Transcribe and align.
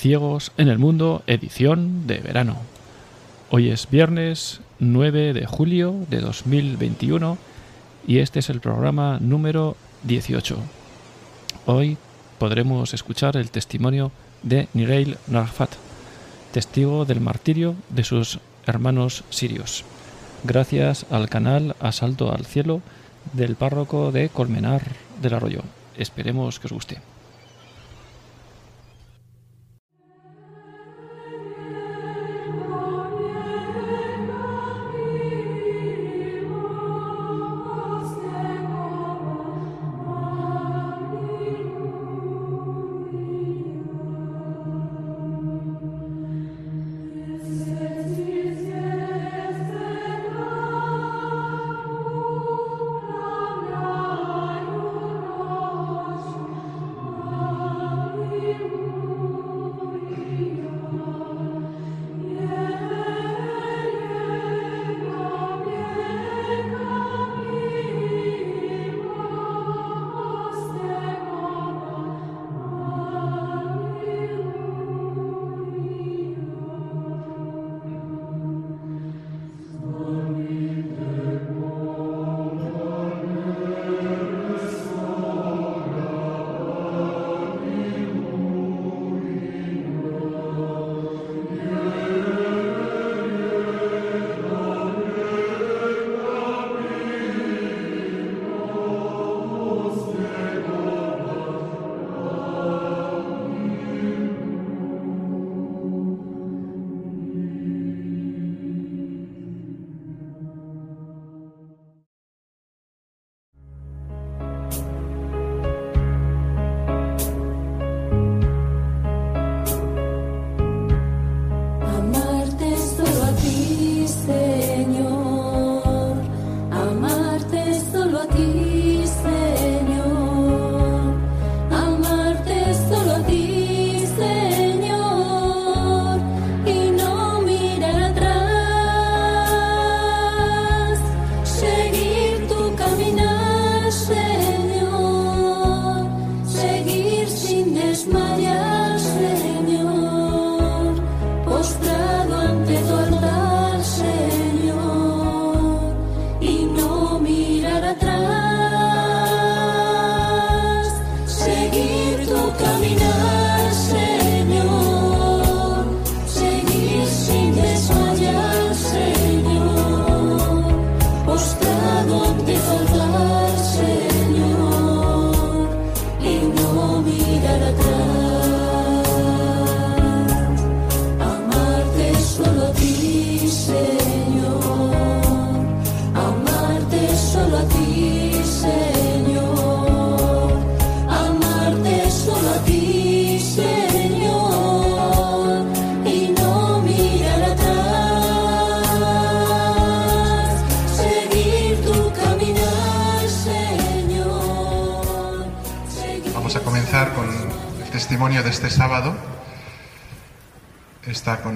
Ciegos 0.00 0.52
en 0.56 0.68
el 0.68 0.78
Mundo, 0.78 1.22
edición 1.26 2.06
de 2.06 2.20
verano. 2.20 2.56
Hoy 3.50 3.68
es 3.68 3.86
viernes 3.90 4.62
9 4.78 5.34
de 5.34 5.44
julio 5.44 5.94
de 6.08 6.20
2021 6.20 7.36
y 8.06 8.20
este 8.20 8.38
es 8.38 8.48
el 8.48 8.60
programa 8.60 9.18
número 9.20 9.76
18. 10.04 10.56
Hoy 11.66 11.98
podremos 12.38 12.94
escuchar 12.94 13.36
el 13.36 13.50
testimonio 13.50 14.10
de 14.42 14.68
Nireil 14.72 15.18
Narfat, 15.26 15.72
testigo 16.50 17.04
del 17.04 17.20
martirio 17.20 17.74
de 17.90 18.04
sus 18.04 18.38
hermanos 18.66 19.24
sirios, 19.28 19.84
gracias 20.44 21.04
al 21.10 21.28
canal 21.28 21.76
Asalto 21.78 22.32
al 22.32 22.46
Cielo 22.46 22.80
del 23.34 23.54
párroco 23.54 24.12
de 24.12 24.30
Colmenar 24.30 24.80
del 25.20 25.34
Arroyo. 25.34 25.60
Esperemos 25.94 26.58
que 26.58 26.68
os 26.68 26.72
guste. 26.72 27.09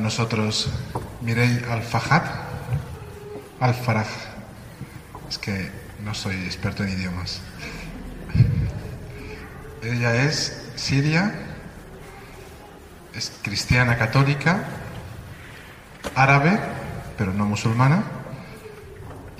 Nosotros 0.04 0.68
Mirei 1.22 1.64
Alfajat, 1.70 2.26
Alfaraj. 3.58 4.06
Es 5.30 5.38
que 5.38 5.70
no 6.04 6.12
soy 6.12 6.36
experto 6.44 6.84
en 6.84 6.90
idiomas. 6.90 7.40
Ella 9.82 10.14
es 10.24 10.62
siria, 10.76 11.32
es 13.14 13.32
cristiana 13.40 13.96
católica, 13.96 14.64
árabe, 16.14 16.60
pero 17.16 17.32
no 17.32 17.46
musulmana, 17.46 18.02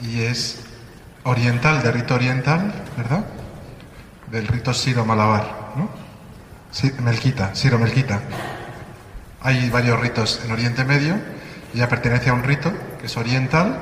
y 0.03 0.23
es 0.23 0.61
oriental, 1.25 1.83
de 1.83 1.93
rito 1.93 2.15
oriental, 2.15 2.73
¿verdad? 2.97 3.27
Del 4.31 4.47
rito 4.47 4.73
siro-malabar, 4.73 5.75
¿no? 5.77 5.91
Sí, 6.71 6.91
Melquita, 7.01 7.55
Siro 7.55 7.79
Melquita. 7.79 8.23
Hay 9.45 9.69
varios 9.69 10.01
ritos 10.01 10.41
en 10.45 10.51
Oriente 10.51 10.85
Medio. 10.85 11.17
Ella 11.75 11.89
pertenece 11.89 12.31
a 12.31 12.33
un 12.33 12.43
rito 12.43 12.73
que 12.99 13.07
es 13.07 13.17
oriental, 13.17 13.79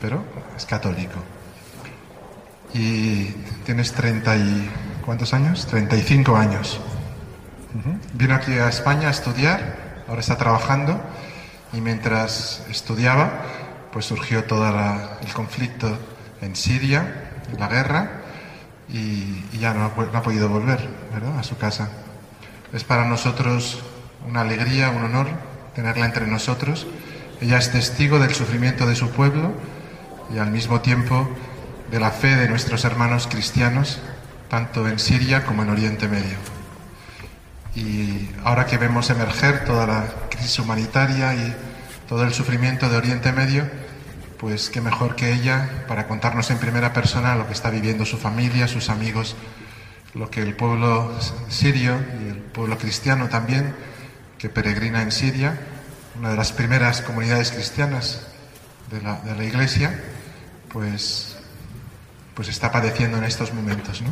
pero 0.00 0.24
es 0.56 0.64
católico. 0.64 1.20
Y 2.72 3.26
tienes 3.64 3.92
30 3.92 4.36
y... 4.36 4.70
¿Cuántos 5.04 5.34
años? 5.34 5.66
35 5.66 6.36
años. 6.36 6.80
Vino 8.14 8.34
aquí 8.34 8.52
a 8.52 8.68
España 8.68 9.08
a 9.08 9.10
estudiar, 9.10 10.02
ahora 10.08 10.20
está 10.20 10.36
trabajando 10.36 11.00
y 11.72 11.80
mientras 11.80 12.64
estudiaba, 12.70 13.42
pues 13.92 14.06
surgió 14.06 14.44
todo 14.44 14.66
el 14.68 15.32
conflicto 15.32 15.98
en 16.40 16.56
Siria, 16.56 17.32
la 17.58 17.68
guerra, 17.68 18.22
y, 18.88 19.58
ya 19.58 19.74
no 19.74 19.84
ha, 19.84 20.22
podido 20.22 20.48
volver 20.48 20.88
a 21.38 21.42
su 21.42 21.56
casa. 21.56 21.90
Es 22.72 22.84
para 22.84 23.04
nosotros 23.04 23.82
una 24.28 24.42
alegría, 24.42 24.90
un 24.90 25.04
honor 25.04 25.28
tenerla 25.74 26.06
entre 26.06 26.26
nosotros. 26.26 26.86
Ella 27.40 27.58
es 27.58 27.72
testigo 27.72 28.18
del 28.18 28.34
sufrimiento 28.34 28.86
de 28.86 28.96
su 28.96 29.10
pueblo 29.10 29.52
y 30.34 30.38
al 30.38 30.50
mismo 30.50 30.80
tiempo 30.80 31.28
de 31.90 32.00
la 32.00 32.10
fe 32.10 32.36
de 32.36 32.48
nuestros 32.48 32.84
hermanos 32.84 33.26
cristianos, 33.26 33.98
tanto 34.48 34.88
en 34.88 34.98
Siria 34.98 35.44
como 35.44 35.62
en 35.62 35.70
Oriente 35.70 36.08
Medio. 36.08 36.36
Y 37.74 38.28
ahora 38.44 38.66
que 38.66 38.78
vemos 38.78 39.10
emerger 39.10 39.64
toda 39.64 39.86
la 39.86 40.04
crisis 40.28 40.58
humanitaria 40.58 41.34
y 41.34 41.54
todo 42.08 42.24
el 42.24 42.32
sufrimiento 42.32 42.88
de 42.88 42.96
Oriente 42.96 43.32
Medio, 43.32 43.68
pues 44.38 44.70
qué 44.70 44.80
mejor 44.80 45.16
que 45.16 45.32
ella 45.32 45.84
para 45.86 46.08
contarnos 46.08 46.50
en 46.50 46.58
primera 46.58 46.92
persona 46.92 47.36
lo 47.36 47.46
que 47.46 47.52
está 47.52 47.70
viviendo 47.70 48.06
su 48.06 48.16
familia, 48.16 48.66
sus 48.68 48.88
amigos, 48.88 49.36
lo 50.14 50.30
que 50.30 50.42
el 50.42 50.54
pueblo 50.54 51.12
sirio 51.48 51.94
y 52.24 52.28
el 52.28 52.36
pueblo 52.36 52.78
cristiano 52.78 53.28
también, 53.28 53.74
que 54.40 54.48
peregrina 54.48 55.02
en 55.02 55.12
Siria, 55.12 55.60
una 56.18 56.30
de 56.30 56.36
las 56.36 56.52
primeras 56.52 57.02
comunidades 57.02 57.52
cristianas 57.52 58.22
de 58.90 59.00
la, 59.00 59.20
de 59.20 59.36
la 59.36 59.44
iglesia, 59.44 60.02
pues, 60.72 61.36
pues 62.34 62.48
está 62.48 62.72
padeciendo 62.72 63.18
en 63.18 63.24
estos 63.24 63.54
momentos. 63.54 64.02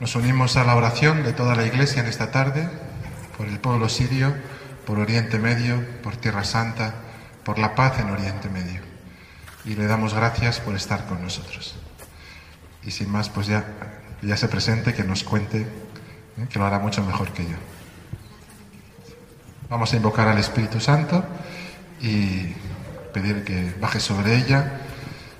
Nos 0.00 0.16
unimos 0.16 0.56
a 0.56 0.64
la 0.64 0.74
oración 0.74 1.22
de 1.22 1.32
toda 1.32 1.54
la 1.54 1.64
iglesia 1.66 2.02
en 2.02 2.08
esta 2.08 2.32
tarde, 2.32 2.68
por 3.36 3.46
el 3.46 3.60
pueblo 3.60 3.88
sirio, 3.88 4.34
por 4.84 4.98
Oriente 4.98 5.38
Medio, 5.38 5.84
por 6.02 6.16
Tierra 6.16 6.42
Santa, 6.42 6.94
por 7.44 7.58
la 7.58 7.74
paz 7.74 8.00
en 8.00 8.10
Oriente 8.10 8.48
Medio 8.48 8.86
y 9.66 9.74
le 9.74 9.86
damos 9.86 10.14
gracias 10.14 10.60
por 10.60 10.76
estar 10.76 11.06
con 11.06 11.20
nosotros. 11.20 11.74
Y 12.84 12.92
sin 12.92 13.10
más, 13.10 13.28
pues 13.28 13.48
ya, 13.48 13.64
ya 14.22 14.36
se 14.36 14.48
presente, 14.48 14.94
que 14.94 15.02
nos 15.02 15.24
cuente, 15.24 15.62
¿eh? 15.62 16.46
que 16.48 16.58
lo 16.58 16.66
hará 16.66 16.78
mucho 16.78 17.02
mejor 17.04 17.32
que 17.32 17.42
yo. 17.42 17.56
Vamos 19.68 19.92
a 19.92 19.96
invocar 19.96 20.28
al 20.28 20.38
Espíritu 20.38 20.78
Santo 20.80 21.24
y 22.00 22.54
pedir 23.12 23.42
que 23.44 23.74
baje 23.80 23.98
sobre 23.98 24.36
ella 24.36 24.80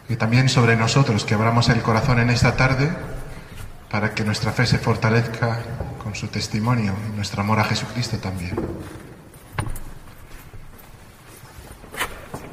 y 0.08 0.16
también 0.16 0.48
sobre 0.48 0.76
nosotros, 0.76 1.24
que 1.24 1.34
abramos 1.34 1.68
el 1.68 1.80
corazón 1.82 2.18
en 2.18 2.30
esta 2.30 2.56
tarde 2.56 2.90
para 3.90 4.14
que 4.14 4.24
nuestra 4.24 4.52
fe 4.52 4.66
se 4.66 4.78
fortalezca 4.78 5.60
con 6.02 6.14
su 6.14 6.26
testimonio 6.28 6.94
y 7.08 7.16
nuestro 7.16 7.42
amor 7.42 7.60
a 7.60 7.64
Jesucristo 7.64 8.18
también. 8.18 8.56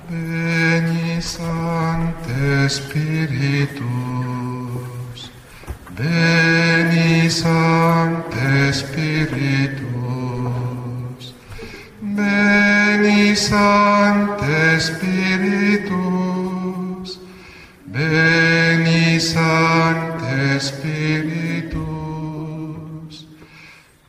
Veni 0.09 1.21
Sancte 1.21 2.69
Spiritus, 2.69 3.81
Veni 5.97 7.29
Sancte 7.31 8.73
Spiritus, 8.73 9.82
Veni 12.15 13.33
Sancte 13.35 14.79
Spiritus, 14.79 15.89
Veni 17.87 19.19
Sancte 19.19 20.59
Spiritus, 20.59 21.75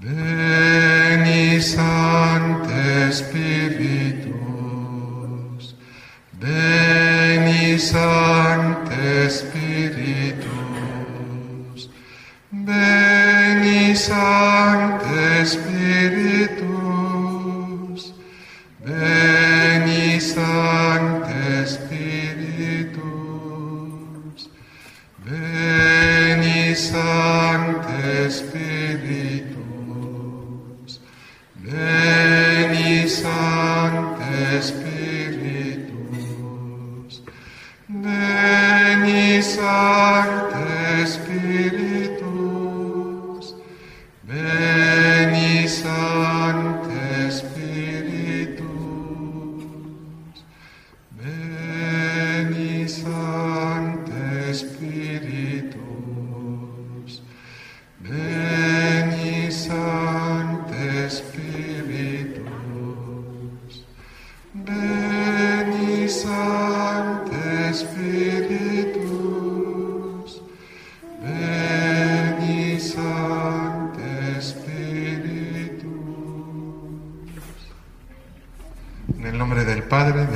Veni 0.00 1.60
Sancte 1.60 3.10
Spiritus, 3.12 4.34
Veni 6.38 7.78
Sancte 7.78 9.30
Spiritus, 9.30 10.44
Veni 12.52 13.94
Sancte 13.94 15.46
Spiritus, 15.46 16.63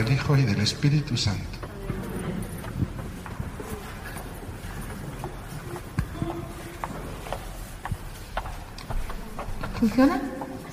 del 0.08 0.16
Hijo 0.16 0.36
y 0.36 0.42
del 0.42 0.60
Espíritu 0.60 1.16
Santo. 1.16 1.42
¿Funciona? 9.78 10.20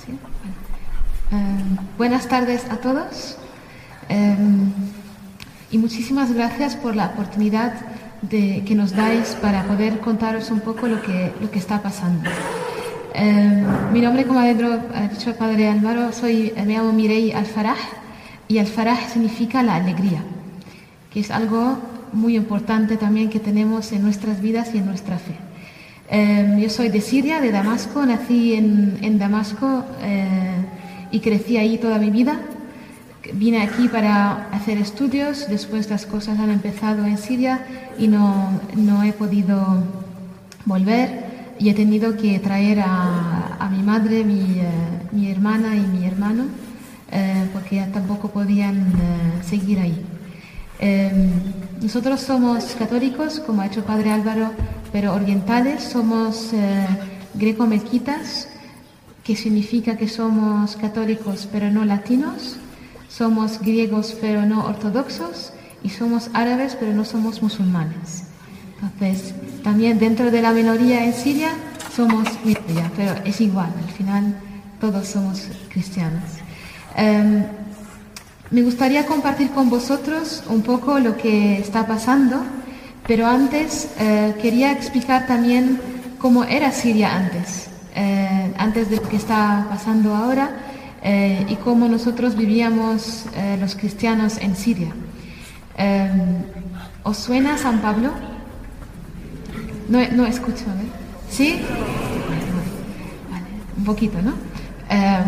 Sí. 0.04 0.18
Bueno. 1.30 1.44
Eh, 1.44 1.78
buenas 1.98 2.28
tardes 2.28 2.64
a 2.70 2.78
todos 2.78 3.36
eh, 4.08 4.36
y 5.70 5.78
muchísimas 5.78 6.32
gracias 6.32 6.74
por 6.76 6.96
la 6.96 7.06
oportunidad 7.06 7.74
de, 8.22 8.64
que 8.66 8.74
nos 8.74 8.92
dais 8.96 9.36
para 9.42 9.64
poder 9.64 10.00
contaros 10.00 10.50
un 10.50 10.60
poco 10.60 10.86
lo 10.86 11.02
que, 11.02 11.32
lo 11.40 11.50
que 11.50 11.58
está 11.58 11.82
pasando. 11.82 12.30
Eh, 13.14 13.64
mi 13.92 14.00
nombre, 14.00 14.24
como 14.24 14.40
ha 14.40 14.46
dicho 14.46 15.30
el 15.30 15.36
padre 15.36 15.68
Álvaro, 15.68 16.12
soy, 16.12 16.52
me 16.56 16.74
llamo 16.74 16.92
Mirei 16.92 17.32
Alfaraj 17.32 17.95
y 18.48 18.58
Alfaraj 18.58 19.12
significa 19.12 19.62
la 19.62 19.76
alegría, 19.76 20.22
que 21.12 21.20
es 21.20 21.30
algo 21.30 21.78
muy 22.12 22.36
importante 22.36 22.96
también 22.96 23.30
que 23.30 23.40
tenemos 23.40 23.92
en 23.92 24.02
nuestras 24.02 24.40
vidas 24.40 24.70
y 24.74 24.78
en 24.78 24.86
nuestra 24.86 25.18
fe. 25.18 25.34
Eh, 26.08 26.58
yo 26.60 26.70
soy 26.70 26.88
de 26.88 27.00
Siria, 27.00 27.40
de 27.40 27.50
Damasco, 27.50 28.06
nací 28.06 28.54
en, 28.54 28.98
en 29.02 29.18
Damasco 29.18 29.84
eh, 30.02 30.64
y 31.10 31.20
crecí 31.20 31.56
ahí 31.56 31.78
toda 31.78 31.98
mi 31.98 32.10
vida. 32.10 32.40
Vine 33.32 33.62
aquí 33.62 33.88
para 33.88 34.48
hacer 34.52 34.78
estudios, 34.78 35.48
después 35.48 35.90
las 35.90 36.06
cosas 36.06 36.38
han 36.38 36.50
empezado 36.50 37.04
en 37.04 37.18
Siria 37.18 37.66
y 37.98 38.06
no, 38.06 38.60
no 38.76 39.02
he 39.02 39.12
podido 39.12 39.82
volver 40.64 41.26
y 41.58 41.70
he 41.70 41.74
tenido 41.74 42.16
que 42.16 42.38
traer 42.38 42.80
a, 42.80 43.56
a 43.58 43.68
mi 43.68 43.82
madre, 43.82 44.22
mi, 44.24 44.60
eh, 44.60 44.68
mi, 45.12 45.30
hermana 45.30 45.74
y 45.74 45.80
mi 45.80 46.06
hermano, 46.06 46.44
eh, 47.10 47.48
porque 47.52 47.86
tampoco 47.92 48.30
podían 48.30 48.76
eh, 48.78 49.42
seguir 49.44 49.78
ahí. 49.78 50.04
nosotros 51.80 52.20
somos 52.20 52.74
católicos, 52.78 53.40
como 53.40 53.62
ha 53.62 53.66
hecho 53.66 53.84
Padre 53.84 54.10
Álvaro, 54.10 54.50
pero 54.92 55.14
orientales, 55.14 55.82
somos 55.82 56.52
greco-mequitas, 57.34 58.48
que 59.24 59.34
significa 59.36 59.96
que 59.96 60.08
somos 60.08 60.76
católicos 60.76 61.48
pero 61.50 61.70
no 61.70 61.84
latinos, 61.84 62.56
somos 63.08 63.58
griegos 63.60 64.16
pero 64.20 64.46
no 64.46 64.64
ortodoxos 64.66 65.52
y 65.82 65.88
somos 65.90 66.30
árabes 66.32 66.76
pero 66.78 66.92
no 66.92 67.04
somos 67.04 67.42
musulmanes. 67.42 68.24
Entonces, 68.82 69.34
también 69.64 69.98
dentro 69.98 70.30
de 70.30 70.42
la 70.42 70.52
minoría 70.52 71.04
en 71.04 71.14
Siria 71.14 71.50
somos 71.94 72.28
minoría, 72.44 72.90
pero 72.94 73.14
es 73.24 73.40
igual, 73.40 73.72
al 73.82 73.92
final 73.94 74.36
todos 74.80 75.08
somos 75.08 75.48
cristianos. 75.70 76.22
Em, 76.96 77.44
me 78.50 78.62
gustaría 78.62 79.04
compartir 79.04 79.50
con 79.50 79.68
vosotros 79.68 80.42
un 80.48 80.62
poco 80.62 80.98
lo 80.98 81.18
que 81.18 81.58
está 81.58 81.86
pasando, 81.86 82.42
pero 83.06 83.26
antes 83.26 83.90
eh, 83.98 84.34
quería 84.40 84.72
explicar 84.72 85.26
también 85.26 85.78
cómo 86.18 86.44
era 86.44 86.72
Siria 86.72 87.14
antes, 87.14 87.68
eh, 87.94 88.50
antes 88.56 88.88
de 88.88 88.96
lo 88.96 89.02
que 89.02 89.16
está 89.16 89.66
pasando 89.68 90.14
ahora 90.14 90.48
eh, 91.02 91.44
y 91.50 91.56
cómo 91.56 91.86
nosotros 91.86 92.34
vivíamos 92.34 93.26
los 93.60 93.74
cristianos 93.74 94.38
en 94.38 94.56
Siria. 94.56 94.92
Em, 95.76 96.44
¿Os 97.02 97.18
suena 97.18 97.58
San 97.58 97.80
Pablo? 97.80 98.10
No, 99.90 99.98
no 100.12 100.24
escucho, 100.24 100.64
¿eh? 100.64 100.88
¿Sí? 101.28 101.60
un 103.76 103.84
poquito, 103.84 104.22
¿no? 104.22 104.32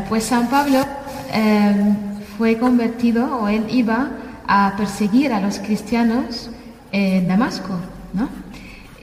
Pues 0.08 0.24
San 0.24 0.48
Pablo 0.48 0.97
eh, 1.32 1.94
fue 2.36 2.58
convertido 2.58 3.40
o 3.40 3.48
él 3.48 3.66
iba 3.70 4.10
a 4.46 4.74
perseguir 4.76 5.32
a 5.32 5.40
los 5.40 5.58
cristianos 5.58 6.50
en 6.92 7.28
Damasco, 7.28 7.74
¿no? 8.14 8.28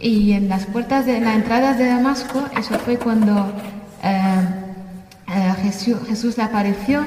Y 0.02 0.34
en 0.34 0.50
las 0.50 0.66
puertas 0.66 1.06
de 1.06 1.20
las 1.20 1.36
entradas 1.36 1.78
de 1.78 1.86
Damasco, 1.86 2.44
eso 2.58 2.78
fue 2.80 2.98
cuando 2.98 3.52
Jesús, 5.62 5.98
Jesús, 6.08 6.38
le 6.38 6.44
apareció 6.44 7.06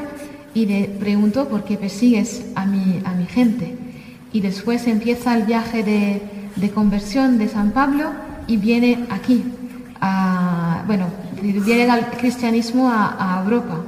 y 0.55 0.67
le 0.67 0.85
preguntó 0.85 1.49
por 1.49 1.65
qué 1.65 1.77
persigues 1.77 2.47
a 2.55 2.65
mi, 2.65 3.01
a 3.05 3.13
mi 3.13 3.27
gente. 3.27 3.77
Y 4.33 4.41
después 4.41 4.87
empieza 4.87 5.37
el 5.37 5.45
viaje 5.45 5.83
de, 5.83 6.23
de 6.57 6.71
conversión 6.71 7.39
de 7.39 7.49
San 7.49 7.71
Pablo 7.71 8.11
y 8.47 8.57
viene 8.57 9.07
aquí, 9.11 9.45
a, 10.01 10.83
bueno, 10.87 11.07
viene 11.41 11.89
al 11.91 12.11
cristianismo 12.11 12.91
a, 12.91 13.43
Europa. 13.45 13.83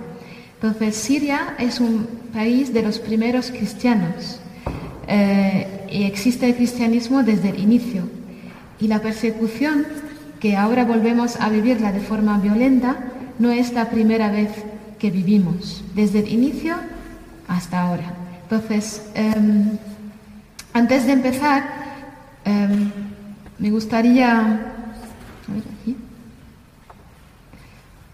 Entonces, 0.63 0.95
Siria 0.95 1.55
es 1.59 1.81
un 1.81 2.07
país 2.35 2.75
de 2.75 2.83
los 2.83 2.99
primeros 2.99 3.51
cristianos 3.51 4.41
eh, 5.09 5.87
y 5.91 6.03
existe 6.03 6.47
el 6.47 6.55
cristianismo 6.55 7.23
desde 7.23 7.49
el 7.49 7.61
inicio. 7.61 8.03
Y 8.79 8.87
la 8.89 9.01
persecución, 9.01 9.87
que 10.39 10.59
ahora 10.59 10.85
volvemos 10.85 11.41
a 11.41 11.49
vivirla 11.49 11.93
de 11.93 12.01
forma 12.01 12.39
violenta, 12.39 12.99
no 13.39 13.51
es 13.51 13.73
la 13.73 13.89
primera 13.89 14.31
vez 14.31 14.51
que 14.99 15.11
vivimos, 15.11 15.83
desde 15.95 16.19
el 16.19 16.29
inicio 16.29 16.77
hasta 17.49 17.81
ahora. 17.81 18.13
Entonces, 18.43 19.09
em, 19.15 19.79
antes 20.75 21.07
de 21.07 21.13
empezar, 21.13 21.65
em, 22.45 22.91
me 23.59 23.71
gustaría... 23.71 24.29
A 24.29 25.53
ver 25.55 25.65
aquí. 25.81 25.97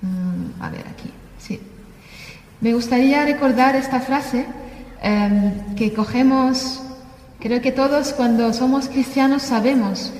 Mm, 0.03 0.63
a 0.63 0.71
ver 0.71 0.87
aquí. 0.87 1.16
Me 2.67 2.75
gustaría 2.75 3.25
recordar 3.25 3.77
esta 3.77 4.01
frase 4.01 4.45
em, 5.01 5.53
que 5.77 5.93
cogemos, 5.93 6.83
creo 7.39 7.61
que 7.61 7.71
todos 7.71 8.13
cuando 8.13 8.53
somos 8.53 8.89
cristianos 8.89 9.43
sabemos 9.43 10.13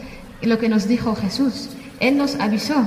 lo 0.43 0.57
que 0.61 0.69
nos 0.69 0.87
dijo 0.87 1.17
Jesús. 1.17 1.71
Él 1.99 2.17
nos 2.17 2.37
avisó 2.37 2.87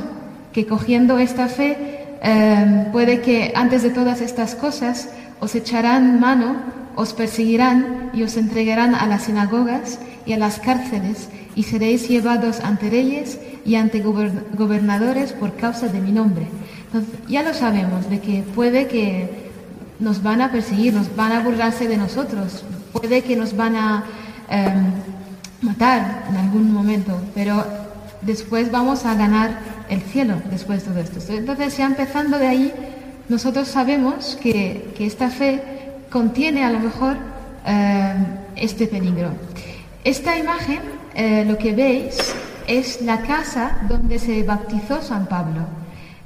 que 0.53 0.65
cogiendo 0.65 1.19
esta 1.19 1.49
fe 1.49 1.75
em, 2.23 2.89
puede 2.93 3.19
que 3.19 3.51
antes 3.53 3.83
de 3.83 3.89
todas 3.89 4.21
estas 4.21 4.55
cosas 4.55 5.09
os 5.41 5.53
echarán 5.55 6.21
mano, 6.21 6.55
os 6.95 7.11
perseguirán 7.11 8.11
y 8.13 8.23
os 8.23 8.37
entregarán 8.37 8.95
a 8.95 9.07
las 9.07 9.23
sinagogas 9.23 9.99
y 10.25 10.31
a 10.31 10.37
las 10.37 10.59
cárceles 10.59 11.27
y 11.53 11.63
seréis 11.63 12.07
llevados 12.07 12.61
ante 12.61 12.89
reyes 12.89 13.37
y 13.65 13.75
ante 13.75 13.99
gobernadores 13.99 15.33
por 15.33 15.57
causa 15.57 15.89
de 15.89 15.99
mi 15.99 16.13
nombre. 16.13 16.47
Ya 17.27 17.43
lo 17.43 17.53
sabemos, 17.53 18.09
de 18.09 18.19
que 18.19 18.41
puede 18.55 18.87
que 18.87 19.38
nos 19.99 20.23
van 20.23 20.41
a 20.41 20.51
perseguir, 20.51 20.93
nos 20.93 21.15
van 21.15 21.31
a 21.31 21.41
burlarse 21.41 21.87
de 21.87 21.97
nosotros, 21.97 22.63
puede 22.91 23.21
que 23.21 23.35
nos 23.35 23.55
van 23.55 23.75
a 23.75 24.03
em, 24.49 24.91
matar 25.61 26.25
en 26.29 26.37
algún 26.37 26.73
momento, 26.73 27.19
pero 27.35 27.65
después 28.21 28.71
vamos 28.71 29.05
a 29.05 29.15
ganar 29.15 29.59
el 29.89 30.01
cielo 30.01 30.35
después 30.49 30.83
de 30.83 30.91
todo 30.91 30.99
esto. 30.99 31.33
Entonces, 31.33 31.77
ya 31.77 31.85
empezando 31.85 32.37
de 32.37 32.47
ahí, 32.47 32.73
nosotros 33.27 33.67
sabemos 33.67 34.37
que, 34.41 34.93
que 34.97 35.05
esta 35.05 35.29
fe 35.29 35.61
contiene 36.09 36.63
a 36.63 36.71
lo 36.71 36.79
mejor 36.79 37.17
em, 37.65 38.25
este 38.55 38.87
peligro. 38.87 39.31
Esta 40.03 40.37
imagen 40.37 40.79
eh, 41.13 41.45
lo 41.45 41.57
que 41.57 41.73
veis 41.73 42.33
es 42.67 43.01
la 43.01 43.21
casa 43.21 43.79
donde 43.87 44.19
se 44.19 44.43
bautizó 44.43 45.01
San 45.01 45.27
Pablo, 45.27 45.61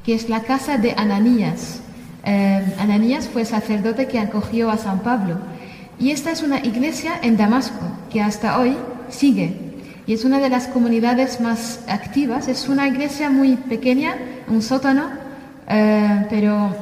que 0.05 0.13
es 0.13 0.29
la 0.29 0.41
casa 0.41 0.77
de 0.77 0.93
Ananías. 0.95 1.82
Eh, 2.25 2.75
Ananías 2.79 3.27
fue 3.27 3.45
sacerdote 3.45 4.07
que 4.07 4.19
acogió 4.19 4.69
a 4.69 4.77
San 4.77 4.99
Pablo. 4.99 5.37
Y 5.99 6.11
esta 6.11 6.31
es 6.31 6.41
una 6.41 6.59
iglesia 6.59 7.13
en 7.21 7.37
Damasco 7.37 7.85
que 8.11 8.21
hasta 8.21 8.59
hoy 8.59 8.75
sigue. 9.09 9.53
Y 10.05 10.13
es 10.13 10.25
una 10.25 10.39
de 10.39 10.49
las 10.49 10.67
comunidades 10.67 11.39
más 11.39 11.81
activas. 11.87 12.47
Es 12.47 12.67
una 12.67 12.87
iglesia 12.87 13.29
muy 13.29 13.55
pequeña, 13.55 14.15
un 14.47 14.61
sótano, 14.61 15.09
eh, 15.67 16.25
pero 16.29 16.75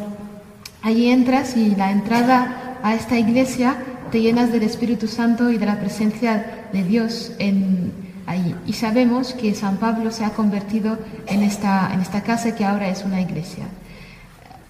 allí 0.81 1.09
entras 1.09 1.55
y 1.55 1.75
la 1.75 1.91
entrada 1.91 2.79
a 2.83 2.95
esta 2.95 3.17
iglesia 3.17 3.75
te 4.11 4.21
llenas 4.21 4.51
del 4.51 4.63
Espíritu 4.63 5.07
Santo 5.07 5.51
y 5.51 5.57
de 5.57 5.65
la 5.65 5.79
presencia 5.79 6.67
de 6.73 6.83
Dios 6.83 7.31
en, 7.39 7.93
ahí. 8.25 8.55
Y 8.65 8.73
sabemos 8.73 9.33
que 9.33 9.53
San 9.53 9.77
Pablo 9.77 10.11
se 10.11 10.25
ha 10.25 10.31
convertido 10.31 10.97
en 11.27 11.43
esta, 11.43 11.91
en 11.93 12.01
esta 12.01 12.21
casa 12.21 12.55
que 12.55 12.65
ahora 12.65 12.89
es 12.89 13.03
una 13.03 13.21
iglesia. 13.21 13.65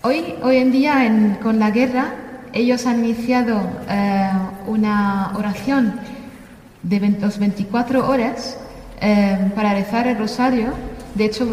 Hoy, 0.03 0.33
hoy 0.41 0.57
en 0.57 0.71
día, 0.71 1.37
con 1.43 1.59
la 1.59 1.69
guerra, 1.69 2.15
ellos 2.53 2.87
han 2.87 3.05
iniciado 3.05 3.61
eh, 3.87 4.31
una 4.65 5.31
oración 5.37 5.93
de 6.81 6.99
24 6.99 8.09
horas 8.09 8.57
eh, 8.99 9.51
para 9.53 9.75
rezar 9.75 10.07
el 10.07 10.17
rosario. 10.17 10.73
De 11.13 11.25
hecho, 11.25 11.47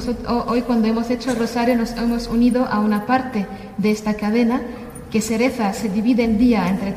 hoy 0.46 0.62
cuando 0.62 0.88
hemos 0.88 1.10
hecho 1.10 1.30
el 1.30 1.36
rosario 1.36 1.76
nos 1.76 1.92
hemos 1.92 2.26
unido 2.28 2.64
a 2.64 2.80
una 2.80 3.04
parte 3.04 3.46
de 3.76 3.90
esta 3.90 4.14
cadena 4.14 4.62
que 5.10 5.20
se 5.20 5.36
reza, 5.36 5.74
se 5.74 5.90
divide 5.90 6.24
el 6.24 6.38
día 6.38 6.70
entre, 6.70 6.94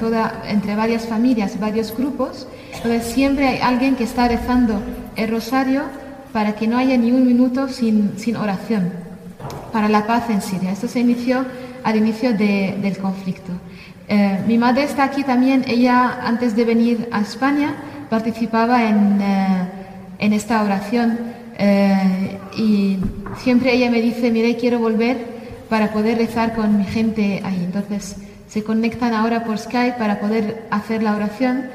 entre 0.48 0.76
varias 0.78 1.06
familias, 1.06 1.60
varios 1.60 1.94
grupos, 1.94 2.48
entonces 2.74 3.04
siempre 3.12 3.50
hay 3.50 3.60
alguien 3.60 3.98
que 3.98 4.06
está 4.06 4.30
rezando 4.30 4.82
el 5.18 5.30
rosario 5.30 5.84
para 6.32 6.56
que 6.56 6.68
no 6.68 6.78
haya 6.78 6.96
ni 6.96 7.12
un 7.12 7.28
minuto 7.28 7.68
sin, 7.68 8.18
sin 8.18 8.38
oración, 8.38 9.11
para 9.72 9.90
la 9.90 10.06
paz 10.06 10.30
en 10.30 10.42
Siria. 10.42 10.72
Esto 10.72 10.88
se 10.88 11.00
inició 11.00 11.46
al 11.84 11.96
inicio 11.96 12.34
del 12.34 12.98
conflicto. 12.98 13.52
Eh, 14.08 14.40
mi 14.48 14.58
madre 14.58 14.84
está 14.84 15.04
aquí 15.06 15.24
también, 15.24 15.64
ella 15.68 16.20
antes 16.26 16.56
de 16.56 16.66
venir 16.66 17.08
a 17.12 17.22
España 17.22 17.76
participaba 18.10 18.84
en, 18.84 19.22
eh, 19.22 19.68
en 20.20 20.34
esta 20.34 20.62
oración 20.64 21.18
eh, 21.58 22.38
y 22.58 22.98
siempre 23.38 23.74
ella 23.74 23.90
me 23.90 24.02
dice, 24.02 24.30
mire, 24.32 24.58
quiero 24.58 24.80
volver 24.80 25.18
para 25.70 25.94
poder 25.94 26.18
rezar 26.18 26.54
con 26.54 26.78
mi 26.78 26.84
gente 26.84 27.42
ahí. 27.46 27.62
Entonces 27.64 28.18
se 28.50 28.64
conectan 28.64 29.14
ahora 29.14 29.46
por 29.46 29.58
Skype 29.58 29.98
para 29.98 30.20
poder 30.20 30.68
hacer 30.72 31.04
la 31.04 31.16
oración, 31.16 31.68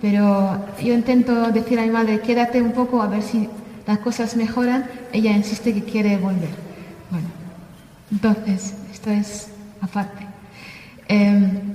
pero 0.00 0.64
yo 0.82 0.94
intento 0.94 1.50
decir 1.50 1.78
a 1.78 1.82
mi 1.82 1.90
madre, 1.90 2.20
quédate 2.20 2.62
un 2.62 2.72
poco 2.72 3.02
a 3.02 3.08
ver 3.08 3.22
si 3.22 3.48
las 3.86 3.98
cosas 3.98 4.36
mejoran. 4.36 4.86
Ella 5.12 5.32
insiste 5.32 5.74
que 5.74 5.82
quiere 5.82 6.16
volver. 6.16 6.71
Entonces, 8.12 8.74
esto 8.92 9.10
es 9.10 9.48
aparte. 9.80 10.26
Em, 11.08 11.74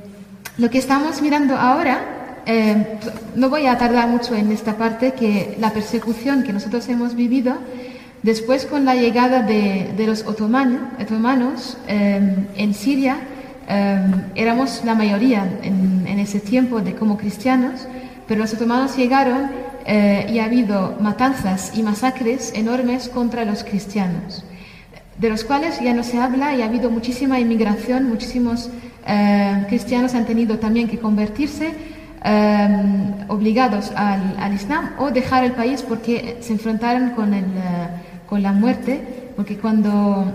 lo 0.58 0.70
que 0.70 0.78
estamos 0.78 1.22
mirando 1.22 1.58
ahora, 1.58 2.44
em, 2.46 2.86
no 3.36 3.50
voy 3.50 3.66
a 3.66 3.78
tardar 3.78 4.08
mucho 4.08 4.36
en 4.36 4.52
esta 4.52 4.78
parte, 4.78 5.12
que 5.12 5.58
la 5.60 5.72
persecución 5.72 6.44
que 6.44 6.54
nosotros 6.54 6.88
hemos 6.88 7.16
vivido, 7.16 7.58
Después, 8.24 8.66
con 8.66 8.84
la 8.84 8.96
llegada 8.96 9.44
de, 9.44 9.94
los 10.06 10.26
otomanos, 10.26 11.78
em, 11.88 12.48
en 12.58 12.74
Siria, 12.74 13.20
éramos 14.36 14.82
la 14.86 14.96
mayoría 14.96 15.60
en, 15.62 16.08
ese 16.20 16.40
tiempo 16.40 16.82
de 16.82 16.96
como 16.96 17.16
cristianos, 17.18 17.88
pero 18.28 18.42
los 18.42 18.54
otomanos 18.54 18.98
llegaron 18.98 19.52
eh, 19.86 20.28
y 20.30 20.40
ha 20.40 20.46
habido 20.46 20.98
matanzas 21.00 21.72
y 21.78 21.84
masacres 21.84 22.52
enormes 22.56 23.08
contra 23.08 23.46
los 23.46 23.64
cristianos, 23.64 24.44
de 25.18 25.30
los 25.30 25.44
cuales 25.44 25.80
ya 25.80 25.94
no 25.94 26.04
se 26.04 26.20
habla 26.20 26.56
y 26.56 26.62
ha 26.62 26.66
habido 26.66 26.90
muchísima 26.90 27.40
inmigración, 27.40 28.08
muchísimos 28.08 28.70
eh, 29.06 29.66
cristianos 29.68 30.14
han 30.14 30.26
tenido 30.26 30.60
también 30.60 30.88
que 30.88 31.00
convertirse 31.00 31.74
em, 32.24 33.14
obligados 33.30 33.92
al, 33.96 34.54
Islam 34.54 34.92
o 35.00 35.12
dejar 35.12 35.44
el 35.44 35.54
país 35.54 35.82
porque 35.82 36.38
se 36.42 36.54
enfrentaron 36.54 37.12
con 37.12 37.34
el, 37.34 37.46
eh, 37.46 37.88
con 38.28 38.44
la 38.44 38.52
muerte, 38.52 39.02
porque 39.36 39.58
cuando 39.58 40.26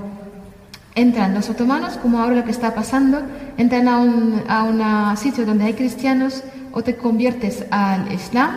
entran 0.95 1.35
los 1.35 1.49
otomanos, 1.49 1.97
como 1.97 2.19
ahora 2.19 2.37
lo 2.37 2.45
que 2.45 2.51
está 2.51 2.75
pasando, 2.75 3.23
entran 3.57 3.89
a 3.89 3.99
un, 3.99 4.81
a 4.83 5.15
sitio 5.17 5.47
donde 5.47 5.65
hay 5.65 5.75
cristianos, 5.75 6.43
o 6.73 6.83
te 6.83 6.97
conviertes 6.97 7.65
al 7.71 8.11
Islam, 8.12 8.57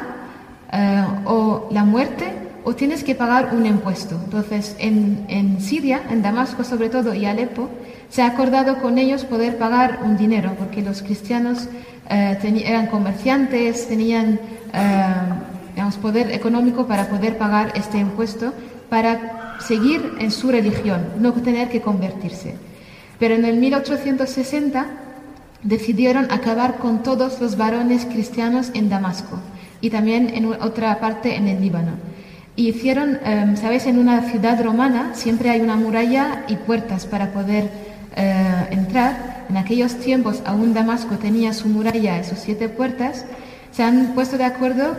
eh, 0.72 1.04
o 1.26 1.68
la 1.72 1.84
muerte, 1.84 2.45
o 2.66 2.76
tienes 2.76 3.04
que 3.04 3.16
pagar 3.16 3.54
un 3.54 3.66
impuesto. 3.66 4.20
Entonces, 4.26 4.76
en, 4.80 5.62
Siria, 5.62 6.02
en 6.10 6.22
Damasco 6.22 6.64
sobre 6.64 6.90
todo 6.90 7.14
y 7.14 7.26
Alepo, 7.26 7.70
se 8.10 8.24
ha 8.24 8.28
acordado 8.28 8.82
con 8.82 8.98
ellos 8.98 9.24
poder 9.24 9.58
pagar 9.58 10.00
un 10.04 10.18
dinero, 10.18 10.54
porque 10.58 10.82
los 10.82 11.02
cristianos 11.02 11.70
eh, 12.10 12.38
eran 12.66 12.88
comerciantes, 12.88 13.88
tenían 13.88 14.40
eh, 14.74 15.92
poder 16.02 16.32
económico 16.32 16.88
para 16.88 17.08
poder 17.08 17.38
pagar 17.38 17.72
este 17.76 18.00
impuesto 18.00 18.54
para 18.90 19.58
seguir 19.60 20.14
en 20.20 20.32
su 20.32 20.50
religión, 20.52 21.06
no 21.20 21.34
tener 21.34 21.70
que 21.70 21.82
convertirse. 21.82 22.56
Pero 23.20 23.36
en 23.36 23.46
el 23.46 23.58
1860 23.58 24.86
decidieron 25.64 26.32
acabar 26.32 26.78
con 26.78 27.04
todos 27.04 27.40
los 27.40 27.58
varones 27.58 28.06
cristianos 28.06 28.72
en 28.74 28.90
Damasco 28.90 29.40
y 29.82 29.90
también 29.90 30.30
en 30.34 30.46
otra 30.46 31.00
parte 31.00 31.36
en 31.36 31.48
el 31.48 31.62
Líbano. 31.62 31.94
Y 32.56 32.70
hicieron, 32.70 33.20
eh, 33.26 33.56
sabes, 33.60 33.86
en 33.86 34.00
una 34.00 34.30
ciudad 34.30 34.64
romana 34.64 35.12
siempre 35.14 35.50
hay 35.50 35.62
una 35.62 35.76
muralla 35.76 36.46
y 36.48 36.56
puertas 36.56 37.06
para 37.06 37.32
poder 37.32 37.70
eh, 38.16 38.68
entrar. 38.72 39.46
En 39.50 39.58
aquellos 39.58 39.96
tiempos 39.96 40.42
aún 40.46 40.74
Damasco 40.74 41.18
tenía 41.18 41.54
su 41.54 41.68
muralla 41.68 42.20
y 42.20 42.24
sus 42.24 42.40
siete 42.40 42.70
puertas. 42.70 43.26
Se 43.72 43.84
han 43.84 44.14
puesto 44.16 44.38
de 44.38 44.46
acuerdo 44.46 44.96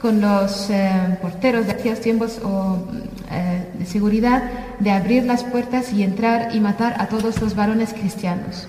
con 0.00 0.20
los 0.20 0.70
eh, 0.70 0.90
porteros 1.20 1.66
de 1.66 1.72
aquellos 1.72 2.00
tiempos 2.00 2.40
o, 2.44 2.78
eh, 3.30 3.66
de 3.78 3.86
seguridad 3.86 4.42
de 4.78 4.90
abrir 4.90 5.24
las 5.24 5.44
puertas 5.44 5.92
y 5.92 6.02
entrar 6.02 6.54
y 6.54 6.60
matar 6.60 6.96
a 6.98 7.06
todos 7.06 7.40
los 7.40 7.54
varones 7.54 7.92
cristianos. 7.92 8.68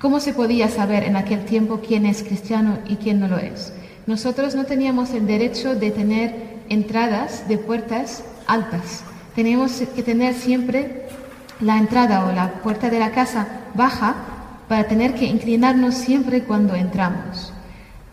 ¿Cómo 0.00 0.20
se 0.20 0.32
podía 0.32 0.68
saber 0.68 1.02
en 1.02 1.16
aquel 1.16 1.44
tiempo 1.44 1.80
quién 1.86 2.06
es 2.06 2.22
cristiano 2.22 2.78
y 2.86 2.96
quién 2.96 3.18
no 3.18 3.28
lo 3.28 3.38
es? 3.38 3.72
Nosotros 4.06 4.54
no 4.54 4.64
teníamos 4.64 5.10
el 5.10 5.26
derecho 5.26 5.74
de 5.74 5.90
tener 5.90 6.47
entradas 6.68 7.48
de 7.48 7.58
puertas 7.58 8.24
altas. 8.46 9.04
Teníamos 9.34 9.82
que 9.94 10.02
tener 10.02 10.34
siempre 10.34 11.06
la 11.60 11.78
entrada 11.78 12.26
o 12.26 12.32
la 12.32 12.54
puerta 12.62 12.90
de 12.90 12.98
la 12.98 13.10
casa 13.12 13.46
baja 13.74 14.14
para 14.68 14.84
tener 14.84 15.14
que 15.14 15.24
inclinarnos 15.24 15.94
siempre 15.94 16.42
cuando 16.42 16.74
entramos. 16.74 17.52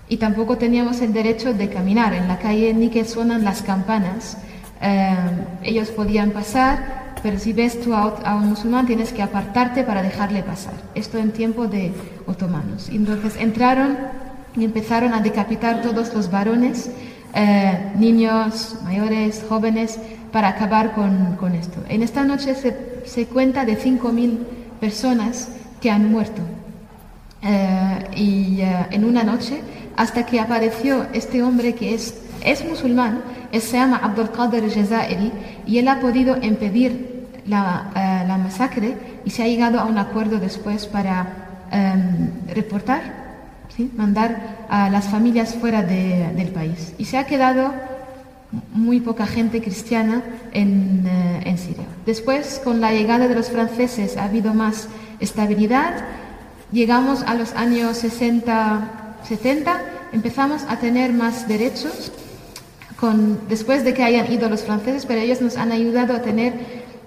Y 0.08 0.18
tampoco 0.18 0.58
teníamos 0.58 1.02
el 1.02 1.14
derecho 1.14 1.54
de 1.54 1.70
caminar 1.70 2.14
en 2.14 2.28
la 2.28 2.38
calle 2.38 2.74
ni 2.74 2.90
que 2.90 3.06
suenan 3.06 3.44
las 3.44 3.62
campanas. 3.62 4.38
Eh, 4.82 5.16
ellos 5.64 5.90
podían 5.90 6.32
pasar, 6.32 7.16
pero 7.24 7.40
si 7.40 7.54
ves 7.54 7.82
tú 7.82 7.94
a, 7.94 8.36
un 8.36 8.50
musulmán 8.50 8.86
tienes 8.86 9.12
que 9.12 9.24
apartarte 9.24 9.84
para 9.84 10.04
dejarle 10.04 10.44
pasar. 10.44 10.74
Esto 10.94 11.18
en 11.18 11.32
tiempo 11.32 11.68
de 11.68 11.92
otomanos. 12.28 12.90
Entonces 12.90 13.36
entraron 13.38 13.98
y 14.56 14.64
empezaron 14.64 15.14
a 15.14 15.22
decapitar 15.22 15.82
todos 15.82 16.14
los 16.14 16.30
varones, 16.30 16.92
eh, 17.36 17.92
niños, 17.98 18.77
mayores, 18.84 19.44
jóvenes, 19.48 20.00
para 20.32 20.50
acabar 20.50 20.94
con, 20.94 21.56
esto. 21.56 21.84
En 21.89 22.01
esta 22.01 22.24
noche 22.24 22.56
se, 22.56 23.25
cuenta 23.27 23.65
de 23.65 23.77
5.000 23.77 24.38
personas 24.80 25.50
que 25.82 25.92
han 25.92 26.12
muerto. 26.12 26.42
Eh, 27.42 28.10
y 28.15 28.62
eh, 28.62 28.88
en 28.92 29.06
una 29.06 29.24
noche, 29.24 29.62
hasta 29.96 30.25
que 30.25 30.39
apareció 30.39 31.06
este 31.13 31.44
hombre 31.44 31.75
que 31.75 31.94
es, 31.94 32.15
es 32.44 32.65
musulmán, 32.65 33.22
se 33.51 33.77
llama 33.77 34.01
Abdul 34.04 34.32
Qadir 34.32 34.70
Jazairi, 34.74 35.32
y 35.65 35.77
él 35.77 35.88
ha 35.88 36.00
podido 36.00 36.38
impedir 36.42 37.27
la, 37.46 38.24
la 38.27 38.38
masacre 38.38 38.96
y 39.25 39.30
se 39.32 39.44
ha 39.44 39.48
llegado 39.48 39.80
a 39.80 39.86
un 39.86 39.98
acuerdo 39.98 40.39
después 40.39 40.86
para 40.88 41.27
em, 41.72 42.32
reportar, 42.54 43.25
mandar 43.95 44.65
a 44.69 44.89
las 44.89 45.05
familias 45.05 45.55
fuera 45.55 45.84
del 45.84 46.48
país. 46.50 46.93
Y 46.98 47.05
se 47.05 47.17
ha 47.17 47.25
quedado 47.25 47.74
muy 48.74 49.00
poca 49.00 49.25
gente 49.25 49.62
cristiana 49.62 50.22
eh, 50.53 51.41
en, 51.45 51.57
Siria. 51.57 51.86
Después, 52.05 52.62
con 52.63 52.81
la 52.81 52.91
llegada 52.91 53.27
de 53.27 53.36
los 53.36 53.50
franceses, 53.50 54.17
ha 54.17 54.25
habido 54.25 54.53
más 54.53 54.88
estabilidad. 55.19 56.06
Llegamos 56.71 57.23
a 57.23 57.36
los 57.36 57.54
años 57.54 57.97
60, 57.97 59.17
70, 59.28 59.82
empezamos 60.13 60.63
a 60.67 60.78
tener 60.78 61.13
más 61.13 61.47
derechos 61.47 62.12
con, 62.99 63.39
después 63.49 63.84
de 63.84 63.93
que 63.93 64.04
hayan 64.04 64.32
ido 64.32 64.49
los 64.49 64.63
franceses, 64.63 65.06
pero 65.06 65.19
ellos 65.19 65.41
nos 65.41 65.58
han 65.58 65.71
ayudado 65.71 66.15
a 66.15 66.21
tener 66.21 66.54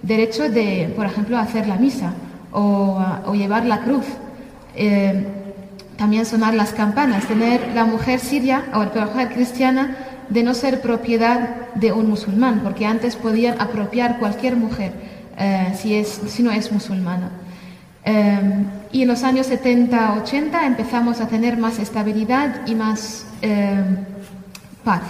derecho 0.03 0.49
de, 0.49 0.93
por 0.95 1.07
ejemplo, 1.07 1.39
hacer 1.39 1.67
la 1.67 1.77
misa 1.77 2.15
o, 2.53 3.35
llevar 3.35 3.65
la 3.67 3.81
cruz. 3.83 4.05
Eh, 4.75 5.38
también 5.99 6.25
sonar 6.25 6.55
las 6.55 6.73
campanas, 6.73 7.27
tener 7.27 7.73
la 7.75 7.85
mujer 7.85 8.21
siria 8.21 8.65
o 8.73 8.85
la 8.85 9.07
mujer 9.07 9.35
cristiana 9.35 9.97
de 10.31 10.45
no 10.45 10.55
ser 10.55 10.81
propiedad 10.81 11.73
de 11.75 11.93
un 11.93 12.09
musulmán, 12.09 12.61
porque 12.63 12.87
antes 12.87 13.17
podían 13.17 13.61
apropiar 13.61 14.19
cualquier 14.19 14.57
mujer 14.57 14.93
eh, 15.37 15.75
si, 15.77 15.97
es, 15.97 16.21
si 16.29 16.43
no 16.43 16.53
es 16.53 16.71
musulmana. 16.71 17.31
Eh, 18.05 18.41
y 18.93 19.03
en 19.03 19.09
los 19.09 19.25
años 19.25 19.51
70-80 19.51 20.67
empezamos 20.67 21.21
a 21.21 21.27
tener 21.27 21.59
más 21.59 21.81
estabilidad 21.81 22.67
y 22.67 22.77
más 22.77 23.27
eh, 23.43 23.83
paz. 24.85 25.03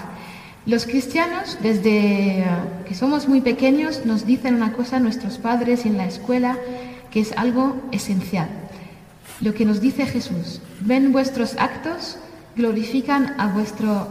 Los 0.65 0.87
cristianos, 0.87 1.59
desde 1.63 2.45
que 2.87 2.95
somos 2.95 3.29
muy 3.29 3.43
pequeños, 3.43 4.07
nos 4.07 4.25
dicen 4.27 4.55
una 4.55 4.73
cosa 4.73 5.01
nuestros 5.01 5.39
padres 5.39 5.85
en 5.87 5.99
la 5.99 6.07
escuela, 6.07 6.57
que 7.11 7.21
es 7.21 7.33
algo 7.37 7.77
esencial. 7.93 8.49
Lo 9.41 9.55
que 9.55 9.65
nos 9.65 9.81
dice 9.81 10.07
Jesús, 10.07 10.61
ven 10.81 11.13
vuestros 11.13 11.57
actos, 11.59 12.19
glorifican 12.57 13.35
a 13.39 13.49
vuestro 13.49 14.09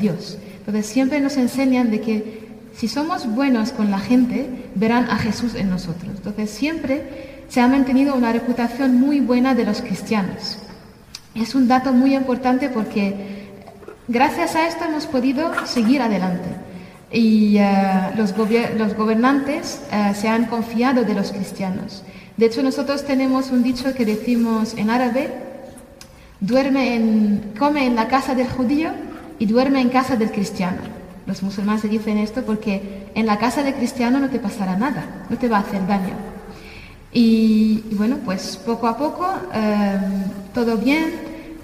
Dios. 0.00 0.38
Entonces 0.58 0.86
siempre 0.86 1.20
nos 1.20 1.36
enseñan 1.36 1.90
de 1.90 2.00
que 2.00 2.48
si 2.76 2.88
somos 2.88 3.26
buenos 3.26 3.72
con 3.72 3.90
la 3.90 3.98
gente, 3.98 4.48
verán 4.74 5.10
a 5.10 5.18
Jesús 5.18 5.54
en 5.54 5.68
nosotros. 5.68 6.12
Entonces 6.16 6.50
siempre 6.50 7.42
se 7.48 7.60
ha 7.60 7.68
mantenido 7.68 8.14
una 8.14 8.32
reputación 8.32 8.98
muy 8.98 9.20
buena 9.20 9.54
de 9.54 9.64
los 9.64 9.82
cristianos. 9.82 10.58
Es 11.34 11.54
un 11.54 11.68
dato 11.68 11.92
muy 11.92 12.14
importante 12.14 12.68
porque 12.68 13.48
gracias 14.08 14.54
a 14.56 14.66
esto 14.66 14.84
hemos 14.84 15.06
podido 15.06 15.52
seguir 15.66 16.00
adelante. 16.00 16.48
Y 17.12 17.58
eh, 17.58 18.12
los, 18.16 18.34
gobernantes 18.34 19.82
eh, 19.92 20.12
se 20.14 20.28
han 20.28 20.46
confiado 20.46 21.04
de 21.04 21.14
los 21.14 21.32
cristianos. 21.32 22.04
De 22.40 22.46
hecho, 22.46 22.62
nosotros 22.62 23.04
tenemos 23.04 23.50
un 23.50 23.62
dicho 23.62 23.92
que 23.92 24.06
decimos 24.06 24.72
en 24.78 24.88
árabe, 24.88 25.28
duerme 26.40 26.94
en, 26.94 27.52
come 27.58 27.84
en 27.84 27.94
la 27.94 28.08
casa 28.08 28.34
del 28.34 28.48
judío 28.48 28.88
y 29.38 29.44
duerme 29.44 29.82
en 29.82 29.90
casa 29.90 30.16
del 30.16 30.30
cristiano. 30.30 30.78
Los 31.26 31.42
musulmanes 31.42 31.82
dicen 31.82 32.16
esto 32.16 32.42
porque 32.42 33.10
en 33.14 33.26
la 33.26 33.38
casa 33.38 33.62
del 33.62 33.74
cristiano 33.74 34.18
no 34.18 34.30
te 34.30 34.38
pasará 34.38 34.74
nada, 34.74 35.26
no 35.28 35.36
te 35.36 35.50
va 35.50 35.58
a 35.58 35.60
hacer 35.60 35.86
daño. 35.86 36.14
Y, 37.12 37.82
bueno, 37.92 38.16
pues 38.24 38.56
poco 38.56 38.86
a 38.86 38.96
poco 38.96 39.28
em, 39.52 40.24
todo 40.54 40.78
bien. 40.78 41.12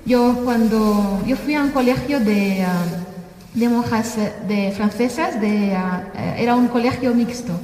Yo 0.05 0.43
cuando 0.45 1.23
yo 1.27 1.37
fui 1.37 1.55
a 1.55 1.63
un 1.63 1.71
colegio 1.71 2.21
de, 2.21 2.61
em, 2.61 2.69
de 3.55 3.69
monjas 3.71 4.19
eh, 4.19 4.31
de 4.47 4.73
francesas, 4.73 5.37
eh, 5.41 5.75
era 6.37 6.55
un 6.55 6.69
colegio 6.69 7.15
mixto, 7.15 7.55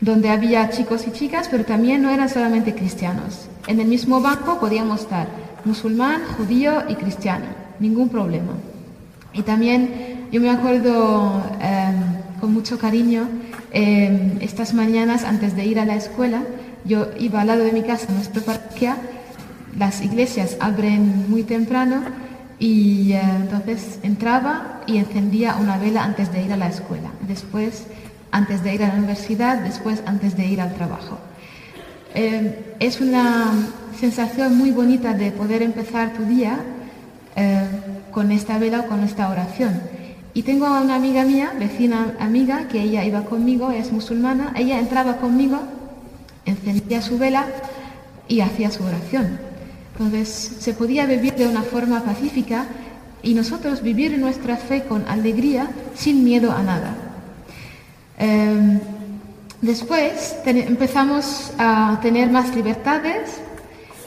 donde 0.00 0.30
había 0.30 0.70
chicos 0.70 1.06
y 1.06 1.12
chicas, 1.12 1.48
pero 1.50 1.64
también 1.64 2.02
no 2.02 2.10
eran 2.10 2.28
solamente 2.28 2.74
cristianos. 2.74 3.48
En 3.66 3.80
el 3.80 3.86
mismo 3.86 4.20
banco 4.20 4.58
podíamos 4.58 5.00
estar 5.00 5.28
musulmán, 5.64 6.22
judío 6.36 6.84
y 6.88 6.94
cristiano, 6.94 7.46
ningún 7.78 8.08
problema. 8.08 8.52
Y 9.32 9.42
también 9.42 10.28
yo 10.32 10.40
me 10.40 10.50
acuerdo 10.50 11.42
em, 11.60 12.40
con 12.40 12.52
mucho 12.52 12.78
cariño, 12.78 13.28
em, 13.72 14.38
estas 14.40 14.72
mañanas 14.74 15.24
antes 15.24 15.54
de 15.54 15.66
ir 15.66 15.78
a 15.78 15.84
la 15.84 15.96
escuela, 15.96 16.42
yo 16.84 17.08
iba 17.18 17.42
al 17.42 17.48
lado 17.48 17.64
de 17.64 17.72
mi 17.72 17.82
casa, 17.82 18.10
nuestra 18.12 18.40
parroquia, 18.42 18.96
las 19.78 20.02
iglesias 20.02 20.56
abren 20.60 21.30
muy 21.30 21.42
temprano 21.42 22.02
y 22.58 23.12
eh, 23.12 23.20
entonces 23.40 23.98
entraba 24.02 24.80
y 24.86 24.96
encendía 24.96 25.56
una 25.56 25.78
vela 25.78 26.04
antes 26.04 26.32
de 26.32 26.42
ir 26.42 26.52
a 26.52 26.56
la 26.56 26.68
escuela, 26.68 27.10
después 27.28 27.84
antes 28.30 28.62
de 28.62 28.74
ir 28.74 28.84
a 28.84 28.88
la 28.88 28.94
universidad, 28.94 29.58
después 29.58 30.02
antes 30.06 30.36
de 30.36 30.46
ir 30.46 30.60
al 30.60 30.74
trabajo. 30.74 31.18
Em, 32.14 32.52
es 32.78 33.00
una 33.00 33.52
sensación 33.98 34.56
muy 34.56 34.70
bonita 34.70 35.14
de 35.14 35.30
poder 35.30 35.62
empezar 35.62 36.12
tu 36.14 36.24
día 36.24 36.58
con 38.10 38.32
esta 38.32 38.58
vela 38.58 38.80
o 38.80 38.86
con 38.86 39.02
esta 39.04 39.30
oración. 39.30 39.80
Y 40.32 40.42
tengo 40.42 40.66
a 40.66 40.80
una 40.80 40.94
amiga 40.94 41.24
mía, 41.24 41.52
vecina 41.58 42.14
amiga, 42.20 42.68
que 42.68 42.82
ella 42.82 43.04
iba 43.04 43.24
conmigo, 43.24 43.70
es 43.70 43.92
musulmana, 43.92 44.52
ella 44.56 44.78
entraba 44.78 45.16
conmigo, 45.16 45.58
encendía 46.44 47.02
su 47.02 47.18
vela 47.18 47.46
y 48.28 48.40
hacía 48.40 48.70
su 48.70 48.84
oración. 48.84 49.38
Entonces 49.92 50.28
se 50.60 50.72
podía 50.72 51.06
vivir 51.06 51.34
de 51.34 51.48
una 51.48 51.62
forma 51.62 52.02
pacífica 52.02 52.66
y 53.22 53.34
nosotros 53.34 53.82
vivir 53.82 54.18
nuestra 54.18 54.56
fe 54.56 54.84
con 54.84 55.04
alegría, 55.08 55.70
sin 55.94 56.24
miedo 56.24 56.52
a 56.52 56.62
nada. 56.62 56.94
Em, 58.20 58.78
después 59.60 60.36
empezamos 60.44 61.52
a 61.58 61.98
tener 62.00 62.30
más 62.30 62.54
libertades, 62.54 63.40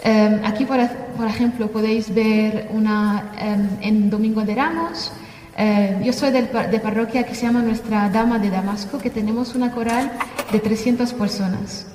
Em, 0.05 0.43
aquí, 0.43 0.65
por, 0.65 0.79
ejemplo, 1.25 1.71
podéis 1.71 2.13
ver 2.13 2.67
una 2.73 3.31
em, 3.39 3.69
en 3.81 4.09
Domingo 4.09 4.41
de 4.43 4.53
Ramos, 4.55 5.11
Eh, 5.55 6.01
yo 6.03 6.11
soy 6.13 6.31
del 6.31 6.49
de 6.49 6.79
parroquia 6.79 7.27
que 7.27 7.35
se 7.35 7.45
llama 7.45 7.61
Nuestra 7.61 8.09
Dama 8.09 8.39
de 8.39 8.49
Damasco, 8.49 8.97
que 8.97 9.11
tenemos 9.11 9.53
una 9.53 9.69
coral 9.69 10.11
de 10.51 10.59
300 10.59 11.13
personas. 11.13 11.85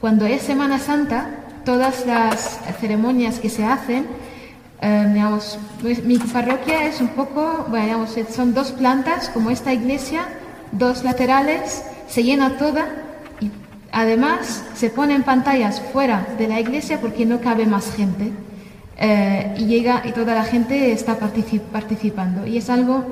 Cuando 0.00 0.26
es 0.26 0.42
Semana 0.42 0.80
Santa, 0.80 1.30
todas 1.64 2.06
las 2.06 2.58
ceremonias 2.80 3.38
que 3.38 3.48
se 3.48 3.64
hacen, 3.64 4.06
eh, 4.80 5.10
digamos, 5.14 5.60
mi 6.02 6.18
parroquia 6.18 6.88
es 6.88 7.00
un 7.00 7.10
poco, 7.14 7.66
bueno, 7.70 8.04
son 8.34 8.52
dos 8.52 8.72
plantas 8.72 9.28
como 9.28 9.50
esta 9.50 9.72
iglesia, 9.72 10.26
dos 10.78 11.04
laterales, 11.04 11.84
se 12.08 12.22
llena 12.22 12.58
toda 12.58 12.86
y 13.40 13.50
además 13.92 14.64
se 14.74 14.90
ponen 14.90 15.22
pantallas 15.22 15.80
fuera 15.92 16.26
de 16.38 16.48
la 16.48 16.60
iglesia 16.60 17.00
porque 17.00 17.26
no 17.26 17.40
cabe 17.40 17.66
más 17.66 17.94
gente. 17.94 18.32
Eh, 18.96 19.54
y 19.58 19.64
llega 19.66 20.02
y 20.04 20.12
toda 20.12 20.34
la 20.34 20.44
gente 20.44 20.92
está 20.92 21.16
participando. 21.18 22.46
Y 22.46 22.58
es 22.58 22.70
algo 22.70 23.04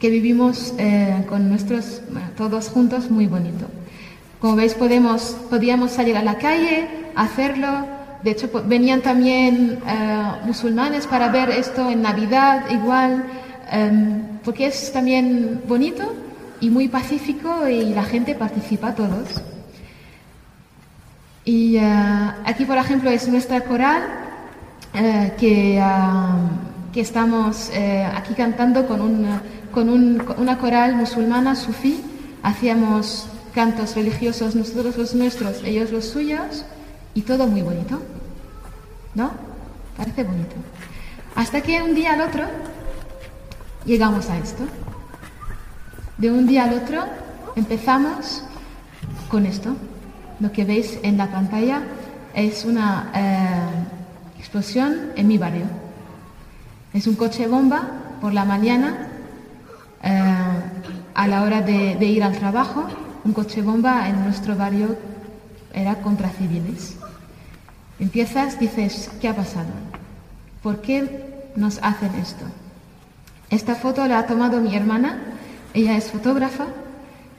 que 0.00 0.10
vivimos 0.10 0.74
eh, 0.78 1.24
con 1.28 1.48
nuestros, 1.48 2.02
todos 2.36 2.68
juntos, 2.68 3.10
muy 3.10 3.26
bonito. 3.26 3.66
Como 4.40 4.56
veis, 4.56 4.74
podemos, 4.74 5.36
podíamos 5.48 5.92
salir 5.92 6.16
a 6.16 6.22
la 6.22 6.38
calle, 6.38 6.88
hacerlo. 7.14 7.86
De 8.24 8.32
hecho, 8.32 8.50
venían 8.66 9.02
también 9.02 9.78
eh, 9.86 10.22
musulmanes 10.44 11.06
para 11.06 11.28
ver 11.28 11.50
esto 11.50 11.88
en 11.88 12.02
Navidad, 12.02 12.68
igual, 12.70 13.24
em, 13.70 14.22
porque 14.44 14.66
es 14.66 14.92
también 14.92 15.62
bonito 15.68 16.12
y 16.62 16.70
muy 16.70 16.86
pacífico 16.86 17.68
y 17.68 17.92
la 17.92 18.04
gente 18.04 18.36
participa 18.36 18.94
todos. 18.94 19.42
Y 21.44 21.76
aquí, 21.76 22.64
por 22.64 22.78
ejemplo, 22.78 23.10
es 23.10 23.26
nuestra 23.26 23.62
coral 23.62 24.02
eh, 24.94 25.32
que, 25.36 25.82
que, 26.92 27.00
estamos 27.00 27.68
eh, 27.74 28.04
aquí 28.04 28.34
cantando 28.34 28.86
con, 28.86 29.26
con, 29.72 29.88
una 29.88 30.58
coral 30.58 30.94
musulmana 30.94 31.56
sufí. 31.56 32.00
Hacíamos 32.44 33.26
cantos 33.52 33.96
religiosos, 33.96 34.54
nosotros 34.54 34.96
los 34.96 35.14
nuestros, 35.16 35.64
ellos 35.64 35.90
los 35.90 36.04
suyos, 36.04 36.64
y 37.12 37.22
todo 37.22 37.48
muy 37.48 37.62
bonito. 37.62 38.00
¿No? 39.16 39.32
Parece 39.96 40.22
bonito. 40.22 40.54
Hasta 41.34 41.60
que 41.60 41.82
un 41.82 41.96
día 41.96 42.12
al 42.12 42.20
otro 42.20 42.44
llegamos 43.84 44.30
a 44.30 44.38
esto. 44.38 44.62
De 46.22 46.30
un 46.30 46.46
día 46.46 46.62
al 46.62 46.74
otro 46.74 47.02
empezamos 47.56 48.44
con 49.28 49.44
esto. 49.44 49.74
Lo 50.38 50.52
que 50.52 50.64
veis 50.64 51.00
en 51.02 51.18
la 51.18 51.26
pantalla 51.26 51.82
es 52.32 52.64
una... 52.64 53.10
Eh, 53.12 54.02
explosión 54.52 55.12
en 55.16 55.26
mi 55.26 55.38
barrio. 55.38 55.64
Es 56.92 57.06
un 57.06 57.16
coche 57.16 57.48
bomba 57.48 57.88
por 58.20 58.34
la 58.34 58.44
mañana, 58.44 59.08
eh, 60.02 60.34
a 61.14 61.26
la 61.26 61.42
hora 61.42 61.62
de, 61.62 62.04
ir 62.04 62.22
al 62.22 62.38
trabajo, 62.38 62.86
un 63.24 63.32
coche 63.32 63.62
bomba 63.62 64.08
en 64.08 64.22
nuestro 64.22 64.54
barrio 64.54 64.96
era 65.72 65.94
contra 66.02 66.28
civiles. 66.28 66.98
Empiezas, 67.98 68.60
dices, 68.60 69.10
¿qué 69.20 69.28
ha 69.28 69.34
pasado? 69.34 69.72
¿Por 70.62 70.82
qué 70.82 71.50
nos 71.56 71.78
hacen 71.82 72.14
esto? 72.16 72.44
Esta 73.48 73.74
foto 73.74 74.06
la 74.06 74.18
ha 74.18 74.26
tomado 74.26 74.60
mi 74.60 74.76
hermana, 74.76 75.18
ella 75.74 75.96
es 75.96 76.10
fotógrafa. 76.10 76.66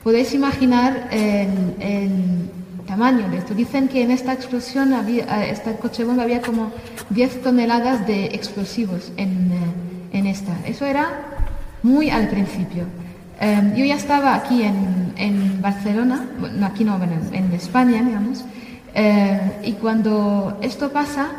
Podéis 0.02 0.34
imaginar 0.34 1.08
el 1.10 2.50
tamaño 2.86 3.28
de 3.28 3.38
esto. 3.38 3.54
Dicen 3.54 3.88
que 3.88 4.02
en 4.02 4.10
esta 4.10 4.32
explosión, 4.32 4.92
había, 4.92 5.24
eh, 5.24 5.50
esta 5.50 5.76
coche 5.76 6.04
bomba, 6.04 6.22
había 6.22 6.40
como 6.40 6.70
10 7.10 7.42
toneladas 7.42 8.06
de 8.06 8.26
explosivos 8.26 9.12
en, 9.16 9.52
eh, 9.52 10.18
en 10.18 10.26
esta. 10.26 10.52
Eso 10.66 10.84
era 10.84 11.08
muy 11.82 12.10
al 12.10 12.28
principio. 12.28 12.84
Em, 13.40 13.74
yo 13.74 13.84
ya 13.84 13.96
estaba 13.96 14.34
aquí 14.34 14.62
en, 14.62 15.12
en 15.16 15.60
Barcelona, 15.60 16.24
bueno, 16.38 16.66
aquí 16.66 16.84
no, 16.84 16.98
bueno, 16.98 17.14
en 17.32 17.52
España, 17.52 18.02
digamos, 18.02 18.44
eh, 18.94 19.40
y 19.64 19.72
cuando 19.72 20.56
esto 20.62 20.92
pasa, 20.92 21.30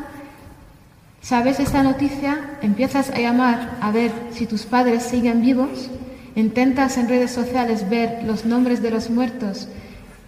sabes 1.21 1.59
esta 1.59 1.83
noticia, 1.83 2.57
empiezas 2.61 3.09
a 3.09 3.19
llamar 3.19 3.77
a 3.79 3.91
ver 3.91 4.11
si 4.31 4.45
tus 4.45 4.63
padres 4.63 5.03
siguen 5.03 5.41
vivos, 5.41 5.89
intentas 6.35 6.97
en 6.97 7.07
redes 7.07 7.31
sociales 7.31 7.89
ver 7.89 8.23
los 8.25 8.45
nombres 8.45 8.81
de 8.81 8.91
los 8.91 9.09
muertos, 9.09 9.67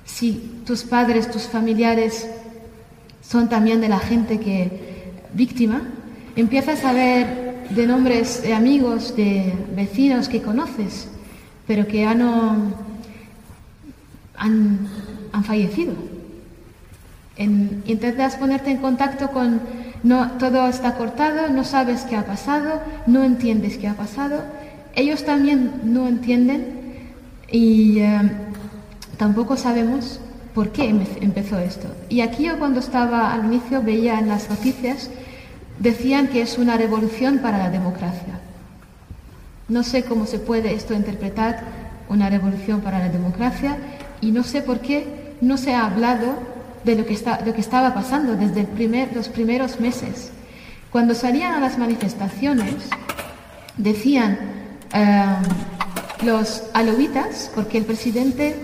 si 0.06 0.62
tus 0.65 0.84
padres, 0.84 1.30
tus 1.30 1.43
familiares 1.43 2.28
son 3.22 3.50
también 3.50 3.82
de 3.82 3.89
la 3.89 4.00
gente 4.00 4.39
que 4.39 5.13
víctima, 5.34 5.82
empiezas 6.36 6.84
a 6.86 6.93
ver 6.93 7.65
de 7.70 7.86
nombres 7.86 8.41
de 8.41 8.54
amigos, 8.54 9.15
de 9.15 9.54
vecinos 9.76 10.30
que 10.30 10.41
conoces, 10.41 11.10
pero 11.67 11.86
que 11.86 12.06
han, 12.06 12.74
han, 14.38 15.43
fallecido. 15.43 15.93
En, 17.36 17.84
intentas 17.86 18.38
ponerte 18.38 18.72
en 18.72 18.78
contacto 18.78 19.30
con, 19.30 19.62
no, 20.04 20.32
todo 20.34 20.67
está 20.67 20.96
cortado, 20.96 21.50
no 21.50 21.63
sabes 21.63 22.02
qué 22.04 22.15
ha 22.15 22.26
pasado, 22.26 22.82
no 23.06 23.24
entiendes 23.24 23.78
qué 23.78 23.88
ha 23.88 23.93
pasado, 23.93 24.43
ellos 24.98 25.24
también 25.24 25.80
no 25.84 26.08
entienden 26.08 26.66
y 27.50 28.00
eh, 28.00 28.20
tampoco 29.16 29.56
sabemos 29.56 30.20
por 30.56 30.72
qué 30.72 30.90
empezó 30.90 31.60
esto. 31.60 31.88
Y 32.10 32.22
aquí 32.22 32.46
yo 32.46 32.58
cuando 32.58 32.80
estaba 32.80 33.32
al 33.32 33.46
inicio 33.46 33.84
veía 33.84 34.18
en 34.18 34.28
las 34.28 34.50
noticias, 34.50 35.12
decían 35.78 36.30
que 36.30 36.42
es 36.42 36.58
una 36.58 36.78
revolución 36.78 37.38
para 37.38 37.60
la 37.60 37.70
democracia. 37.70 38.40
No 39.70 39.84
sé 39.84 40.04
cómo 40.04 40.26
se 40.26 40.40
puede 40.40 40.74
esto 40.74 40.96
interpretar, 40.96 41.62
una 42.10 42.28
revolución 42.32 42.82
para 42.82 42.98
la 42.98 43.10
democracia, 43.10 43.78
y 44.20 44.32
no 44.32 44.44
sé 44.44 44.64
por 44.64 44.80
qué 44.80 45.36
no 45.42 45.58
se 45.58 45.76
ha 45.76 45.86
hablado 45.86 46.40
de 46.84 46.96
lo 46.96 47.06
que, 47.06 47.14
está, 47.14 47.42
lo 47.46 47.54
que 47.54 47.62
estaba 47.62 47.94
pasando 47.94 48.36
desde 48.36 48.68
los 49.14 49.30
primeros 49.30 49.80
meses. 49.80 50.32
Cuando 50.90 51.14
salían 51.14 51.54
a 51.54 51.60
las 51.60 51.78
manifestaciones, 51.78 52.90
decían 53.78 54.57
eh, 54.93 55.26
los 56.23 56.63
alovitas, 56.73 57.52
porque 57.54 57.78
el 57.78 57.86
presidente 57.86 58.56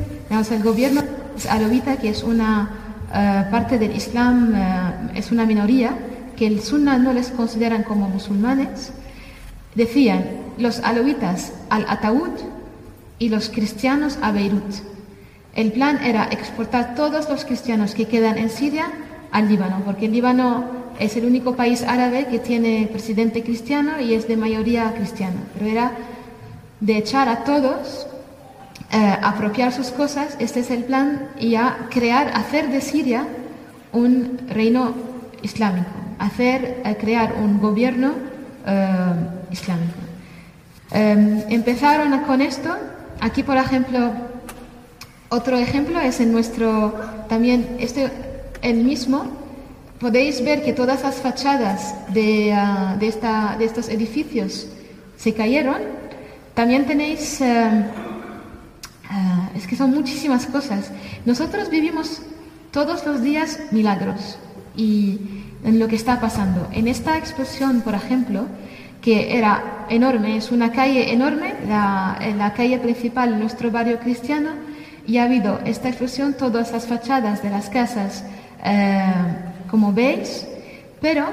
el 0.52 0.64
gobierno 0.64 1.04
alawita, 1.50 1.98
que 1.98 2.10
es 2.10 2.24
una 2.24 2.70
eh, 3.14 3.46
parte 3.52 3.78
del 3.78 3.96
Islam, 3.96 4.54
eh, 4.56 5.12
es 5.16 5.32
una 5.32 5.46
minoría, 5.46 5.96
que 6.36 6.48
el 6.48 6.62
Sunna 6.62 6.98
no 6.98 7.14
les 7.14 7.30
consideran 7.30 7.84
como 7.84 8.10
musulmanes, 8.10 8.92
decían 9.76 10.26
los 10.58 10.80
alawitas 10.80 11.54
al 11.70 11.86
Ataúd 11.88 12.32
y 13.20 13.30
los 13.30 13.50
cristianos 13.50 14.18
a 14.22 14.32
Beirut. 14.32 14.74
El 15.56 15.72
plan 15.72 16.00
era 16.04 16.26
exportar 16.32 16.96
todos 16.96 17.30
los 17.30 17.46
cristianos 17.46 17.94
que 17.94 18.08
quedan 18.08 18.40
en 18.40 18.50
Siria 18.50 18.88
al 19.32 19.48
Líbano, 19.48 19.84
porque 19.86 20.08
el 20.08 20.14
Líbano 20.14 20.66
es 21.00 21.16
el 21.18 21.26
único 21.26 21.56
país 21.56 21.84
árabe 21.84 22.28
que 22.28 22.40
tiene 22.40 22.88
presidente 22.92 23.44
cristiano 23.44 24.00
y 24.00 24.14
es 24.14 24.28
de 24.28 24.38
mayoría 24.38 24.94
cristiana. 24.94 25.42
Pero 25.54 25.70
era 25.70 25.92
de 26.80 26.98
echar 26.98 27.30
a 27.30 27.44
todos 27.44 28.08
eh, 28.92 29.18
apropiar 29.24 29.72
sus 29.72 29.88
cosas, 29.88 30.36
este 30.38 30.60
es 30.60 30.70
el 30.70 30.84
plan, 30.84 31.30
y 31.40 31.56
a 31.56 31.88
crear, 31.90 32.28
hacer 32.36 32.70
de 32.70 32.80
Siria 32.80 33.26
un 33.92 34.38
reino 34.50 34.94
islámico, 35.42 35.90
hacer, 36.20 36.82
eh, 36.86 36.96
crear 37.00 37.34
un 37.42 37.60
gobierno 37.60 38.14
eh, 38.68 39.14
islámico. 39.52 39.98
Em, 40.92 41.42
empezaron 41.50 42.20
con 42.20 42.40
esto, 42.42 42.70
aquí 43.20 43.42
por 43.42 43.58
ejemplo, 43.58 44.12
otro 45.30 45.58
ejemplo 45.58 46.00
es 46.00 46.20
en 46.20 46.32
nuestro, 46.32 46.94
también 47.28 47.78
este, 47.80 48.12
el 48.62 48.84
mismo, 48.84 49.43
podéis 50.04 50.44
ver 50.44 50.64
que 50.64 50.74
todas 50.74 51.02
las 51.02 51.16
fachadas 51.16 51.96
de, 52.14 52.52
ah, 52.52 52.96
de, 53.00 53.08
esta, 53.08 53.56
de 53.58 53.66
estos 53.66 53.88
edificios 53.88 54.68
se 55.18 55.34
cayeron. 55.34 55.82
También 56.54 56.86
tenéis 56.86 57.42
em, 57.42 57.86
Ah, 59.16 59.50
es 59.56 59.68
que 59.68 59.76
son 59.76 59.92
muchísimas 59.92 60.48
cosas. 60.48 60.90
Nosotros 61.24 61.70
vivimos 61.70 62.24
todos 62.72 63.06
los 63.06 63.22
días 63.22 63.60
milagros 63.70 64.40
y 64.76 65.20
en 65.64 65.78
lo 65.78 65.88
que 65.88 65.96
está 65.96 66.20
pasando. 66.20 66.68
En 66.72 66.88
esta 66.88 67.16
explosión, 67.16 67.82
por 67.82 67.94
ejemplo, 67.94 68.48
que 69.04 69.38
era 69.38 69.86
enorme, 69.90 70.38
es 70.38 70.52
una 70.52 70.72
calle 70.72 71.14
enorme, 71.14 71.54
la, 71.68 72.18
la 72.36 72.54
calle 72.54 72.80
principal 72.80 73.34
de 73.34 73.38
nuestro 73.38 73.70
barrio 73.70 74.00
cristiano, 74.00 74.50
y 75.06 75.18
ha 75.18 75.26
habido 75.26 75.60
esta 75.64 75.90
explosión, 75.90 76.34
todas 76.34 76.72
las 76.72 76.88
fachadas 76.88 77.44
de 77.44 77.52
las 77.52 77.70
casas, 77.70 78.24
eh, 78.64 79.14
como 79.74 79.92
veis, 79.92 80.46
pero 81.02 81.26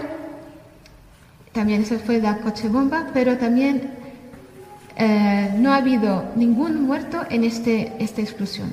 también 1.52 1.82
eso 1.82 1.98
fue 1.98 2.22
la 2.22 2.38
coche 2.38 2.70
bomba, 2.70 3.10
pero 3.12 3.36
también 3.36 3.90
eh, 4.96 5.54
no 5.58 5.74
ha 5.74 5.76
habido 5.76 6.24
ningún 6.36 6.84
muerto 6.84 7.20
en 7.28 7.44
este, 7.44 7.92
esta 7.98 8.22
explosión. 8.22 8.72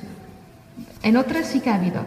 En 1.02 1.18
otras 1.18 1.48
sí 1.48 1.60
que 1.60 1.68
ha 1.68 1.74
habido. 1.74 2.00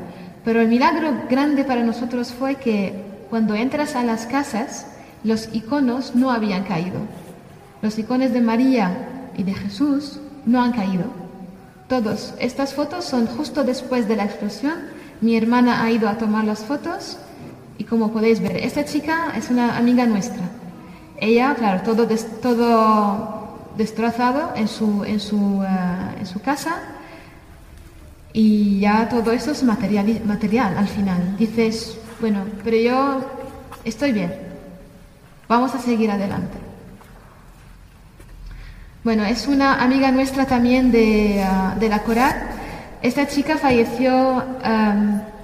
Pero 0.44 0.60
el 0.60 0.70
milagro 0.70 1.14
grande 1.30 1.64
para 1.64 1.84
nosotros 1.84 2.34
fue 2.34 2.56
que 2.56 2.96
cuando 3.30 3.54
entras 3.54 3.96
a 3.96 4.04
las 4.04 4.26
casas, 4.26 4.88
los 5.24 5.48
iconos 5.54 6.16
no 6.16 6.32
habían 6.32 6.64
caído. 6.64 7.02
Los 7.84 8.00
iconos 8.00 8.34
de 8.34 8.42
María 8.42 9.30
y 9.38 9.44
de 9.44 9.54
Jesús 9.54 10.20
no 10.48 10.64
han 10.64 10.72
caído. 10.72 11.04
Todos. 11.88 12.34
Estas 12.40 12.74
fotos 12.74 13.06
son 13.06 13.28
justo 13.28 13.64
después 13.64 14.08
de 14.08 14.16
la 14.16 14.26
explosión. 14.26 14.80
Mi 15.22 15.38
hermana 15.38 15.84
ha 15.84 15.92
ido 15.92 16.10
a 16.10 16.18
tomar 16.18 16.46
las 16.46 16.62
fotos 16.62 17.20
y 17.82 17.84
como 17.84 18.12
podéis 18.12 18.40
ver, 18.40 18.58
esta 18.58 18.86
chica 18.86 19.34
es 19.36 19.50
una 19.50 19.76
amiga 19.76 20.06
nuestra. 20.06 20.44
Ella, 21.18 21.56
claro, 21.56 21.82
todo, 21.82 22.08
todo 22.40 23.58
destrozado 23.76 24.52
en 24.56 24.68
su, 24.68 25.04
en, 25.04 25.20
su, 25.20 25.64
eh, 25.64 26.20
en 26.20 26.26
su 26.28 26.40
casa 26.42 26.76
y 28.34 28.82
ya 28.82 29.10
todo 29.10 29.32
eso 29.32 29.50
es 29.50 29.64
material, 29.64 30.22
material 30.26 30.78
al 30.78 30.88
final. 30.88 31.36
Dices, 31.38 31.98
bueno, 32.20 32.44
pero 32.64 32.78
yo 32.78 33.22
estoy 33.84 34.12
bien, 34.12 34.32
vamos 35.50 35.74
a 35.74 35.80
seguir 35.80 36.12
adelante. 36.12 36.60
Bueno, 39.04 39.26
es 39.26 39.48
una 39.48 39.82
amiga 39.82 40.12
nuestra 40.12 40.46
también 40.46 40.92
de, 40.92 41.44
ah, 41.44 41.76
de 41.80 41.90
la 41.90 42.04
Coral. 42.04 42.36
Esta 43.02 43.28
chica 43.28 43.58
falleció 43.58 44.44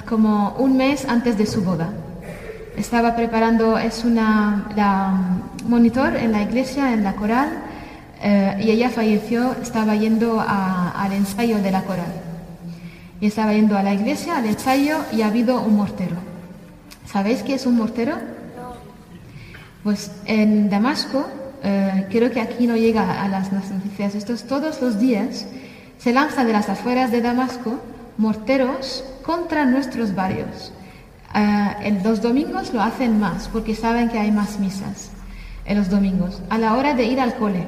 como 0.08 0.56
un 0.60 0.78
mes 0.78 1.04
antes 1.10 1.36
de 1.36 1.48
su 1.48 1.64
boda. 1.64 1.90
Estaba 2.78 3.16
preparando, 3.16 3.80
es 3.80 4.04
una 4.04 4.68
la, 4.76 5.40
monitor 5.68 6.16
en 6.16 6.32
la 6.32 6.44
iglesia, 6.44 6.94
en 6.94 7.04
la 7.04 7.14
coral, 7.16 7.50
eh, 8.22 8.56
y 8.62 8.70
ella 8.70 8.92
falleció, 8.92 9.56
estaba 9.60 9.96
yendo 9.96 10.40
al 10.40 11.12
ensayo 11.12 11.58
de 11.58 11.72
la 11.72 11.82
coral. 11.82 12.14
Y 13.20 13.26
estaba 13.26 13.54
yendo 13.54 13.76
a 13.76 13.82
la 13.82 13.96
iglesia, 13.96 14.38
al 14.38 14.46
ensayo, 14.46 15.00
y 15.12 15.24
ha 15.24 15.28
habido 15.28 15.60
un 15.60 15.76
mortero. 15.76 16.18
¿Sabéis 17.12 17.42
qué 17.42 17.56
es 17.56 17.66
un 17.66 17.78
mortero? 17.78 18.16
Pues 19.84 20.12
en 20.26 20.70
Damasco 20.70 21.26
eh, 21.64 22.06
creo 22.12 22.30
que 22.30 22.42
aquí 22.42 22.68
no 22.68 22.78
llega 22.78 23.24
a 23.24 23.28
las 23.28 23.52
noticias, 23.52 24.14
estos 24.14 24.44
todos 24.44 24.82
los 24.84 25.00
días 25.00 25.48
se 25.98 26.14
lanza 26.14 26.46
de 26.46 26.54
las 26.54 26.70
afueras 26.70 27.12
de 27.12 27.22
Damasco 27.22 27.80
morteros 28.18 29.04
contra 29.24 29.66
nuestros 29.66 30.14
barrios. 30.14 30.74
Eh, 31.36 32.02
los 32.04 32.22
domingos 32.22 32.74
lo 32.74 32.82
hacen 32.82 33.20
más 33.20 33.48
porque 33.48 33.76
saben 33.76 34.10
que 34.10 34.20
hay 34.20 34.32
más 34.32 34.60
misas 34.60 35.12
en 35.66 35.78
los 35.78 35.90
domingos, 35.90 36.42
a 36.50 36.58
la 36.58 36.76
hora 36.76 36.94
de 36.94 37.06
ir 37.06 37.20
al 37.20 37.36
cole. 37.36 37.68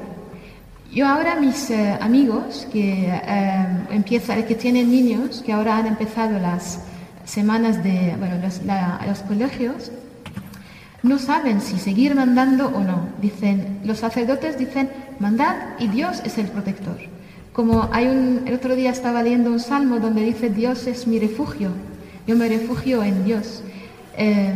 Yo 0.92 1.06
ahora 1.06 1.36
mis 1.36 1.70
eh, 1.70 1.96
amigos 2.00 2.66
que, 2.72 3.12
empiezan, 3.90 4.42
que 4.44 4.54
tienen 4.54 4.90
niños, 4.90 5.42
que 5.44 5.52
ahora 5.52 5.76
han 5.76 5.86
empezado 5.86 6.38
las 6.38 6.80
semanas 7.24 7.82
de 7.84 8.16
bueno, 8.18 8.36
los 9.06 9.18
colegios, 9.20 9.92
no 11.02 11.18
saben 11.18 11.60
si 11.60 11.78
seguir 11.78 12.14
mandando 12.14 12.68
o 12.68 12.80
no. 12.80 13.08
Dicen, 13.20 13.80
los 13.84 13.98
sacerdotes 13.98 14.58
dicen, 14.58 14.90
mandad 15.18 15.56
y 15.78 15.88
Dios 15.88 16.20
es 16.24 16.38
el 16.38 16.48
protector. 16.48 16.98
Como 17.52 17.88
hay 17.92 18.06
un, 18.06 18.42
el 18.46 18.54
otro 18.54 18.76
día 18.76 18.90
estaba 18.90 19.22
leyendo 19.22 19.50
un 19.50 19.60
salmo 19.60 19.98
donde 19.98 20.22
dice, 20.22 20.50
Dios 20.50 20.86
es 20.86 21.06
mi 21.06 21.18
refugio, 21.18 21.70
yo 22.26 22.36
me 22.36 22.48
refugio 22.48 23.02
en 23.02 23.24
Dios. 23.24 23.62
Eh, 24.16 24.52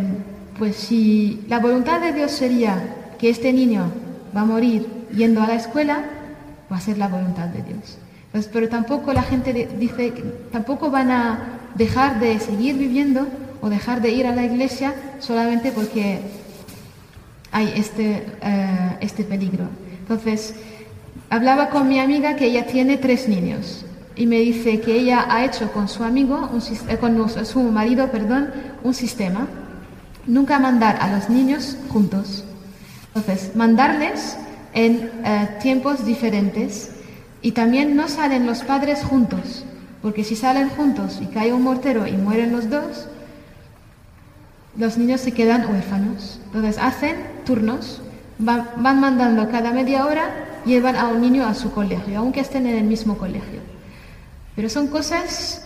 pues 0.58 0.76
si 0.76 1.44
la 1.48 1.58
voluntad 1.58 2.00
de 2.00 2.12
Dios 2.12 2.30
sería 2.32 3.14
que 3.18 3.30
este 3.30 3.52
niño 3.52 3.90
va 4.36 4.42
a 4.42 4.44
morir 4.44 4.86
yendo 5.14 5.42
a 5.42 5.46
la 5.46 5.54
escuela, 5.54 6.04
va 6.70 6.76
a 6.76 6.80
ser 6.80 6.98
la 6.98 7.08
voluntad 7.08 7.46
de 7.48 7.62
Dios. 7.62 7.98
Pues, 8.32 8.48
pero 8.52 8.68
tampoco 8.68 9.12
la 9.12 9.22
gente 9.22 9.68
dice, 9.78 10.12
tampoco 10.50 10.90
van 10.90 11.10
a 11.10 11.38
dejar 11.74 12.20
de 12.20 12.38
seguir 12.40 12.76
viviendo 12.76 13.26
o 13.60 13.70
dejar 13.70 14.00
de 14.02 14.10
ir 14.10 14.26
a 14.26 14.34
la 14.34 14.44
iglesia 14.44 14.94
solamente 15.20 15.72
porque 15.72 16.20
hay 17.50 17.72
este, 17.76 18.24
eh, 18.42 18.96
este 19.00 19.24
peligro. 19.24 19.68
Entonces, 20.00 20.54
hablaba 21.30 21.70
con 21.70 21.88
mi 21.88 21.98
amiga 21.98 22.36
que 22.36 22.46
ella 22.46 22.66
tiene 22.66 22.96
tres 22.96 23.28
niños 23.28 23.83
y 24.16 24.26
me 24.26 24.38
dice 24.40 24.80
que 24.80 24.96
ella 24.96 25.26
ha 25.28 25.44
hecho 25.44 25.72
con 25.72 25.88
su 25.88 26.04
amigo, 26.04 26.50
eh, 26.88 26.96
con 26.98 27.44
su 27.44 27.62
marido, 27.62 28.10
perdón, 28.10 28.50
un 28.82 28.94
sistema. 28.94 29.46
Nunca 30.26 30.58
mandar 30.58 30.98
a 31.00 31.10
los 31.10 31.28
niños 31.28 31.76
juntos. 31.88 32.44
Entonces, 33.08 33.54
mandarles 33.54 34.36
en 34.72 35.10
eh, 35.24 35.48
tiempos 35.60 36.04
diferentes 36.04 36.90
y 37.42 37.52
también 37.52 37.94
no 37.94 38.08
salen 38.08 38.46
los 38.46 38.62
padres 38.62 39.04
juntos, 39.04 39.64
porque 40.00 40.24
si 40.24 40.34
salen 40.34 40.68
juntos 40.70 41.18
y 41.20 41.26
cae 41.26 41.52
un 41.52 41.62
mortero 41.62 42.06
y 42.06 42.12
mueren 42.12 42.52
los 42.52 42.70
dos, 42.70 43.08
los 44.76 44.96
niños 44.96 45.20
se 45.20 45.32
quedan 45.32 45.70
huérfanos. 45.70 46.40
Entonces 46.46 46.78
hacen 46.78 47.16
turnos, 47.44 48.00
van, 48.38 48.66
mandando 48.76 49.48
cada 49.50 49.72
media 49.72 50.06
hora, 50.06 50.62
llevan 50.64 50.96
a 50.96 51.08
un 51.08 51.20
niño 51.20 51.46
a 51.46 51.54
su 51.54 51.70
colegio, 51.70 52.18
aunque 52.18 52.40
estén 52.40 52.66
en 52.66 52.76
el 52.76 52.84
mismo 52.84 53.18
colegio. 53.18 53.73
Pero 54.56 54.68
son 54.68 54.88
cosas 54.88 55.62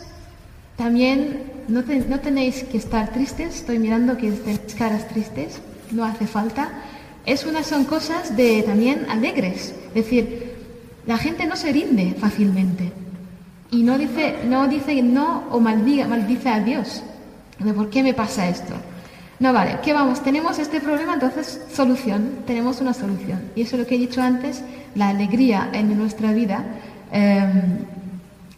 también, 0.76 1.42
no, 1.68 1.82
tenéis 1.82 2.64
que 2.64 2.78
estar 2.78 3.12
tristes, 3.12 3.56
estoy 3.56 3.78
mirando 3.78 4.16
que 4.16 4.30
tenéis 4.30 4.74
caras 4.76 5.08
tristes, 5.08 5.60
no 5.90 6.04
hace 6.04 6.26
falta. 6.26 6.70
Es 7.26 7.44
una, 7.44 7.62
son 7.62 7.84
cosas 7.84 8.36
de 8.36 8.62
también 8.62 9.06
alegres, 9.10 9.74
es 9.88 9.94
decir, 9.94 10.54
la 11.06 11.18
gente 11.18 11.46
no 11.46 11.56
se 11.56 11.72
rinde 11.72 12.14
fácilmente 12.18 12.92
y 13.70 13.82
no 13.82 13.98
dice 13.98 14.36
no, 14.46 14.68
dice 14.68 15.02
no 15.02 15.44
o 15.50 15.60
maldiga, 15.60 16.06
maldice 16.06 16.48
a 16.48 16.60
Dios. 16.60 17.02
De 17.58 17.72
¿Por 17.74 17.90
qué 17.90 18.02
me 18.02 18.14
pasa 18.14 18.48
esto? 18.48 18.74
No 19.40 19.52
vale, 19.52 19.78
¿qué 19.82 19.92
vamos? 19.92 20.22
Tenemos 20.22 20.58
este 20.58 20.80
problema, 20.80 21.14
entonces 21.14 21.60
solución, 21.72 22.40
tenemos 22.46 22.80
una 22.80 22.94
solución. 22.94 23.40
Y 23.54 23.62
eso 23.62 23.76
es 23.76 23.82
lo 23.82 23.86
que 23.86 23.94
he 23.94 23.98
dicho 23.98 24.22
antes, 24.22 24.62
la 24.94 25.08
alegría 25.08 25.70
en 25.72 25.96
nuestra 25.96 26.32
vida 26.32 26.64
em, 27.12 27.78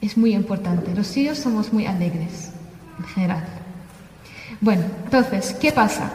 es 0.00 0.16
muy 0.16 0.34
importante. 0.34 0.94
Los 0.94 1.06
sirios 1.06 1.38
somos 1.38 1.72
muy 1.72 1.86
alegres, 1.86 2.50
en 2.98 3.04
general. 3.04 3.44
Bueno, 4.60 4.82
entonces, 5.04 5.56
¿qué 5.60 5.72
pasa? 5.72 6.10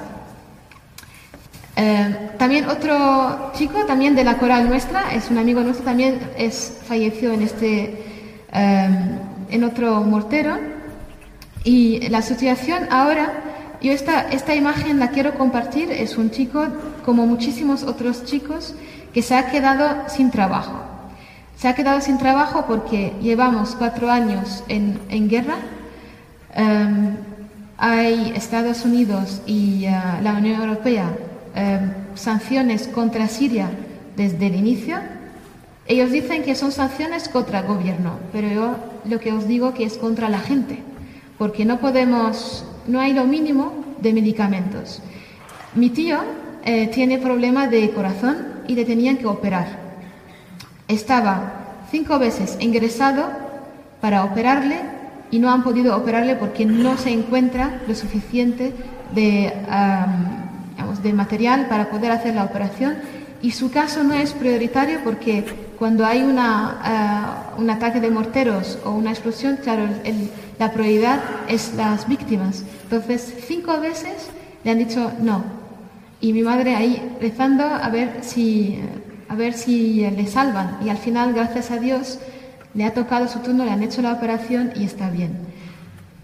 Em, 1.75 2.15
también 2.37 2.69
otro 2.69 3.51
chico, 3.55 3.85
también 3.85 4.15
de 4.15 4.23
la 4.23 4.37
coral 4.37 4.67
nuestra, 4.67 5.13
es 5.13 5.29
un 5.29 5.37
amigo 5.37 5.61
nuestro, 5.61 5.83
también 5.83 6.19
es, 6.37 6.79
falleció 6.87 7.33
en, 7.33 7.41
este, 7.41 8.03
em, 8.51 9.19
en 9.49 9.63
otro 9.63 10.01
mortero. 10.01 10.57
Y 11.63 12.07
la 12.09 12.21
situación 12.21 12.87
ahora 12.91 13.45
yo 13.81 13.91
esta, 13.91 14.21
esta 14.31 14.55
imagen 14.55 14.99
la 14.99 15.09
quiero 15.09 15.35
compartir, 15.35 15.91
es 15.91 16.17
un 16.17 16.31
chico, 16.31 16.65
como 17.03 17.27
muchísimos 17.27 17.83
otros 17.83 18.23
chicos, 18.25 18.73
que 19.13 19.21
se 19.21 19.35
ha 19.35 19.51
quedado 19.51 20.09
sin 20.09 20.31
trabajo. 20.31 20.84
Se 21.57 21.67
ha 21.67 21.75
quedado 21.75 22.01
sin 22.01 22.17
trabajo 22.17 22.65
porque 22.67 23.13
llevamos 23.21 23.75
cuatro 23.75 24.11
años 24.11 24.63
en, 24.67 24.99
en 25.09 25.29
guerra. 25.29 25.55
Em, 26.53 27.15
hay 27.77 28.33
Estados 28.35 28.85
Unidos 28.85 29.41
y 29.45 29.85
eh, 29.85 29.91
la 30.21 30.33
Unión 30.33 30.61
Europea 30.61 31.15
em, 31.55 31.91
sanciones 32.15 32.87
contra 32.87 33.27
Siria 33.27 33.69
desde 34.15 34.47
el 34.47 34.55
inicio. 34.55 34.97
Ellos 35.87 36.11
dicen 36.11 36.43
que 36.43 36.55
son 36.55 36.71
sanciones 36.71 37.29
contra 37.29 37.59
el 37.59 37.67
gobierno, 37.67 38.19
pero 38.31 38.47
yo 38.49 38.75
lo 39.05 39.19
que 39.19 39.31
os 39.31 39.47
digo 39.47 39.73
que 39.73 39.83
es 39.83 39.97
contra 39.97 40.29
la 40.29 40.39
gente, 40.39 40.79
porque 41.37 41.63
no 41.63 41.79
podemos 41.79 42.65
no 42.87 42.99
hay 42.99 43.13
lo 43.13 43.25
mínimo 43.25 43.73
de 44.01 44.13
medicamentos. 44.13 45.01
Mi 45.73 45.89
tío 45.89 46.19
eh, 46.63 46.87
tiene 46.87 47.17
problema 47.17 47.67
de 47.67 47.89
corazón 47.91 48.37
y 48.67 48.75
le 48.75 48.85
tenían 48.85 49.17
que 49.17 49.27
operar. 49.27 49.84
Estaba 50.87 51.85
cinco 51.91 52.19
veces 52.19 52.57
ingresado 52.59 53.23
para 54.01 54.23
operarle 54.23 54.77
y 55.31 55.39
no 55.39 55.51
han 55.51 55.63
podido 55.63 55.97
operarle 55.97 56.35
porque 56.35 56.65
no 56.65 56.97
se 56.97 57.11
encuentra 57.11 57.81
lo 57.87 57.95
suficiente 57.95 58.73
de, 59.13 59.53
de 61.03 61.13
material 61.13 61.67
para 61.67 61.89
poder 61.89 62.11
hacer 62.11 62.35
la 62.35 62.43
operación 62.43 62.97
y 63.41 63.51
su 63.51 63.69
caso 63.69 64.03
no 64.03 64.15
es 64.15 64.33
prioritario 64.33 65.01
porque 65.03 65.45
cuando 65.77 66.03
hay 66.03 66.23
una, 66.23 67.45
uh, 67.57 67.61
un 67.61 67.69
ataque 67.69 67.99
de 67.99 68.09
morteros 68.09 68.79
o 68.83 68.91
una 68.91 69.11
explosión, 69.11 69.57
claro, 69.57 69.87
la 70.57 70.71
prioridad 70.71 71.19
es 71.47 71.73
las 71.75 72.07
víctimas. 72.07 72.63
Entonces, 72.83 73.35
cinco 73.45 73.79
veces 73.79 74.29
le 74.63 74.71
han 74.71 74.79
dicho 74.79 75.11
no. 75.19 75.43
Y 76.21 76.33
mi 76.33 76.41
madre 76.41 76.75
ahí 76.75 77.17
rezando 77.21 77.65
a 77.65 77.87
ver 77.89 78.19
si, 78.21 78.79
a 79.27 79.35
ver 79.35 79.53
si 79.53 80.09
le 80.09 80.27
salvan. 80.27 80.77
Y 80.85 80.89
al 80.89 80.97
final, 80.97 81.33
gracias 81.33 81.71
a 81.71 81.77
Dios, 81.77 82.19
le 82.73 82.85
ha 82.85 82.93
tocado 82.93 83.27
su 83.27 83.39
turno, 83.39 83.65
le 83.65 83.71
han 83.71 83.83
hecho 83.83 84.01
la 84.01 84.13
operación 84.13 84.71
y 84.75 84.83
está 84.83 85.09
bien. 85.09 85.38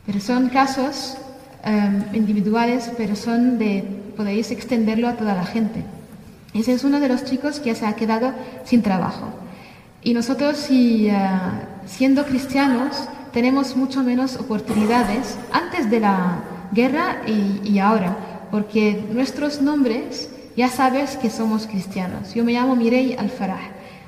Pero 0.06 0.20
son 0.20 0.50
casos 0.50 1.18
um, 1.66 2.16
individuales, 2.16 2.92
pero 2.98 3.16
son 3.16 3.58
de, 3.58 3.84
podéis 4.18 4.52
extenderlo 4.52 5.08
a 5.08 5.16
toda 5.16 5.36
la 5.36 5.46
gente. 5.46 5.84
Ese 6.54 6.74
es 6.74 6.84
uno 6.84 7.00
de 7.00 7.08
los 7.08 7.24
chicos 7.24 7.60
que 7.60 7.74
se 7.76 7.86
ha 7.86 7.94
quedado 7.94 8.34
sin 8.66 8.82
trabajo. 8.82 9.30
Y 10.04 10.14
nosotros, 10.14 10.68
eh, 10.70 11.14
siendo 11.86 12.26
cristianos, 12.26 13.08
tenemos 13.32 13.76
mucho 13.78 14.04
menos 14.04 14.36
oportunidades 14.36 15.38
antes 15.52 15.90
de 15.90 16.00
la 16.00 16.44
guerra 16.74 17.22
y, 17.28 17.80
ahora, 17.80 18.18
porque 18.50 19.04
nuestros 19.12 19.62
nombres 19.62 20.30
ya 20.56 20.70
sabes 20.70 21.18
que 21.18 21.30
somos 21.30 21.68
cristianos. 21.68 22.34
Yo 22.34 22.44
me 22.44 22.54
llamo 22.54 22.76
Mirei 22.76 23.16
Alfaraj. 23.16 23.62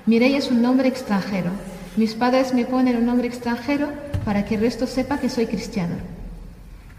Mirei 0.06 0.36
es 0.36 0.52
un 0.52 0.62
nombre 0.62 0.88
extranjero. 0.88 1.52
Mis 1.96 2.16
padres 2.16 2.54
me 2.54 2.66
ponen 2.66 2.98
un 2.98 3.06
nombre 3.06 3.28
extranjero 3.28 3.88
para 4.26 4.46
que 4.46 4.56
el 4.56 4.62
resto 4.62 4.88
sepa 4.88 5.20
que 5.20 5.30
soy 5.30 5.46
cristiana. 5.46 5.98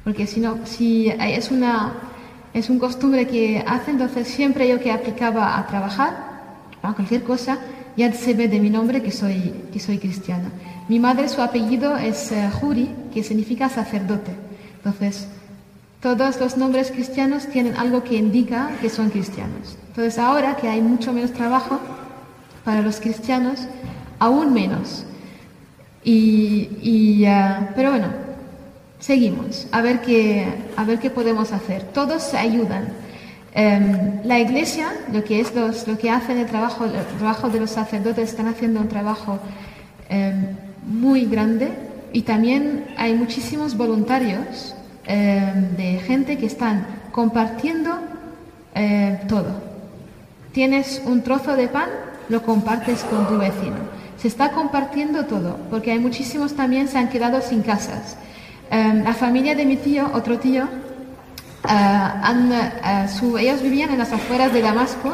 Porque 0.04 0.26
si 0.26 0.40
no, 0.40 0.58
si 0.64 1.08
es 1.08 1.50
una 1.50 1.92
es 2.54 2.70
un 2.70 2.78
costumbre 2.78 3.26
que 3.26 3.64
hace, 3.66 3.90
entonces 3.90 4.28
siempre 4.28 4.68
yo 4.68 4.78
que 4.78 4.92
aplicaba 4.92 5.58
a 5.58 5.66
trabajar, 5.66 6.14
a 6.82 6.92
cualquier 6.92 7.24
cosa, 7.24 7.58
ya 7.96 8.12
se 8.12 8.32
ve 8.32 8.46
de 8.46 8.60
mi 8.60 8.70
nombre 8.70 9.02
que 9.02 9.10
soy, 9.10 9.52
que 9.72 9.80
soy 9.80 9.98
cristiana. 9.98 10.50
Mi 10.88 11.00
madre, 11.00 11.28
su 11.28 11.42
apellido 11.42 11.96
es 11.96 12.30
uh, 12.30 12.56
Juri, 12.56 12.90
que 13.12 13.24
significa 13.24 13.68
sacerdote. 13.68 14.32
Entonces, 14.76 15.26
todos 16.04 16.38
los 16.38 16.58
nombres 16.58 16.90
cristianos 16.90 17.46
tienen 17.46 17.76
algo 17.76 18.04
que 18.04 18.16
indica 18.16 18.72
que 18.82 18.90
son 18.90 19.08
cristianos. 19.08 19.78
Entonces, 19.88 20.18
ahora 20.18 20.54
que 20.54 20.68
hay 20.68 20.82
mucho 20.82 21.14
menos 21.14 21.32
trabajo, 21.32 21.80
para 22.62 22.82
los 22.82 23.00
cristianos 23.00 23.60
aún 24.18 24.52
menos. 24.52 25.06
Y, 26.04 27.24
uh, 27.26 27.68
pero 27.74 27.92
bueno, 27.92 28.08
seguimos 28.98 29.66
a 29.72 29.80
ver 29.80 30.02
qué, 30.02 30.46
a 30.76 30.84
ver 30.84 30.98
qué 30.98 31.08
podemos 31.08 31.52
hacer. 31.52 31.84
Todos 31.84 32.22
se 32.22 32.36
ayudan. 32.36 32.88
Um, 33.56 34.26
la 34.26 34.38
iglesia, 34.40 34.92
lo 35.10 35.24
que, 35.24 35.40
es 35.40 35.54
lo 35.86 35.96
que 35.96 36.10
hacen 36.10 36.36
el 36.36 36.46
trabajo, 36.46 36.84
el 36.84 37.16
trabajo 37.16 37.48
de 37.48 37.60
los 37.60 37.70
sacerdotes, 37.70 38.28
están 38.28 38.48
haciendo 38.48 38.78
un 38.78 38.88
trabajo 38.88 39.38
um, 40.10 41.00
muy 41.00 41.24
grande 41.24 41.72
y 42.12 42.20
también 42.22 42.88
hay 42.98 43.14
muchísimos 43.14 43.74
voluntarios 43.74 44.74
um, 45.06 45.76
de 45.76 46.00
gente 46.06 46.38
que 46.38 46.46
están 46.46 46.86
compartiendo 47.12 47.90
todo. 49.28 49.62
Tienes 50.52 51.00
un 51.06 51.22
trozo 51.22 51.54
de 51.54 51.68
pan, 51.68 51.88
lo 52.28 52.42
compartes 52.42 53.04
con 53.04 53.28
tu 53.28 53.38
vecino. 53.38 53.76
Se 54.16 54.28
está 54.28 54.50
compartiendo 54.50 55.26
todo, 55.26 55.58
porque 55.70 55.92
hay 55.92 56.00
muchísimos 56.00 56.54
también 56.54 56.88
se 56.88 56.98
han 56.98 57.08
quedado 57.08 57.40
sin 57.40 57.62
casas. 57.62 58.16
Em, 58.70 59.04
la 59.04 59.14
familia 59.14 59.54
de 59.54 59.66
mi 59.66 59.76
tío, 59.76 60.10
otro 60.14 60.38
tío, 60.38 60.64
eh, 61.68 62.08
eh, 62.84 63.06
ellos 63.40 63.62
vivían 63.62 63.90
en 63.90 63.98
las 63.98 64.12
afueras 64.12 64.52
de 64.52 64.60
Damasco 64.60 65.12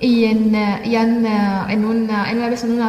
y, 0.00 0.24
en, 0.24 0.54
eh, 0.54 0.96
han, 0.96 1.24
en, 1.70 1.84
una, 1.84 2.30
en, 2.30 2.38
una, 2.38 2.48
vez 2.48 2.64
en 2.64 2.72
un 2.72 2.82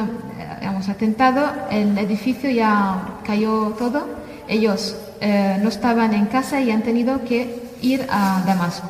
atentado 0.89 1.51
el 1.69 1.97
edificio 1.97 2.49
ya 2.49 3.19
cayó 3.25 3.75
todo. 3.77 4.07
Ellos 4.47 4.95
no 5.21 5.69
estaban 5.69 6.13
en 6.13 6.27
casa 6.27 6.62
y 6.62 6.71
han 6.71 6.82
tenido 6.82 7.23
que 7.25 7.62
ir 7.82 8.05
a 8.10 8.43
Damasco. 8.45 8.89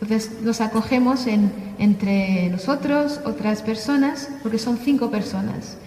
Entonces 0.00 0.42
los 0.42 0.60
acogemos 0.60 1.26
en, 1.26 1.50
entre 1.78 2.50
nosotros, 2.50 3.20
otras 3.24 3.62
personas, 3.62 4.28
porque 4.42 4.58
son 4.58 4.78
cinco 4.78 5.10
personas. 5.10 5.78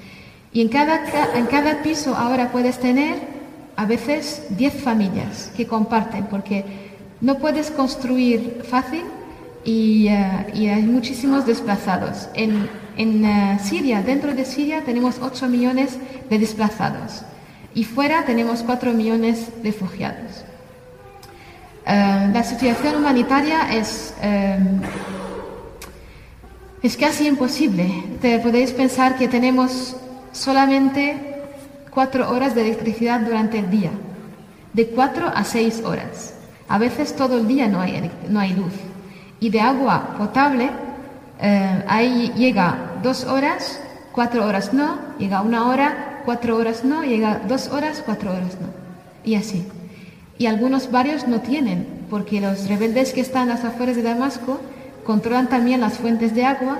Y 0.51 0.61
en 0.61 0.69
cada, 0.69 1.01
en 1.35 1.45
cada 1.45 1.83
piso 1.83 2.15
ahora 2.15 2.51
puedes 2.51 2.79
tener 2.79 3.15
a 3.75 3.85
veces 3.85 4.43
10 4.57 4.81
familias 4.81 5.51
que 5.55 5.67
comparten, 5.67 6.25
porque 6.25 6.65
no 7.21 7.37
puedes 7.37 7.69
construir 7.69 8.63
fácil 8.67 9.03
y, 9.63 10.07
eh, 10.07 10.71
hay 10.73 10.83
muchísimos 10.83 11.45
desplazados. 11.45 12.27
En, 12.33 12.67
en 12.95 13.23
eh, 13.23 13.59
Siria, 13.63 14.01
dentro 14.01 14.33
de 14.33 14.45
Siria, 14.45 14.81
tenemos 14.83 15.19
8 15.21 15.47
millones 15.47 15.97
de 16.29 16.39
desplazados 16.39 17.23
y 17.77 17.83
fuera 17.83 18.25
tenemos 18.25 18.63
4 18.63 18.91
millones 18.91 19.49
de 19.61 19.69
refugiados. 19.69 20.43
Eh, 21.85 22.31
la 22.33 22.43
situación 22.43 22.95
humanitaria 22.95 23.71
es, 23.71 24.15
es 26.81 26.97
casi 26.97 27.27
imposible. 27.27 28.03
Te 28.19 28.39
podéis 28.39 28.71
pensar 28.71 29.15
que 29.15 29.27
tenemos 29.27 29.95
solamente 30.31 31.37
cuatro 31.91 32.31
horas 32.31 32.55
de 32.55 32.61
electricidad 32.61 33.19
durante 33.19 33.59
el 33.59 33.69
día, 33.69 33.91
de 34.73 34.87
cuatro 34.87 35.27
a 35.27 35.43
seis 35.43 35.83
horas. 35.85 36.33
A 36.67 36.79
veces 36.79 37.15
todo 37.15 37.37
el 37.37 37.47
día 37.47 37.67
no 37.67 37.79
hay, 37.79 38.09
no 38.27 38.39
hay 38.39 38.53
luz. 38.53 38.73
Y 39.39 39.51
de 39.51 39.61
agua 39.61 40.15
potable, 40.17 40.71
eh, 41.39 41.83
ahí 41.87 42.33
llega 42.35 42.93
dos 43.03 43.23
horas, 43.25 43.79
cuatro 44.13 44.47
horas 44.47 44.73
no, 44.73 44.97
llega 45.19 45.43
una 45.43 45.67
hora, 45.67 46.16
cuatro 46.27 46.57
horas 46.57 46.83
no, 46.83 47.05
llega 47.05 47.39
dos 47.47 47.69
horas, 47.69 48.03
cuatro 48.05 48.31
horas 48.31 48.57
no. 48.59 48.67
Y 49.23 49.35
así. 49.35 49.65
Y 50.37 50.47
algunos 50.47 50.91
barrios 50.91 51.25
no 51.25 51.39
tienen, 51.39 51.87
porque 52.09 52.41
los 52.41 52.67
rebeldes 52.67 53.13
que 53.13 53.21
están 53.21 53.49
a 53.49 53.53
las 53.53 53.63
afueras 53.63 53.95
de 53.95 54.03
Damasco 54.03 54.59
controlan 55.05 55.47
también 55.47 55.79
las 55.79 55.97
fuentes 55.97 56.35
de 56.35 56.43
agua 56.43 56.79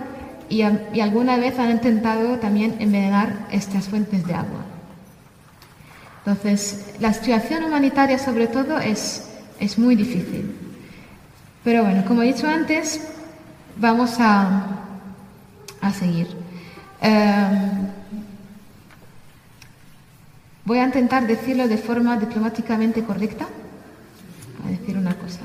y, 0.49 0.63
y 0.93 0.99
alguna 0.99 1.37
vez 1.37 1.57
han 1.59 1.71
intentado 1.71 2.39
también 2.39 2.75
envenenar 2.79 3.47
estas 3.49 3.87
fuentes 3.87 4.27
de 4.27 4.33
agua. 4.33 4.65
Entonces, 6.25 6.95
la 6.99 7.13
situación 7.13 7.63
humanitaria 7.63 8.19
sobre 8.19 8.47
todo 8.47 8.79
es, 8.79 9.29
es 9.61 9.79
muy 9.79 9.95
difícil. 9.95 10.53
Pero 11.63 11.85
bueno, 11.85 12.03
como 12.05 12.21
he 12.21 12.33
dicho 12.33 12.49
antes, 12.49 12.99
vamos 13.77 14.19
a, 14.19 14.65
a 15.79 15.93
seguir. 15.93 16.27
Em, 16.99 17.86
voy 20.67 20.79
a 20.79 20.83
intentar 20.83 21.25
decirlo 21.25 21.65
de 21.69 21.77
forma 21.77 22.17
diplomáticamente 22.17 23.01
correcta. 23.01 23.47
Voy 24.61 24.73
a 24.73 24.77
decir 24.77 24.97
una 24.97 25.15
cosa. 25.15 25.39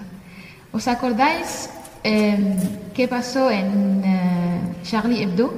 ¿Os 0.73 0.89
acordáis 0.89 1.71
em, 2.03 2.57
qué 2.93 3.07
pasó 3.07 3.49
en 3.49 4.03
eh, 4.05 4.61
Charlie 4.83 5.23
Hebdo? 5.23 5.55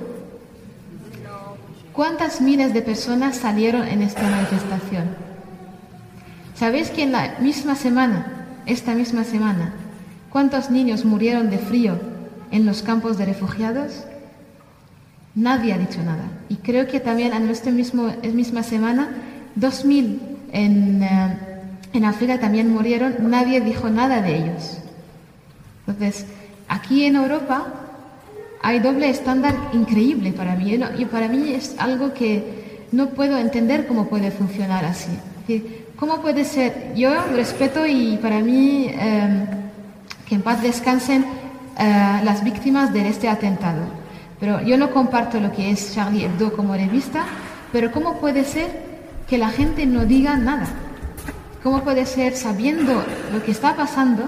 ¿Cuántas 1.94 2.42
miles 2.42 2.74
de 2.74 2.82
personas 2.82 3.38
salieron 3.38 3.88
en 3.88 4.02
esta 4.02 4.22
manifestación? 4.28 5.16
¿Sabéis 6.54 6.90
que 6.90 7.04
en 7.04 7.12
la 7.12 7.36
misma 7.40 7.74
semana, 7.74 8.46
esta 8.66 8.94
misma 8.94 9.24
semana, 9.24 9.72
cuántos 10.28 10.68
niños 10.70 11.06
murieron 11.06 11.48
de 11.48 11.58
frío 11.58 11.98
en 12.50 12.66
los 12.66 12.82
campos 12.82 13.16
de 13.16 13.24
refugiados? 13.24 14.04
Nadie 15.34 15.72
ha 15.72 15.78
dicho 15.78 16.02
nada. 16.02 16.24
Y 16.50 16.56
creo 16.56 16.86
que 16.86 17.00
también 17.00 17.32
en 17.32 17.48
esta 17.48 17.70
misma 17.70 18.62
semana, 18.62 19.08
2.000 19.56 20.18
en, 20.52 21.02
eh, 21.02 21.38
en 21.92 22.04
África 22.04 22.38
también 22.38 22.72
murieron, 22.72 23.30
nadie 23.30 23.60
dijo 23.60 23.88
nada 23.88 24.20
de 24.20 24.36
ellos. 24.36 24.78
Entonces, 25.86 26.26
aquí 26.68 27.04
en 27.04 27.16
Europa 27.16 27.66
hay 28.62 28.78
doble 28.78 29.10
estándar 29.10 29.54
increíble 29.74 30.32
para 30.32 30.56
mí. 30.56 30.80
Y 30.98 31.04
para 31.04 31.28
mí 31.28 31.52
es 31.52 31.76
algo 31.78 32.14
que 32.14 32.86
no 32.92 33.10
puedo 33.10 33.36
entender 33.36 33.86
cómo 33.86 34.08
puede 34.08 34.30
funcionar 34.30 34.84
así. 34.84 35.10
¿Cómo 35.96 36.22
puede 36.22 36.44
ser? 36.44 36.94
Yo 36.96 37.10
respeto 37.34 37.86
y 37.86 38.16
para 38.16 38.40
mí 38.40 38.88
em, 38.88 39.46
que 40.26 40.34
en 40.34 40.42
paz 40.42 40.62
descansen 40.62 41.24
eh, 41.78 42.20
las 42.24 42.42
víctimas 42.42 42.92
de 42.92 43.06
este 43.08 43.28
atentado. 43.28 43.82
Pero 44.40 44.62
yo 44.62 44.78
no 44.78 44.90
comparto 44.90 45.38
lo 45.38 45.52
que 45.52 45.70
es 45.70 45.94
Charlie 45.94 46.24
Hebdo 46.24 46.56
como 46.56 46.74
revista, 46.74 47.26
pero 47.70 47.92
¿cómo 47.92 48.18
puede 48.18 48.44
ser 48.44 48.93
que 49.28 49.38
la 49.38 49.50
gente 49.50 49.86
no 49.86 50.04
diga 50.04 50.36
nada? 50.36 50.66
¿Cómo 51.62 51.82
puede 51.82 52.04
ser, 52.06 52.36
sabiendo 52.36 53.04
lo 53.32 53.42
que 53.42 53.50
está 53.50 53.74
pasando, 53.74 54.24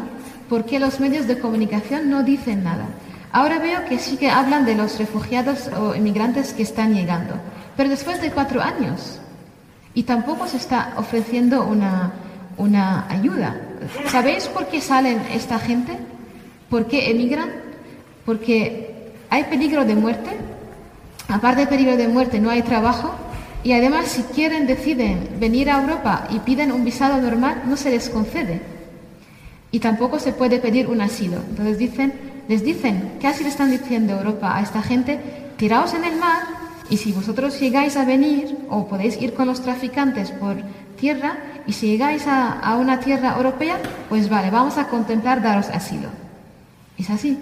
por 0.48 0.64
qué 0.64 0.78
los 0.78 1.00
medios 1.00 1.26
de 1.26 1.38
comunicación 1.38 2.09
no 2.09 2.22
dicen 2.22 2.64
nada? 2.64 2.87
Ahora 3.32 3.59
veo 3.59 3.85
que 3.85 3.98
sí 3.98 4.16
que 4.16 4.30
hablan 4.30 4.64
de 4.64 4.74
los 4.74 4.98
refugiados 4.98 5.68
o 5.68 5.94
inmigrantes 5.94 6.54
que 6.54 6.62
están 6.62 6.94
llegando, 6.94 7.35
pero 7.76 7.90
después 7.90 8.22
de 8.22 8.30
cuatro 8.30 8.62
años. 8.62 9.20
Y 9.92 10.04
tampoco 10.04 10.46
se 10.46 10.56
está 10.56 10.94
ofreciendo 10.96 11.66
una, 11.66 12.12
una 12.56 13.06
ayuda. 13.11 13.56
¿Sabéis 14.06 14.48
por 14.48 14.66
qué 14.68 14.80
salen 14.80 15.20
esta 15.32 15.59
gente? 15.59 15.98
¿Por 16.70 16.87
qué 16.87 17.11
emigran? 17.11 17.50
Porque 18.24 19.12
hay 19.30 19.44
peligro 19.44 19.85
de 19.85 19.94
muerte. 19.94 20.30
Aparte 21.29 21.62
de 21.62 21.66
peligro 21.66 21.96
de 21.96 22.08
muerte, 22.08 22.40
no 22.40 22.50
hay 22.50 22.62
trabajo. 22.62 23.14
Y 23.67 23.73
además, 23.73 24.06
si 24.06 24.23
quieren, 24.23 24.69
deciden 24.69 25.29
venir 25.40 25.69
a 25.69 25.81
Europa 25.81 26.29
y 26.31 26.38
piden 26.38 26.71
un 26.71 26.85
visado 26.85 27.21
normal, 27.21 27.64
no 27.67 27.77
se 27.77 27.90
les 27.90 28.08
concede. 28.08 28.60
Y 29.73 29.81
tampoco 29.81 30.21
se 30.21 30.33
puede 30.33 30.60
pedir 30.60 30.87
un 30.87 31.00
asilo. 31.00 31.38
Entonces 31.50 31.77
dicen, 31.77 32.12
les 32.46 32.62
dicen, 32.62 33.14
casi 33.21 33.42
le 33.42 33.48
están 33.48 33.73
diciendo 33.73 34.12
Europa 34.12 34.56
a 34.56 34.62
esta 34.62 34.83
gente, 34.83 35.19
tiraos 35.56 35.94
en 35.94 36.04
el 36.04 36.14
mar 36.14 36.42
y 36.88 36.98
si 36.98 37.10
vosotros 37.10 37.58
llegáis 37.58 37.96
a 37.96 38.04
venir 38.04 38.56
o 38.71 38.87
podéis 38.87 39.21
ir 39.21 39.35
con 39.35 39.48
los 39.48 39.62
traficantes 39.62 40.31
por 40.31 40.58
tierra 40.96 41.37
y 41.67 41.73
si 41.73 41.88
llegáis 41.88 42.23
a, 42.29 42.77
una 42.81 43.00
tierra 43.00 43.35
europea, 43.37 43.81
pues 44.08 44.29
vale, 44.29 44.52
vamos 44.52 44.79
a 44.79 44.87
contemplar 44.87 45.42
daros 45.42 45.71
asilo. 45.71 46.10
Es 46.96 47.10
así. 47.10 47.37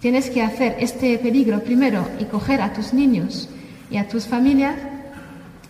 Tienes 0.00 0.30
que 0.30 0.42
hacer 0.42 0.76
este 0.78 1.18
peligro 1.18 1.58
primero 1.58 2.06
y 2.20 2.26
coger 2.26 2.60
a 2.60 2.72
tus 2.72 2.94
niños 2.94 3.48
y 3.90 3.96
a 3.96 4.06
tus 4.06 4.28
familias, 4.28 4.76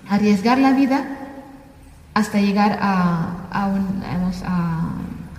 arriesgar 0.09 0.59
la 0.59 0.72
vida 0.72 1.04
hasta 2.14 2.40
llegar 2.40 2.78
a, 2.80 3.48
a, 3.50 3.70
a 4.44 4.90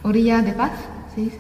orilla 0.04 0.42
de 0.42 0.52
paz, 0.52 0.72
¿se 1.16 1.22
dice? 1.22 1.40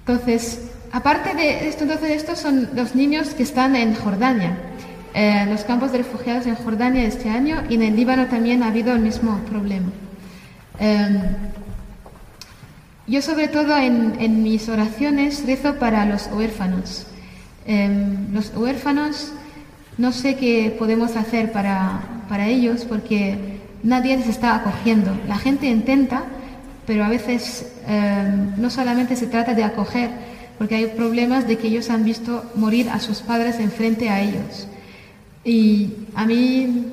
Entonces, 0.00 0.70
aparte 0.90 1.34
de 1.34 1.68
esto, 1.68 1.84
entonces 1.84 2.10
estos 2.12 2.38
son 2.38 2.70
los 2.74 2.94
niños 2.94 3.34
que 3.34 3.42
están 3.42 3.76
en 3.76 3.94
Jordania, 3.94 4.56
eh, 5.14 5.46
los 5.48 5.64
campos 5.64 5.92
de 5.92 5.98
refugiados 5.98 6.46
en 6.46 6.54
Jordania 6.54 7.04
este 7.04 7.28
año 7.28 7.62
y 7.68 7.74
en 7.74 7.82
el 7.82 7.96
Líbano 7.96 8.26
también 8.26 8.62
ha 8.62 8.68
habido 8.68 8.92
el 8.94 9.00
mismo 9.00 9.38
problema. 9.50 9.88
Em, 10.78 11.20
yo 13.06 13.20
sobre 13.20 13.48
todo 13.48 13.76
en, 13.76 14.42
mis 14.42 14.68
oraciones 14.68 15.44
rezo 15.46 15.74
para 15.74 16.06
los 16.06 16.28
huérfanos. 16.32 17.06
Em, 17.66 18.32
los 18.32 18.54
huérfanos 18.54 19.32
no 19.98 20.12
sé 20.12 20.36
qué 20.36 20.74
podemos 20.78 21.16
hacer 21.16 21.50
para, 21.50 22.24
para 22.28 22.46
ellos 22.46 22.86
porque 22.88 23.58
nadie 23.82 24.16
les 24.16 24.28
está 24.28 24.54
acogiendo. 24.54 25.10
La 25.26 25.36
gente 25.36 25.66
intenta, 25.66 26.24
pero 26.86 27.04
a 27.04 27.08
veces 27.08 27.66
em, 27.86 28.52
no 28.56 28.70
solamente 28.70 29.16
se 29.16 29.26
trata 29.26 29.54
de 29.54 29.64
acoger, 29.64 30.10
porque 30.56 30.76
hay 30.76 30.86
problemas 30.86 31.46
de 31.46 31.58
que 31.58 31.66
ellos 31.66 31.90
han 31.90 32.04
visto 32.04 32.44
morir 32.54 32.88
a 32.90 33.00
sus 33.00 33.18
padres 33.20 33.58
enfrente 33.58 34.08
a 34.08 34.20
ellos. 34.20 34.68
Y 35.44 35.90
a 36.14 36.24
mí, 36.26 36.86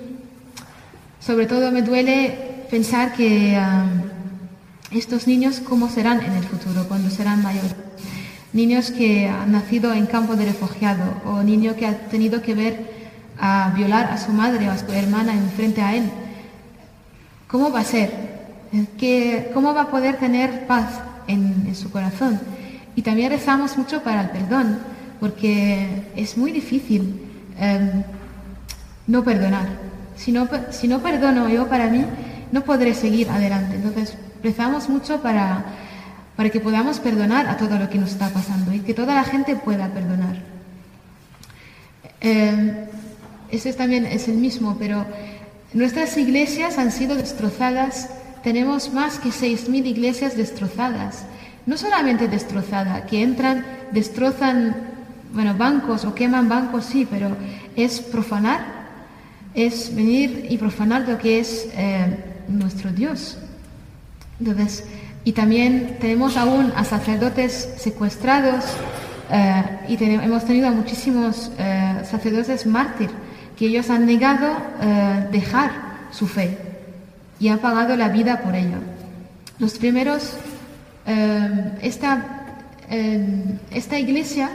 sobre 1.19 1.45
todo, 1.45 1.71
me 1.71 1.83
duele 1.83 2.65
pensar 2.71 3.13
que 3.13 3.55
em, 3.55 4.01
estos 4.91 5.27
niños, 5.27 5.59
¿cómo 5.59 5.89
serán 5.89 6.21
en 6.23 6.33
el 6.33 6.43
futuro, 6.43 6.87
cuando 6.87 7.11
serán 7.11 7.43
mayores? 7.43 7.75
Niños 8.53 8.89
que 8.89 9.27
han 9.27 9.51
nacido 9.51 9.93
en 9.93 10.05
campo 10.05 10.35
de 10.35 10.45
refugiado 10.45 11.21
o 11.25 11.43
niños 11.43 11.75
que 11.75 11.85
han 11.85 11.97
tenido 12.09 12.41
que 12.41 12.53
ver 12.55 12.94
a 13.39 13.71
violar 13.75 14.11
a 14.11 14.17
su 14.17 14.31
madre 14.31 14.69
o 14.69 14.71
a 14.71 14.77
su 14.77 14.91
hermana 14.91 15.33
enfrente 15.33 15.81
a 15.81 15.95
él 15.95 16.09
¿Cómo 17.47 17.71
va 17.71 17.79
a 17.79 17.83
ser? 17.85 18.11
¿Cómo 19.53 19.73
va 19.73 19.83
a 19.83 19.89
poder 19.89 20.17
tener 20.17 20.67
paz 20.67 20.99
en, 21.27 21.73
su 21.75 21.91
corazón? 21.91 22.37
Y 22.95 23.01
también 23.01 23.31
rezamos 23.31 23.77
mucho 23.77 24.01
para 24.03 24.21
el 24.21 24.29
perdón, 24.29 24.79
porque 25.19 26.03
es 26.15 26.37
muy 26.37 26.51
difícil 26.51 27.21
em, 27.57 28.03
no 29.07 29.23
perdonar. 29.23 29.67
Si 30.17 30.31
no, 30.31 30.49
si 30.71 30.87
no 30.87 30.99
perdono 30.99 31.47
yo 31.47 31.67
para 31.67 31.87
mí, 31.87 32.03
no 32.51 32.61
podré 32.65 32.93
seguir 32.93 33.29
adelante. 33.29 33.75
Entonces, 33.75 34.17
rezamos 34.43 34.89
mucho 34.89 35.21
para, 35.21 35.63
para 36.35 36.49
que 36.49 36.59
podamos 36.59 36.99
perdonar 36.99 37.47
a 37.47 37.57
todo 37.57 37.77
lo 37.77 37.89
que 37.89 37.99
nos 37.99 38.11
está 38.11 38.29
pasando 38.29 38.73
y 38.73 38.79
que 38.79 38.93
toda 38.93 39.13
la 39.13 39.23
gente 39.23 39.55
pueda 39.55 39.87
perdonar. 39.87 40.35
Eh, 42.21 42.89
ese 43.55 43.73
también 43.73 44.05
es 44.05 44.27
el 44.27 44.35
mismo, 44.35 44.77
pero 44.79 45.05
Nuestras 45.75 46.15
iglesias 46.15 46.77
han 46.77 46.89
sido 46.89 47.17
destrozadas, 47.17 48.09
tenemos 48.45 48.93
más 48.93 49.19
que 49.19 49.27
6.000 49.27 49.85
iglesias 49.85 50.37
destrozadas. 50.37 51.25
No 51.65 51.75
solamente 51.75 52.29
destrozadas, 52.29 53.03
que 53.07 53.21
entran, 53.21 53.65
destrozan, 53.91 54.73
bueno, 55.33 55.53
bancos 55.55 56.05
o 56.05 56.15
queman 56.15 56.47
bancos, 56.47 56.85
sí, 56.85 57.05
pero 57.05 57.35
es 57.75 57.99
profanar, 57.99 58.63
es 59.53 59.93
venir 59.93 60.47
y 60.49 60.57
profanar 60.57 61.09
lo 61.09 61.17
que 61.17 61.39
es 61.39 61.67
eh, 61.73 62.23
nuestro 62.47 62.93
Dios. 62.93 63.37
Entonces, 64.39 64.85
y 65.25 65.33
también 65.33 65.97
tenemos 65.99 66.37
aún 66.37 66.71
a 66.77 66.85
sacerdotes 66.85 67.67
secuestrados 67.75 68.63
eh, 69.29 69.63
y 69.89 70.01
hemos 70.01 70.45
tenido 70.45 70.69
a 70.69 70.71
muchísimos 70.71 71.51
eh, 71.57 72.01
sacerdotes 72.09 72.65
mártires 72.65 73.24
que 73.57 73.67
ellos 73.67 73.89
han 73.89 74.05
negado 74.05 74.57
eh, 74.81 75.27
dejar 75.31 75.71
su 76.11 76.27
fe 76.27 76.57
y 77.39 77.47
han 77.47 77.59
pagado 77.59 77.95
la 77.95 78.09
vida 78.09 78.41
por 78.41 78.55
ello. 78.55 78.77
Los 79.59 79.77
primeros, 79.77 80.33
eh, 81.05 81.71
esta, 81.81 82.45
eh, 82.89 83.57
esta 83.71 83.99
iglesia 83.99 84.49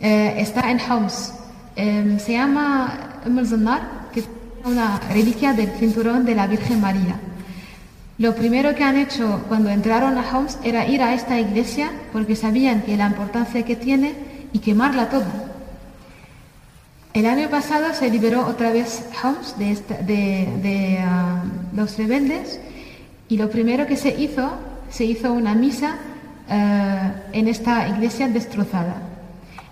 está 0.00 0.70
en 0.70 0.80
Homs, 0.80 1.32
se 1.74 2.32
llama 2.32 3.18
Zanar, 3.44 3.82
que 4.12 4.20
es 4.20 4.28
una 4.64 5.00
reliquia 5.12 5.52
del 5.52 5.70
cinturón 5.70 6.24
de 6.24 6.36
la 6.36 6.46
Virgen 6.46 6.80
María. 6.80 7.16
Lo 8.16 8.36
primero 8.36 8.76
que 8.76 8.84
han 8.84 8.96
hecho 8.96 9.44
cuando 9.48 9.70
entraron 9.70 10.16
a 10.16 10.22
Homs 10.30 10.58
era 10.62 10.86
ir 10.86 11.02
a 11.02 11.14
esta 11.14 11.40
iglesia 11.40 11.90
porque 12.12 12.36
sabían 12.36 12.82
que 12.82 12.96
la 12.96 13.08
importancia 13.08 13.64
que 13.64 13.74
tiene 13.74 14.14
y 14.52 14.60
quemarla 14.60 15.08
toda 15.08 15.47
el 17.18 17.26
año 17.26 17.48
pasado 17.50 17.92
se 17.94 18.10
liberó 18.10 18.46
otra 18.46 18.70
vez 18.70 19.02
Homs 19.22 19.56
de, 19.58 20.98
ah, 21.00 21.42
los 21.74 21.96
rebeldes 21.96 22.60
y 23.28 23.36
lo 23.36 23.50
primero 23.50 23.86
que 23.86 23.96
se 23.96 24.10
hizo, 24.10 24.52
se 24.88 25.04
hizo 25.04 25.32
una 25.32 25.54
misa 25.54 25.96
ah, 26.48 27.12
en 27.32 27.48
esta 27.48 27.88
iglesia 27.88 28.28
destrozada. 28.28 29.02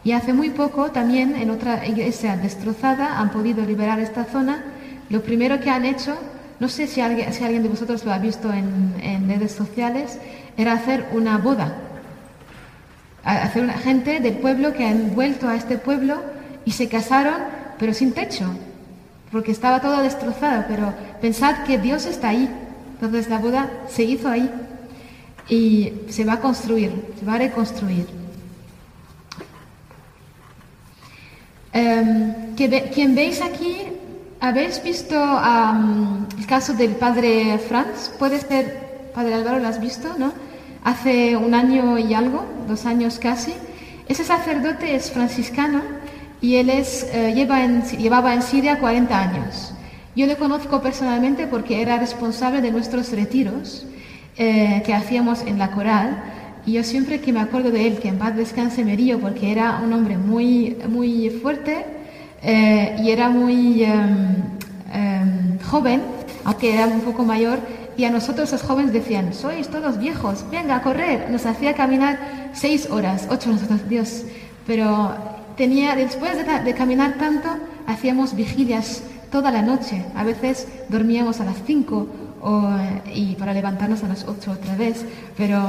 Y 0.02 0.12
hace 0.12 0.32
muy 0.32 0.50
poco 0.50 0.90
también 0.90 1.36
en 1.36 1.50
otra 1.50 1.86
iglesia 1.86 2.36
destrozada 2.36 3.20
han 3.20 3.30
podido 3.30 3.64
liberar 3.64 4.00
esta 4.00 4.24
zona. 4.24 4.64
Lo 5.08 5.22
primero 5.22 5.60
que 5.60 5.70
han 5.70 5.84
hecho, 5.84 6.16
no 6.58 6.68
sé 6.68 6.88
si 6.88 7.00
alguien, 7.00 7.32
si 7.32 7.44
alguien 7.44 7.62
de 7.62 7.68
vosotros 7.68 8.04
lo 8.04 8.12
ha 8.12 8.18
visto 8.18 8.52
en, 8.52 8.94
en 9.00 9.28
redes 9.28 9.52
sociales, 9.52 10.18
era 10.56 10.72
hacer 10.72 11.06
una 11.12 11.38
boda. 11.38 11.76
Hacer 13.22 13.62
una 13.62 13.74
gente 13.74 14.18
del 14.18 14.34
pueblo 14.34 14.72
que 14.72 14.84
han 14.86 15.14
vuelto 15.14 15.48
a 15.48 15.54
este 15.54 15.78
pueblo 15.78 16.35
y 16.66 16.72
se 16.72 16.88
casaron, 16.88 17.36
pero 17.78 17.94
sin 17.94 18.12
techo, 18.12 18.44
porque 19.30 19.52
estaba 19.52 19.80
todo 19.80 20.02
destrozado, 20.02 20.64
pero 20.68 20.92
pensad 21.22 21.62
que 21.64 21.78
Dios 21.78 22.04
está 22.04 22.30
ahí. 22.30 22.50
Entonces 22.94 23.28
la 23.28 23.38
boda 23.38 23.70
se 23.88 24.02
hizo 24.02 24.28
ahí 24.28 24.50
y 25.48 25.92
se 26.08 26.24
va 26.24 26.34
a 26.34 26.40
construir, 26.40 26.90
se 27.18 27.24
va 27.24 27.34
a 27.34 27.38
reconstruir. 27.38 28.06
Um, 31.72 32.56
quien 32.56 33.14
veis 33.14 33.40
aquí, 33.42 33.76
¿habéis 34.40 34.82
visto 34.82 35.14
el 35.14 36.46
caso 36.46 36.72
del 36.74 36.96
padre 36.96 37.58
Franz? 37.58 38.10
Puede 38.18 38.40
ser, 38.40 39.10
padre 39.14 39.34
Álvaro, 39.34 39.60
¿lo 39.60 39.68
has 39.68 39.80
visto? 39.80 40.14
¿No? 40.18 40.32
Hace 40.82 41.36
un 41.36 41.54
año 41.54 41.98
y 41.98 42.12
algo, 42.14 42.44
dos 42.66 42.86
años 42.86 43.18
casi. 43.20 43.54
Ese 44.08 44.24
sacerdote 44.24 44.96
es 44.96 45.10
franciscano 45.12 45.82
y 46.40 46.56
él 46.56 46.70
es, 46.70 47.04
eh, 47.12 47.30
en, 47.36 47.82
llevaba 47.82 48.34
en 48.34 48.42
Siria 48.42 48.78
40 48.78 49.18
años. 49.18 49.72
Yo 50.14 50.26
le 50.26 50.36
conozco 50.36 50.80
personalmente 50.80 51.46
porque 51.46 51.82
era 51.82 51.98
responsable 51.98 52.60
de 52.60 52.70
nuestros 52.70 53.12
retiros 53.12 53.86
eh, 54.38 54.82
que 54.84 54.94
hacíamos 54.94 55.42
en 55.42 55.58
la 55.58 55.70
coral 55.70 56.22
y 56.64 56.72
yo 56.72 56.84
siempre 56.84 57.20
que 57.20 57.32
me 57.32 57.40
acuerdo 57.40 57.70
de 57.70 57.86
él, 57.86 57.98
que 57.98 58.08
en 58.08 58.18
paz 58.18 58.34
descanse 58.34 58.84
me 58.84 58.96
río 58.96 59.20
porque 59.20 59.52
era 59.52 59.80
un 59.84 59.92
hombre 59.92 60.16
muy, 60.18 60.76
muy 60.88 61.30
fuerte 61.30 61.84
eh, 62.42 62.96
y 63.02 63.10
era 63.10 63.28
muy 63.28 63.84
em, 63.84 64.36
em, 64.92 65.58
joven, 65.60 66.02
aunque 66.44 66.74
era 66.74 66.86
un 66.86 67.00
poco 67.00 67.24
mayor, 67.24 67.58
y 67.96 68.04
a 68.04 68.10
nosotros 68.10 68.52
los 68.52 68.62
jóvenes 68.62 68.92
decían, 68.92 69.32
sois 69.32 69.68
todos 69.68 69.98
viejos, 69.98 70.44
venga 70.50 70.76
a 70.76 70.82
correr. 70.82 71.30
Nos 71.30 71.46
hacía 71.46 71.74
caminar 71.74 72.18
seis 72.52 72.88
horas, 72.90 73.26
ocho 73.30 73.50
nosotros, 73.50 73.88
Dios. 73.88 74.24
Pero 74.66 75.14
tenía, 75.56 75.94
después 75.94 76.32
de, 76.36 76.74
caminar 76.74 77.14
tanto, 77.14 77.48
hacíamos 77.86 78.34
vigilias 78.34 79.02
toda 79.30 79.50
la 79.50 79.62
noche. 79.62 80.04
A 80.14 80.24
veces 80.24 80.68
dormíamos 80.88 81.40
a 81.40 81.44
las 81.44 81.56
5 81.66 82.08
y 83.14 83.34
para 83.34 83.52
levantarnos 83.52 84.04
a 84.04 84.08
las 84.08 84.24
8 84.24 84.52
otra 84.52 84.76
vez. 84.76 85.04
Pero 85.36 85.60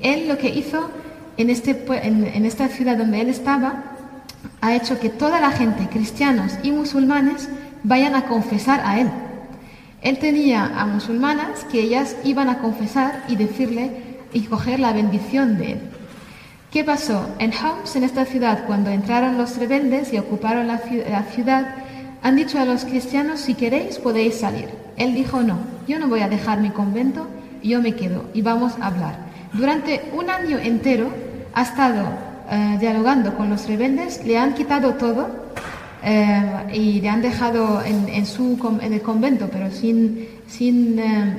él 0.00 0.28
lo 0.28 0.38
que 0.38 0.48
hizo 0.48 0.88
en, 1.36 1.50
este, 1.50 1.84
en, 2.06 2.44
esta 2.44 2.68
ciudad 2.68 2.96
donde 2.96 3.20
él 3.20 3.28
estaba, 3.28 3.84
ha 4.60 4.74
hecho 4.74 4.98
que 4.98 5.08
toda 5.08 5.40
la 5.40 5.50
gente, 5.50 5.88
cristianos 5.88 6.52
y 6.62 6.70
musulmanes, 6.70 7.48
vayan 7.82 8.14
a 8.14 8.26
confesar 8.26 8.80
a 8.84 9.00
él. 9.00 9.08
Él 10.00 10.18
tenía 10.18 10.64
a 10.64 10.86
musulmanas 10.86 11.64
que 11.64 11.80
ellas 11.80 12.16
iban 12.24 12.48
a 12.48 12.58
confesar 12.58 13.24
y 13.28 13.36
decirle 13.36 14.18
y 14.32 14.42
coger 14.42 14.78
la 14.78 14.92
bendición 14.92 15.58
de 15.58 15.72
él. 15.72 15.80
¿Qué 16.70 16.84
pasó? 16.84 17.26
En 17.38 17.50
Homs, 17.50 17.96
en 17.96 18.04
esta 18.04 18.26
ciudad, 18.26 18.66
cuando 18.66 18.90
entraron 18.90 19.38
los 19.38 19.56
rebeldes 19.56 20.12
y 20.12 20.18
ocuparon 20.18 20.66
la, 20.66 20.78
ciudad, 20.78 21.74
han 22.22 22.36
dicho 22.36 22.58
a 22.58 22.66
los 22.66 22.84
cristianos, 22.84 23.40
si 23.40 23.54
queréis 23.54 23.98
podéis 23.98 24.34
salir. 24.34 24.68
Él 24.98 25.14
dijo, 25.14 25.42
no, 25.42 25.56
yo 25.86 25.98
no 25.98 26.08
voy 26.08 26.20
a 26.20 26.28
dejar 26.28 26.60
mi 26.60 26.68
convento, 26.68 27.26
yo 27.62 27.80
me 27.80 27.94
quedo 27.94 28.26
y 28.34 28.42
vamos 28.42 28.74
a 28.80 28.88
hablar. 28.88 29.16
Durante 29.54 30.10
un 30.12 30.28
año 30.28 30.58
entero 30.58 31.08
ha 31.54 31.62
estado 31.62 32.06
eh, 32.50 32.76
dialogando 32.78 33.34
con 33.34 33.48
los 33.48 33.66
rebeldes, 33.66 34.22
le 34.26 34.36
han 34.36 34.52
quitado 34.52 34.92
todo 34.94 35.26
eh, 36.04 36.66
y 36.74 37.00
le 37.00 37.08
han 37.08 37.22
dejado 37.22 37.82
en, 37.82 38.26
su, 38.26 38.58
en 38.82 38.92
el 38.92 39.00
convento, 39.00 39.48
pero 39.50 39.70
sin, 39.70 40.28
sin 40.46 40.98
eh, 40.98 41.38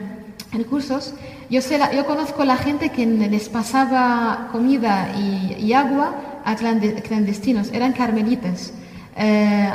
recursos. 0.54 1.14
Yo, 1.50 1.62
sé 1.62 1.80
yo 1.96 2.06
conozco 2.06 2.44
a 2.44 2.46
la 2.46 2.58
gente 2.58 2.90
que 2.90 3.08
les 3.08 3.50
pasaba 3.50 4.50
comida 4.52 5.10
y, 5.18 5.74
agua 5.74 6.42
a 6.46 6.56
clandestinos, 6.56 7.72
eran 7.74 7.94
carmelitas. 7.94 8.72
Eh, 9.18 9.70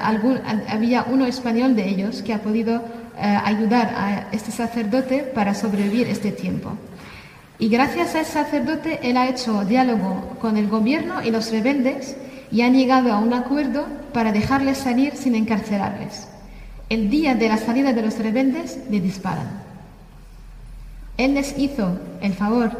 había 0.69 1.05
uno 1.11 1.27
español 1.27 1.75
de 1.75 1.89
ellos 1.89 2.23
que 2.23 2.33
ha 2.33 2.41
podido 2.41 2.77
eh, 3.19 3.39
ayudar 3.45 3.93
a 3.97 4.29
este 4.31 4.53
sacerdote 4.53 5.25
para 5.35 5.53
sobrevivir 5.53 6.07
este 6.07 6.31
tiempo. 6.31 6.79
Y 7.59 7.69
gracias 7.69 8.15
al 8.15 8.25
sacerdote, 8.25 9.01
él 9.03 9.17
ha 9.17 9.29
hecho 9.29 9.65
diálogo 9.65 10.37
con 10.41 10.57
el 10.57 10.69
gobierno 10.69 11.23
y 11.23 11.33
los 11.33 11.51
rebeldes 11.51 12.17
y 12.53 12.63
han 12.63 12.75
llegado 12.75 13.13
a 13.13 13.19
un 13.19 13.33
acuerdo 13.33 13.87
para 14.13 14.31
dejarles 14.31 14.79
salir 14.79 15.17
sin 15.17 15.35
encarcelarles. 15.35 16.29
El 16.89 17.11
día 17.11 17.35
de 17.35 17.49
la 17.49 17.57
salida 17.57 17.93
de 17.93 18.03
los 18.03 18.17
rebeldes 18.19 18.79
le 18.89 19.01
disparan. 19.01 19.74
Él 21.17 21.35
les 21.35 21.57
hizo 21.59 21.99
el 22.21 22.35
favor 22.35 22.71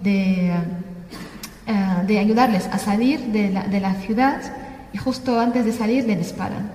de, 0.00 0.50
eh, 0.50 2.02
de 2.06 2.18
ayudarles 2.18 2.66
a 2.66 2.78
salir 2.78 3.20
de 3.20 3.50
la, 3.50 3.66
de 3.66 3.80
la 3.80 3.94
ciudad 3.94 4.40
y 4.92 4.98
justo 4.98 5.38
antes 5.38 5.64
de 5.64 5.72
salir 5.72 6.04
le 6.04 6.16
disparan. 6.16 6.70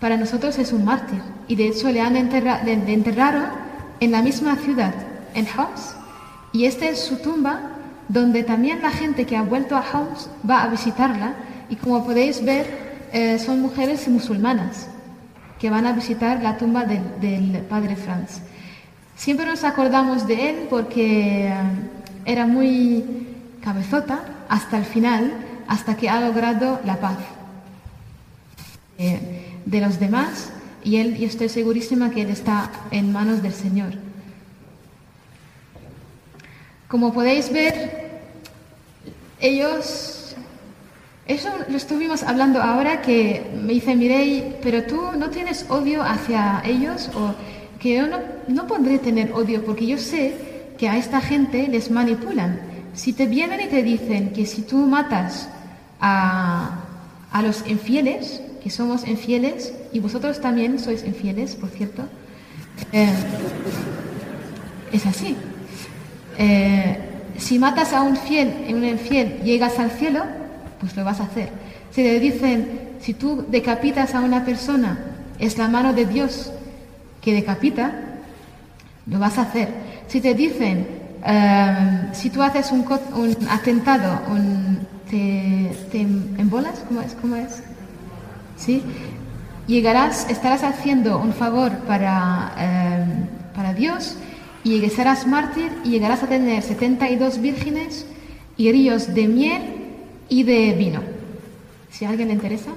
Para 0.00 0.16
nosotros 0.16 0.58
es 0.58 0.72
un 0.72 0.84
mártir 0.84 1.20
y 1.46 1.56
de 1.56 1.68
hecho 1.68 1.90
le, 1.90 2.00
han 2.00 2.14
le 2.14 2.92
enterraron 2.92 3.44
en 4.00 4.12
la 4.12 4.22
misma 4.22 4.56
ciudad, 4.56 4.94
en 5.34 5.46
Homs, 5.46 5.94
y 6.52 6.64
esta 6.64 6.88
es 6.88 7.00
su 7.04 7.16
tumba 7.16 7.60
donde 8.08 8.42
también 8.42 8.82
la 8.82 8.90
gente 8.90 9.24
que 9.24 9.36
ha 9.36 9.42
vuelto 9.42 9.76
a 9.76 9.84
Homs 9.92 10.28
va 10.48 10.62
a 10.62 10.68
visitarla 10.68 11.34
y 11.68 11.76
como 11.76 12.04
podéis 12.04 12.44
ver 12.44 12.66
eh, 13.12 13.38
son 13.38 13.60
mujeres 13.60 14.08
musulmanas 14.08 14.88
que 15.60 15.70
van 15.70 15.86
a 15.86 15.92
visitar 15.92 16.42
la 16.42 16.56
tumba 16.56 16.84
del, 16.84 17.62
padre 17.68 17.94
Franz. 17.94 18.40
Siempre 19.20 19.44
nos 19.44 19.64
acordamos 19.64 20.26
de 20.26 20.48
él 20.48 20.66
porque 20.70 21.48
eh, 21.48 21.54
era 22.24 22.46
muy 22.46 23.04
cabezota 23.62 24.24
hasta 24.48 24.78
el 24.78 24.86
final, 24.86 25.34
hasta 25.68 25.94
que 25.94 26.08
ha 26.08 26.22
logrado 26.22 26.80
la 26.86 26.96
paz 27.00 27.18
eh, 28.96 29.58
de 29.66 29.80
los 29.82 30.00
demás 30.00 30.48
y 30.82 30.96
él, 30.96 31.18
y 31.18 31.26
estoy 31.26 31.50
segurísima 31.50 32.08
que 32.10 32.22
él 32.22 32.30
está 32.30 32.70
en 32.90 33.12
manos 33.12 33.42
del 33.42 33.52
Señor. 33.52 33.92
Como 36.88 37.12
podéis 37.12 37.52
ver, 37.52 38.22
ellos, 39.38 40.34
eso 41.26 41.50
lo 41.68 41.76
estuvimos 41.76 42.22
hablando 42.22 42.62
ahora 42.62 43.02
que 43.02 43.50
me 43.54 43.74
dice 43.74 43.94
Mirei, 43.94 44.56
pero 44.62 44.84
tú 44.84 45.12
no 45.18 45.28
tienes 45.28 45.66
odio 45.68 46.02
hacia 46.02 46.62
ellos 46.64 47.10
o 47.14 47.34
que 47.80 47.94
yo 47.96 48.06
no, 48.06 48.18
no 48.46 48.66
podré 48.66 48.98
tener 48.98 49.32
odio 49.32 49.64
porque 49.64 49.86
yo 49.86 49.98
sé 49.98 50.34
que 50.78 50.88
a 50.88 50.96
esta 50.96 51.20
gente 51.20 51.66
les 51.66 51.90
manipulan. 51.90 52.60
Si 52.94 53.12
te 53.12 53.26
vienen 53.26 53.60
y 53.60 53.66
te 53.66 53.82
dicen 53.82 54.32
que 54.32 54.46
si 54.46 54.62
tú 54.62 54.76
matas 54.86 55.48
a, 56.00 56.84
a 57.32 57.42
los 57.42 57.66
infieles, 57.66 58.42
que 58.62 58.70
somos 58.70 59.08
infieles, 59.08 59.72
y 59.92 60.00
vosotros 60.00 60.40
también 60.40 60.78
sois 60.78 61.04
infieles, 61.04 61.56
por 61.56 61.70
cierto, 61.70 62.02
eh, 62.92 63.08
es 64.92 65.06
así. 65.06 65.36
Eh, 66.38 66.98
si 67.38 67.58
matas 67.58 67.92
a 67.92 68.02
un 68.02 68.16
fiel 68.16 68.66
y 68.68 68.74
un 68.74 68.84
infiel 68.84 69.40
llegas 69.42 69.78
al 69.78 69.90
cielo, 69.90 70.24
pues 70.78 70.96
lo 70.96 71.04
vas 71.04 71.20
a 71.20 71.24
hacer. 71.24 71.48
Si 71.90 72.02
le 72.02 72.20
dicen, 72.20 72.68
si 73.00 73.14
tú 73.14 73.44
decapitas 73.48 74.14
a 74.14 74.20
una 74.20 74.44
persona, 74.44 74.98
es 75.38 75.56
la 75.56 75.68
mano 75.68 75.94
de 75.94 76.04
Dios 76.04 76.52
que 77.20 77.34
decapita, 77.34 77.92
lo 79.06 79.18
vas 79.18 79.38
a 79.38 79.42
hacer. 79.42 79.68
Si 80.08 80.20
te 80.20 80.34
dicen, 80.34 80.86
um, 81.26 82.14
si 82.14 82.30
tú 82.30 82.42
haces 82.42 82.72
un, 82.72 82.86
un 83.14 83.36
atentado, 83.48 84.22
un, 84.28 84.86
te, 85.08 86.00
embolas, 86.00 86.84
¿cómo 86.88 87.00
es? 87.00 87.14
¿Cómo 87.20 87.36
es? 87.36 87.62
¿Sí? 88.56 88.82
Llegarás, 89.66 90.28
estarás 90.30 90.64
haciendo 90.64 91.18
un 91.18 91.32
favor 91.32 91.72
para, 91.80 92.52
um, 92.56 93.54
para 93.54 93.74
Dios 93.74 94.16
y 94.64 94.88
serás 94.90 95.26
mártir 95.26 95.72
y 95.84 95.90
llegarás 95.90 96.22
a 96.22 96.26
tener 96.26 96.62
72 96.62 97.40
vírgenes 97.40 98.06
y 98.56 98.70
ríos 98.72 99.14
de 99.14 99.26
miel 99.26 99.62
y 100.28 100.42
de 100.42 100.72
vino. 100.72 101.00
Si 101.90 102.04
a 102.04 102.10
alguien 102.10 102.28
le 102.28 102.34
interesa. 102.34 102.70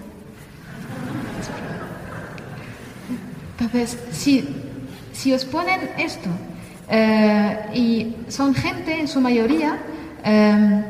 Entonces, 3.63 3.97
si, 4.11 5.33
os 5.33 5.45
ponen 5.45 5.79
esto, 5.97 6.29
eh, 6.89 7.57
y 7.73 8.15
son 8.27 8.53
gente 8.53 8.99
en 8.99 9.07
su 9.07 9.21
mayoría, 9.21 9.79
eh, 10.25 10.83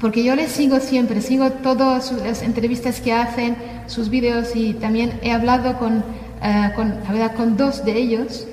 porque 0.00 0.24
yo 0.24 0.34
les 0.34 0.50
sigo 0.50 0.80
siempre, 0.80 1.20
sigo 1.20 1.50
todas 1.50 2.10
las 2.12 2.42
entrevistas 2.42 3.00
que 3.00 3.12
hacen, 3.12 3.56
sus 3.86 4.08
vídeos 4.08 4.56
y 4.56 4.74
también 4.74 5.20
he 5.22 5.30
hablado 5.30 5.78
con, 5.78 6.04
eh, 6.42 6.72
con, 7.36 7.56
dos 7.56 7.84
de 7.84 7.92
ellos. 7.96 8.46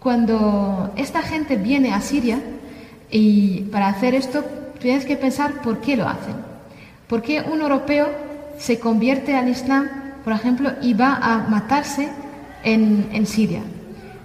Cuando 0.00 0.92
esta 0.96 1.22
gente 1.22 1.56
viene 1.56 1.92
a 1.92 2.00
Siria 2.00 2.40
y 3.10 3.60
para 3.72 3.88
hacer 3.88 4.14
esto 4.14 4.44
tienes 4.80 5.04
que 5.04 5.16
pensar 5.16 5.60
por 5.62 5.80
qué 5.80 5.96
lo 5.96 6.08
hacen. 6.08 6.34
¿Por 7.08 7.22
qué 7.22 7.40
un 7.42 7.60
europeo 7.60 8.08
se 8.58 8.78
convierte 8.78 9.36
al 9.36 9.48
Islam, 9.48 9.97
por 10.28 10.36
ejemplo, 10.36 10.72
y 10.82 10.92
va 10.92 11.18
a 11.22 11.38
matarse 11.48 12.06
en, 12.62 13.08
en 13.14 13.24
Siria? 13.24 13.62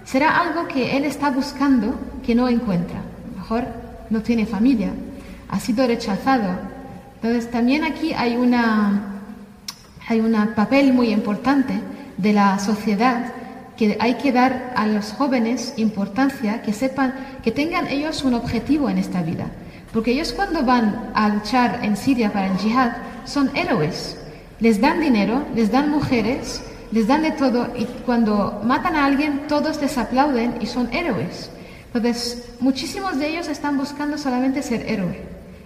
Será 0.04 0.38
algo 0.38 0.68
que 0.68 0.98
él 0.98 1.06
está 1.06 1.30
buscando 1.30 1.98
que 2.22 2.34
no 2.34 2.46
encuentra. 2.46 3.00
mejor 3.34 3.64
no 4.10 4.20
tiene 4.20 4.44
familia, 4.44 4.90
ha 5.48 5.58
sido 5.58 5.86
rechazado. 5.86 6.58
Entonces 7.14 7.50
también 7.50 7.84
aquí 7.84 8.12
hay 8.12 8.36
hay 10.06 10.20
un 10.20 10.36
papel 10.54 10.92
muy 10.92 11.08
importante 11.08 11.80
de 12.18 12.34
la 12.34 12.58
sociedad 12.58 13.32
que 13.78 13.96
hay 13.98 14.16
que 14.16 14.30
dar 14.30 14.74
a 14.76 14.86
los 14.86 15.14
jóvenes 15.14 15.72
importancia, 15.78 16.60
que 16.60 16.74
sepan, 16.74 17.14
que 17.42 17.50
tengan 17.50 17.86
ellos 17.86 18.24
un 18.24 18.34
objetivo 18.34 18.90
en 18.90 18.98
esta 18.98 19.22
vida. 19.22 19.46
Porque 19.90 20.10
ellos 20.10 20.34
cuando 20.34 20.64
van 20.64 21.12
a 21.14 21.30
luchar 21.30 21.80
en 21.82 21.96
Siria 21.96 22.30
para 22.30 22.48
el 22.48 22.58
jihad 22.58 22.92
son 23.24 23.50
héroes. 23.56 24.18
Les 24.60 24.80
dan 24.80 25.00
dinero, 25.00 25.42
les 25.54 25.70
dan 25.70 25.90
mujeres, 25.90 26.62
les 26.92 27.06
dan 27.06 27.22
de 27.22 27.32
todo 27.32 27.68
y 27.76 27.84
cuando 28.06 28.60
matan 28.64 28.94
a 28.96 29.04
alguien 29.04 29.46
todos 29.48 29.80
les 29.80 29.98
aplauden 29.98 30.54
y 30.60 30.66
son 30.66 30.92
héroes. 30.92 31.50
Entonces, 31.92 32.54
muchísimos 32.60 33.18
de 33.18 33.28
ellos 33.28 33.48
están 33.48 33.76
buscando 33.76 34.18
solamente 34.18 34.62
ser 34.62 34.84
héroe 34.88 35.20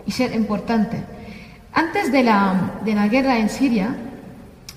y 0.07 0.11
ser 0.11 0.35
importante. 0.35 1.03
Antes 1.73 2.11
de 2.13 2.23
la, 2.23 2.73
de 2.85 2.95
la 2.95 3.09
guerra 3.09 3.39
en 3.39 3.49
Siria, 3.49 3.95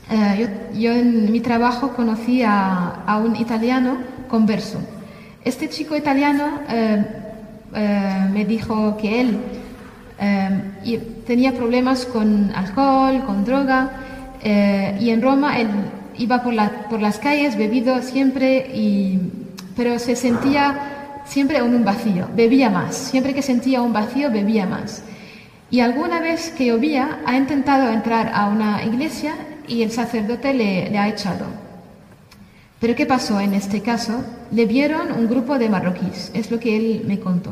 eh, 0.09 0.47
yo, 0.73 0.91
en 0.91 1.31
mi 1.31 1.39
trabajo 1.39 1.93
conocí 1.93 2.43
a, 2.45 3.21
un 3.23 3.35
italiano 3.37 3.97
converso. 4.27 4.79
Este 5.43 5.69
chico 5.69 5.95
italiano 5.95 6.59
eh, 6.69 7.05
eh, 7.73 8.29
me 8.31 8.43
dijo 8.45 8.97
que 8.97 9.21
él 9.21 9.39
tenía 11.25 11.53
problemas 11.53 12.05
con 12.05 12.51
alcohol, 12.53 13.23
con 13.25 13.43
droga, 13.43 13.89
y 14.43 15.09
en 15.09 15.21
Roma 15.21 15.59
él 15.59 15.67
iba 16.17 16.43
por, 16.43 16.53
por 16.89 17.01
las 17.01 17.19
calles 17.19 17.55
bebido 17.55 18.01
siempre, 18.01 18.71
y, 18.73 19.19
pero 19.75 19.99
se 19.99 20.15
sentía 20.15 20.91
siempre 21.25 21.57
en 21.57 21.73
un 21.73 21.85
vacío, 21.85 22.27
bebía 22.35 22.69
más. 22.69 22.95
Siempre 22.95 23.33
que 23.33 23.41
sentía 23.41 23.81
un 23.81 23.93
vacío, 23.93 24.31
bebía 24.31 24.65
más. 24.65 25.03
Y 25.69 25.79
alguna 25.79 26.19
vez 26.19 26.51
que 26.51 26.65
llovía, 26.65 27.19
ha 27.25 27.37
intentado 27.37 27.89
entrar 27.91 28.31
a 28.33 28.47
una 28.47 28.83
iglesia 28.83 29.35
y 29.67 29.83
el 29.83 29.91
sacerdote 29.91 30.53
le, 30.53 30.97
ha 30.97 31.07
echado. 31.07 31.45
Pero 32.79 32.95
¿qué 32.95 33.05
pasó 33.05 33.39
en 33.39 33.53
este 33.53 33.81
caso? 33.81 34.23
Le 34.51 34.65
vieron 34.65 35.11
un 35.13 35.27
grupo 35.27 35.57
de 35.57 35.69
marroquíes, 35.69 36.31
es 36.33 36.51
lo 36.51 36.59
que 36.59 36.75
él 36.75 37.03
me 37.07 37.19
contó. 37.19 37.51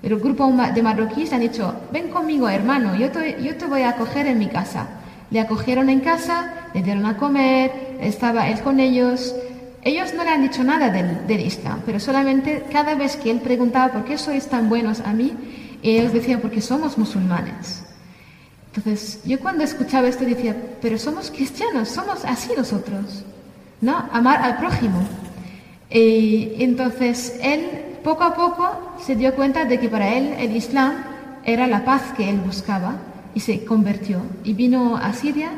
Pero 0.00 0.16
el 0.16 0.22
grupo 0.22 0.46
de 0.72 0.82
marroquíes 0.82 1.32
han 1.32 1.40
dicho, 1.40 1.74
ven 1.92 2.08
conmigo 2.10 2.48
hermano, 2.48 2.94
yo 2.94 3.10
te, 3.10 3.42
yo 3.42 3.56
te 3.56 3.66
voy 3.66 3.82
a 3.82 3.90
acoger 3.90 4.26
en 4.26 4.38
mi 4.38 4.46
casa. 4.46 4.86
Le 5.30 5.40
acogieron 5.40 5.88
en 5.90 6.00
casa, 6.00 6.52
le 6.74 6.82
dieron 6.82 7.06
a 7.06 7.16
comer, 7.16 7.98
estaba 8.00 8.48
él 8.48 8.60
con 8.60 8.80
ellos. 8.80 9.34
Ellos 9.82 10.14
no 10.14 10.24
le 10.24 10.30
han 10.30 10.42
dicho 10.42 10.64
nada 10.64 10.90
del, 10.90 11.40
Islam, 11.40 11.82
pero 11.84 12.00
solamente 12.00 12.64
cada 12.72 12.94
vez 12.94 13.16
que 13.16 13.30
él 13.30 13.40
preguntaba 13.40 13.92
por 13.92 14.04
qué 14.04 14.18
sois 14.18 14.46
tan 14.48 14.68
buenos 14.68 15.00
a 15.00 15.12
mí, 15.12 15.32
ellos 15.82 16.12
decían 16.12 16.40
porque 16.40 16.60
somos 16.60 16.98
musulmanes. 16.98 17.84
Entonces, 18.74 19.20
yo 19.24 19.38
cuando 19.40 19.64
escuchaba 19.64 20.08
esto 20.08 20.24
decía, 20.24 20.56
pero 20.80 20.98
somos 20.98 21.30
cristianos, 21.30 21.88
somos 21.88 22.24
así 22.24 22.50
nosotros, 22.56 23.24
¿no? 23.80 24.08
Amar 24.12 24.42
al 24.42 24.56
prójimo. 24.58 25.00
Entonces 25.90 27.38
él 27.42 27.66
poco 28.04 28.24
a 28.24 28.34
poco 28.34 28.96
se 29.04 29.16
dio 29.16 29.34
cuenta 29.34 29.64
de 29.64 29.80
que 29.80 29.88
para 29.88 30.14
él 30.14 30.34
el 30.38 30.54
Islam 30.54 30.92
era 31.44 31.66
la 31.66 31.84
paz 31.84 32.02
que 32.16 32.28
él 32.28 32.38
buscaba 32.38 32.96
y 33.38 33.40
se 33.40 33.64
convirtió. 33.64 34.20
Y 34.42 34.52
vino 34.52 34.96
a 34.96 35.12
Siria 35.12 35.50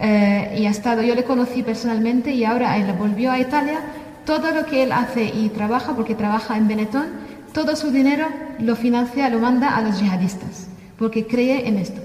eh, 0.00 0.56
y 0.58 0.64
ha 0.64 0.70
estado, 0.70 1.02
yo 1.02 1.14
le 1.14 1.24
conocí 1.24 1.62
personalmente 1.62 2.30
y 2.32 2.42
ahora 2.46 2.78
él 2.78 2.90
volvió 2.94 3.30
a 3.30 3.38
Italia. 3.38 3.80
Todo 4.24 4.50
lo 4.52 4.64
que 4.64 4.82
él 4.82 4.92
hace 4.92 5.24
y 5.24 5.50
trabaja, 5.50 5.94
porque 5.94 6.14
trabaja 6.14 6.56
en 6.56 6.66
Benetton, 6.68 7.04
todo 7.52 7.76
su 7.76 7.90
dinero 7.90 8.26
lo 8.60 8.76
financia, 8.76 9.28
lo 9.28 9.40
manda 9.40 9.76
a 9.76 9.82
los 9.82 10.00
yihadistas, 10.00 10.68
porque 10.98 11.26
cree 11.26 11.68
en 11.68 11.76
esto. 11.76 12.00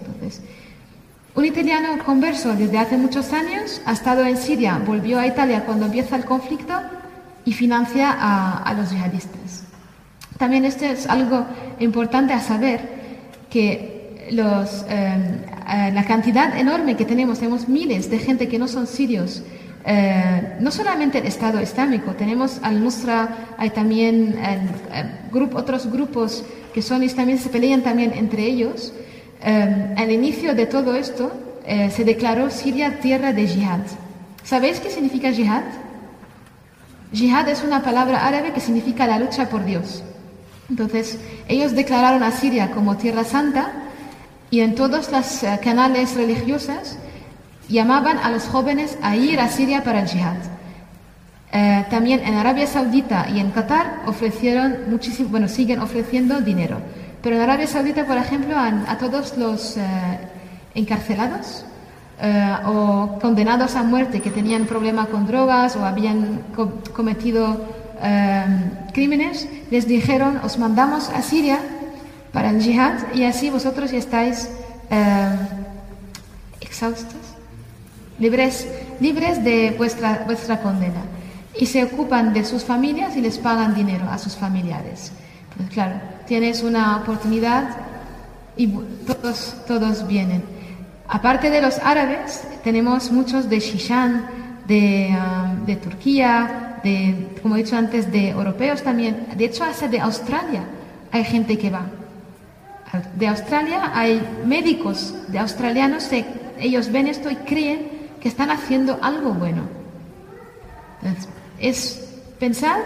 Un 1.35 1.45
italiano 1.45 2.03
converso 2.03 2.53
desde 2.53 2.77
hace 2.77 2.97
muchos 2.97 3.31
años, 3.31 3.81
ha 3.85 3.93
estado 3.93 4.25
en 4.25 4.35
Siria, 4.35 4.81
volvió 4.85 5.19
a 5.19 5.25
Italia 5.25 5.63
cuando 5.63 5.85
empieza 5.85 6.17
el 6.17 6.25
conflicto 6.25 6.73
y 7.45 7.53
financia 7.53 8.13
a, 8.19 8.73
los 8.73 8.91
yihadistas. 8.91 9.63
También 10.37 10.65
esto 10.65 10.83
es 10.83 11.07
algo 11.07 11.45
importante 11.79 12.33
a 12.33 12.41
saber, 12.41 13.03
que 13.49 13.92
los, 14.31 14.85
la 14.87 16.05
cantidad 16.07 16.57
enorme 16.57 16.95
que 16.95 17.05
tenemos, 17.05 17.39
tenemos 17.39 17.67
miles 17.67 18.09
de 18.09 18.19
gente 18.19 18.47
que 18.47 18.59
no 18.59 18.67
son 18.67 18.87
sirios, 18.87 19.43
eh, 19.85 20.55
no 20.61 20.71
solamente 20.71 21.17
el 21.17 21.25
Estado 21.25 21.61
Islámico, 21.61 22.13
tenemos 22.13 22.59
al 22.63 22.81
Nusra, 22.81 23.55
hay 23.57 23.69
también 23.71 24.35
grupo, 25.31 25.57
otros 25.57 25.91
grupos 25.91 26.43
que 26.73 26.81
son 26.81 27.03
islamistas, 27.03 27.43
se 27.43 27.49
pelean 27.49 27.81
también 27.81 28.13
entre 28.13 28.43
ellos. 28.43 28.93
Eh, 29.41 29.93
al 29.97 30.11
inicio 30.11 30.55
de 30.55 30.65
todo 30.67 30.95
esto 30.95 31.33
eh, 31.65 31.91
se 31.91 32.05
declaró 32.05 32.49
Siria 32.49 32.99
tierra 33.01 33.33
de 33.33 33.45
jihad. 33.45 33.81
¿Sabéis 34.43 34.79
qué 34.79 34.89
significa 34.89 35.31
jihad? 35.31 35.63
Jihad 37.11 37.47
es 37.49 37.63
una 37.63 37.83
palabra 37.83 38.25
árabe 38.25 38.53
que 38.53 38.61
significa 38.61 39.05
la 39.05 39.19
lucha 39.19 39.49
por 39.49 39.65
Dios. 39.65 40.03
Entonces, 40.69 41.19
ellos 41.47 41.75
declararon 41.75 42.23
a 42.23 42.31
Siria 42.31 42.71
como 42.71 42.97
tierra 42.97 43.23
santa 43.25 43.82
y 44.53 44.61
en 44.61 44.75
todos 44.75 45.11
los 45.11 45.41
canales 45.63 46.13
religiosos 46.13 46.95
llamaban 47.69 48.19
a 48.19 48.29
los 48.29 48.43
jóvenes 48.43 48.99
a 49.01 49.15
ir 49.15 49.39
a 49.39 49.49
Siria 49.49 49.83
para 49.83 50.01
el 50.01 50.07
jihad. 50.07 50.37
Eh, 51.51 51.83
también 51.89 52.19
en 52.23 52.35
Arabia 52.35 52.67
Saudita 52.67 53.25
y 53.33 53.39
en 53.39 53.49
Qatar 53.49 54.03
ofrecieron 54.05 54.91
muchísimo, 54.91 55.29
bueno, 55.29 55.47
siguen 55.47 55.79
ofreciendo 55.79 56.39
dinero. 56.39 56.77
Pero 57.23 57.35
en 57.35 57.41
Arabia 57.41 57.65
Saudita, 57.65 58.05
por 58.05 58.15
ejemplo, 58.15 58.55
a, 58.55 58.95
todos 58.99 59.35
los 59.39 59.75
eh, 59.75 59.81
encarcelados 60.75 61.65
eh, 62.21 62.55
o 62.67 63.17
condenados 63.19 63.75
a 63.75 63.81
muerte 63.81 64.21
que 64.21 64.29
tenían 64.29 64.67
problema 64.67 65.07
con 65.07 65.25
drogas 65.25 65.75
o 65.77 65.83
habían 65.83 66.43
cometido 66.93 67.81
crímenes, 68.93 69.47
les 69.71 69.87
dijeron, 69.87 70.41
os 70.43 70.59
mandamos 70.59 71.09
a 71.09 71.23
Siria 71.23 71.57
para 72.33 72.49
el 72.49 72.61
jihad 72.61 73.13
y 73.13 73.23
así 73.23 73.49
vosotros 73.49 73.91
ya 73.91 73.99
estáis 73.99 74.49
exhaustos 76.59 77.33
libres, 78.19 78.67
libres 78.99 79.43
de 79.43 79.73
vuestra, 79.77 80.23
vuestra 80.25 80.61
condena. 80.61 81.03
Y 81.59 81.67
se 81.67 81.83
ocupan 81.83 82.33
de 82.33 82.45
sus 82.45 82.63
familias 82.63 83.15
y 83.15 83.21
les 83.21 83.37
pagan 83.37 83.75
dinero 83.75 84.09
a 84.09 84.17
sus 84.17 84.35
familiares. 84.35 85.11
Pues 85.55 85.69
claro, 85.69 85.95
tienes 86.25 86.63
una 86.63 86.97
oportunidad 86.97 87.77
y 88.57 88.67
todos, 89.05 89.55
todos 89.67 90.07
vienen. 90.07 90.43
Aparte 91.07 91.51
de 91.51 91.61
los 91.61 91.77
árabes, 91.79 92.43
tenemos 92.63 93.11
muchos 93.11 93.49
de 93.49 93.59
Shishan, 93.59 94.25
de, 94.67 95.09
um, 95.11 95.65
de 95.65 95.75
Turquía, 95.75 96.79
de, 96.83 97.37
como 97.41 97.55
he 97.55 97.63
dicho 97.63 97.77
antes, 97.77 98.11
de 98.11 98.29
europeos 98.29 98.81
también. 98.81 99.27
De 99.35 99.45
hecho, 99.45 99.63
hasta 99.63 99.87
de 99.87 99.99
Australia 99.99 100.63
hay 101.11 101.23
gente 101.23 101.57
que 101.57 101.69
va. 101.69 101.85
De 103.15 103.27
Australia 103.27 103.91
hay 103.95 104.21
médicos 104.45 105.15
de 105.29 105.39
australianos, 105.39 106.07
ellos 106.59 106.91
ven 106.91 107.07
esto 107.07 107.31
y 107.31 107.35
creen 107.37 107.89
que 108.21 108.29
están 108.29 108.51
haciendo 108.51 108.99
algo 109.01 109.33
bueno. 109.33 109.63
Es 111.59 112.07
pensar 112.39 112.83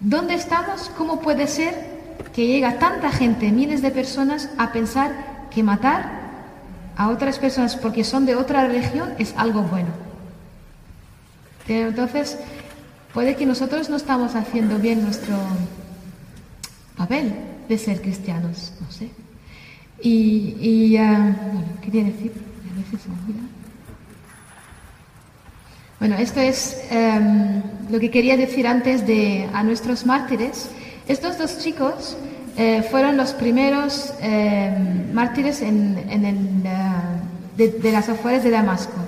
dónde 0.00 0.34
estamos, 0.34 0.90
cómo 0.96 1.20
puede 1.20 1.46
ser 1.46 1.94
que 2.34 2.48
llega 2.48 2.80
tanta 2.80 3.12
gente, 3.12 3.52
miles 3.52 3.80
de 3.80 3.92
personas, 3.92 4.50
a 4.58 4.72
pensar 4.72 5.46
que 5.54 5.62
matar 5.62 6.24
a 6.96 7.10
otras 7.10 7.38
personas 7.38 7.76
porque 7.76 8.02
son 8.02 8.26
de 8.26 8.34
otra 8.34 8.66
religión 8.66 9.14
es 9.20 9.34
algo 9.36 9.62
bueno. 9.62 9.90
Entonces, 11.68 12.38
puede 13.12 13.36
que 13.36 13.46
nosotros 13.46 13.88
no 13.88 13.96
estamos 13.96 14.34
haciendo 14.34 14.78
bien 14.78 15.04
nuestro 15.04 15.36
papel 16.96 17.53
de 17.68 17.78
ser 17.78 18.00
cristianos, 18.00 18.72
no 18.80 18.90
sé. 18.90 19.10
Y, 20.02 20.96
uh, 20.96 20.98
bueno, 20.98 21.66
quería 21.80 22.04
decir, 22.04 22.32
a 22.32 22.76
veces 22.78 23.06
bueno, 26.04 26.16
esto 26.16 26.38
es 26.38 26.82
em, 26.90 27.62
lo 27.88 27.98
que 27.98 28.10
quería 28.10 28.36
decir 28.36 28.66
antes 28.66 29.06
de 29.06 29.48
a 29.54 29.62
nuestros 29.62 30.04
mártires. 30.04 30.68
Estos 31.08 31.38
dos 31.38 31.60
chicos 31.60 32.18
eh, 32.58 32.82
fueron 32.90 33.16
los 33.16 33.32
primeros 33.32 34.12
em, 34.20 35.10
mártires 35.14 35.62
en, 35.62 35.96
el, 36.10 36.62
eh, 36.66 37.80
de, 37.80 37.90
las 37.90 38.10
afueras 38.10 38.44
de 38.44 38.50
Damasco, 38.50 38.98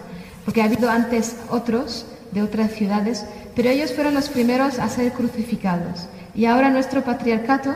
porque 0.46 0.62
ha 0.62 0.64
habido 0.64 0.88
antes 0.88 1.36
otros 1.50 2.06
de 2.32 2.42
otras 2.42 2.70
ciudades, 2.72 3.26
pero 3.54 3.68
ellos 3.68 3.92
fueron 3.92 4.14
los 4.14 4.30
primeros 4.30 4.78
a 4.78 4.88
ser 4.88 5.12
crucificados. 5.12 6.08
Y 6.34 6.46
ahora 6.46 6.70
nuestro 6.70 7.02
patriarcato 7.02 7.74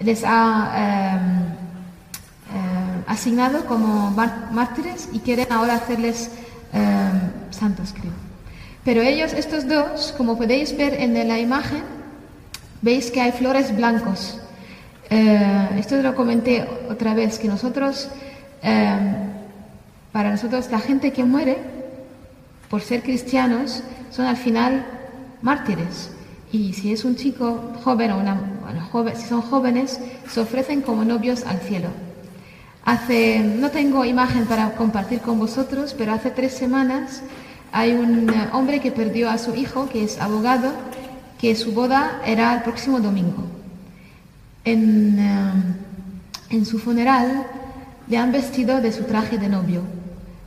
les 0.00 0.24
ha 0.24 0.72
em, 0.76 1.40
eh, 2.56 3.04
asignado 3.06 3.66
como 3.66 4.10
mártires 4.10 5.08
y 5.12 5.20
quieren 5.20 5.52
ahora 5.52 5.74
hacerles 5.74 6.30
santos, 7.50 7.92
creo. 7.92 8.12
Pero 8.84 9.02
ellos, 9.02 9.32
estos 9.32 9.66
dos, 9.68 10.14
como 10.16 10.38
podéis 10.38 10.76
ver 10.76 10.94
en 10.94 11.14
la 11.28 11.38
imagen, 11.38 11.82
veis 12.80 13.10
que 13.10 13.20
hay 13.20 13.32
flores 13.32 13.74
blancos. 13.76 14.38
Eh, 15.10 15.68
esto 15.76 15.96
lo 15.96 16.14
comenté 16.14 16.66
otra 16.88 17.12
vez, 17.14 17.38
que 17.40 17.48
nosotros, 17.48 18.08
para 20.12 20.30
nosotros, 20.30 20.70
la 20.70 20.78
gente 20.78 21.12
que 21.12 21.24
muere 21.24 21.58
por 22.70 22.82
ser 22.82 23.02
cristianos 23.02 23.82
son 24.10 24.26
al 24.26 24.36
final 24.36 24.86
mártires. 25.42 26.10
Y 26.52 26.72
si 26.72 26.92
es 26.92 27.04
un 27.04 27.16
chico 27.16 27.72
joven 27.84 28.10
o 28.10 28.18
una, 28.18 28.36
joven, 28.90 29.16
si 29.16 29.26
son 29.28 29.42
jóvenes, 29.42 30.00
se 30.28 30.40
ofrecen 30.40 30.82
como 30.82 31.04
novios 31.04 31.44
al 31.44 31.60
cielo. 31.60 31.88
Hace, 32.84 33.38
no 33.40 33.70
tengo 33.70 34.04
imagen 34.04 34.46
para 34.46 34.72
compartir 34.72 35.20
con 35.20 35.38
vosotros, 35.38 35.94
pero 35.96 36.12
hace 36.12 36.30
tres 36.30 36.52
semanas 36.52 37.22
hay 37.72 37.92
un 37.92 38.30
eh, 38.30 38.48
hombre 38.52 38.80
que 38.80 38.90
perdió 38.90 39.30
a 39.30 39.38
su 39.38 39.54
hijo, 39.54 39.88
que 39.88 40.02
es 40.02 40.20
abogado, 40.20 40.72
que 41.38 41.54
su 41.54 41.72
boda 41.72 42.20
era 42.26 42.54
el 42.54 42.62
próximo 42.62 42.98
domingo. 42.98 43.44
En, 44.64 45.18
eh, 45.18 45.52
en 46.50 46.66
su 46.66 46.78
funeral 46.78 47.46
le 48.08 48.16
han 48.16 48.32
vestido 48.32 48.80
de 48.80 48.90
su 48.92 49.04
traje 49.04 49.38
de 49.38 49.48
novio 49.48 49.82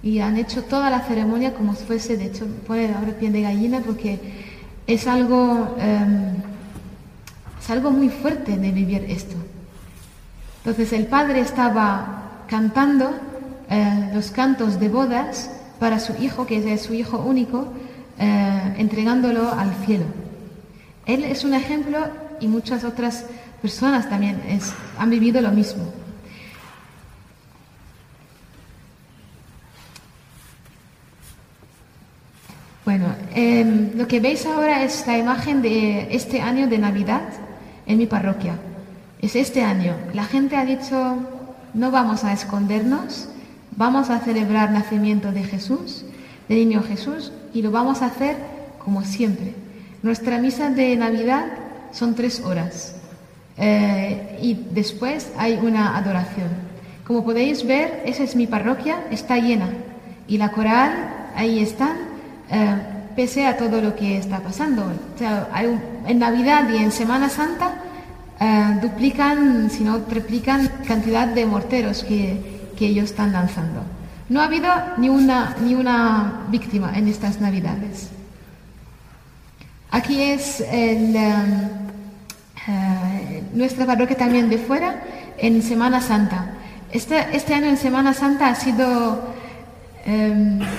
y 0.04 0.20
han 0.20 0.36
hecho 0.36 0.64
toda 0.64 0.90
la 0.90 1.00
ceremonia 1.02 1.54
como 1.54 1.76
si 1.76 1.86
fuese, 1.86 2.18
de 2.18 2.26
hecho, 2.26 2.46
pone 2.68 2.94
ahora 2.94 3.14
piel 3.18 3.32
de 3.32 3.42
gallina 3.42 3.80
porque 3.80 4.20
es 4.88 5.08
algo, 5.08 5.76
em, 5.80 6.36
es 7.60 7.70
algo 7.70 7.92
muy 7.92 8.10
fuerte 8.10 8.58
de 8.58 8.72
vivir 8.72 9.06
esto. 9.10 9.36
Entonces 10.58 10.94
el 10.94 11.08
padre 11.08 11.40
estaba 11.40 12.46
cantando 12.48 13.12
eh, 13.70 14.12
los 14.14 14.32
cantos 14.32 14.80
de 14.80 14.90
bodas 14.90 15.50
para 15.80 16.00
su 16.00 16.14
hijo, 16.22 16.46
que 16.46 16.74
es 16.74 16.82
su 16.82 16.94
hijo 16.94 17.18
único, 17.18 17.68
eh, 18.20 18.76
entregándolo 18.78 19.52
al 19.52 19.74
cielo. 19.86 20.06
Él 21.06 21.24
es 21.24 21.44
un 21.44 21.54
ejemplo 21.54 22.00
y 22.40 22.48
muchas 22.48 22.84
otras 22.84 23.26
personas 23.62 24.10
también 24.10 24.42
han 24.98 25.10
vivido 25.10 25.42
lo 25.42 25.52
mismo. 25.52 26.03
Bueno, 32.86 33.06
em, 33.34 33.92
lo 33.96 34.08
que 34.08 34.20
veis 34.20 34.46
ahora 34.46 34.84
es 34.84 35.08
la 35.08 35.18
imagen 35.18 35.62
de 35.62 36.08
este 36.12 36.42
año 36.42 36.68
de 36.68 36.78
Navidad 36.78 37.24
en 37.86 37.98
mi 37.98 38.08
parroquia. 38.08 38.56
Es 39.22 39.36
este 39.36 39.64
año. 39.64 39.96
La 40.14 40.26
gente 40.26 40.58
ha 40.58 40.66
dicho, 40.66 41.18
no 41.74 41.92
vamos 41.92 42.24
a 42.24 42.34
escondernos, 42.34 43.30
Vamos 43.76 44.12
a 44.12 44.20
celebrar 44.20 44.70
el 44.70 44.76
nacimiento 44.76 45.32
de 45.32 45.44
Jesús, 45.44 46.06
del 46.48 46.60
niño 46.60 46.84
Jesús, 46.84 47.32
y 47.54 47.64
lo 47.64 47.72
vamos 47.72 48.02
a 48.02 48.08
hacer 48.08 48.36
como 48.78 49.04
siempre. 49.04 49.56
Nuestra 50.04 50.38
misa 50.38 50.70
de 50.70 50.96
Navidad 50.96 51.46
son 51.92 52.14
tres 52.14 52.42
horas 52.42 52.96
eh, 53.58 54.38
y 54.42 54.54
después 54.72 55.32
hay 55.38 55.60
una 55.62 55.98
adoración. 55.98 56.50
Como 57.04 57.24
podéis 57.24 57.66
ver, 57.66 58.04
esa 58.06 58.24
es 58.24 58.36
mi 58.36 58.46
parroquia, 58.46 59.06
está 59.10 59.38
llena 59.38 59.70
y 60.28 60.38
la 60.38 60.52
coral 60.52 61.32
ahí 61.36 61.60
está, 61.60 61.96
eh, 62.50 62.76
pese 63.16 63.46
a 63.46 63.58
todo 63.58 63.82
lo 63.82 63.96
que 63.96 64.18
está 64.18 64.40
pasando. 64.40 64.92
en 66.08 66.20
Navidad 66.20 66.70
y 66.70 66.78
en 66.78 66.92
Semana 66.92 67.30
Santa 67.30 67.76
eh, 68.40 68.80
duplican, 68.82 69.70
si 69.70 69.84
no 69.84 70.02
triplican, 70.02 70.70
cantidad 70.88 71.28
de 71.28 71.46
morteros 71.46 72.04
que, 72.04 72.52
ellos 72.84 73.12
están 73.12 73.32
lanzando. 73.32 73.82
No 74.28 74.42
ha 74.42 74.44
habido 74.44 74.70
ni 74.98 75.08
una, 75.08 75.56
ni 75.64 75.74
una 75.74 76.42
víctima 76.50 76.92
en 76.98 77.08
estas 77.08 77.40
Navidades. 77.40 78.10
Aquí 79.90 80.22
es 80.22 80.60
um, 80.60 81.16
eh, 82.68 83.44
nuestra 83.54 83.86
parroquia 83.86 84.18
también 84.18 84.50
de 84.50 84.58
fuera 84.58 85.02
en 85.38 85.64
Semana 85.64 86.02
Santa. 86.02 86.56
Este, 86.92 87.26
este 87.32 87.54
año 87.54 87.68
en 87.68 87.78
Semana 87.78 88.14
Santa 88.14 88.50
ha 88.50 88.56
sido 88.56 89.32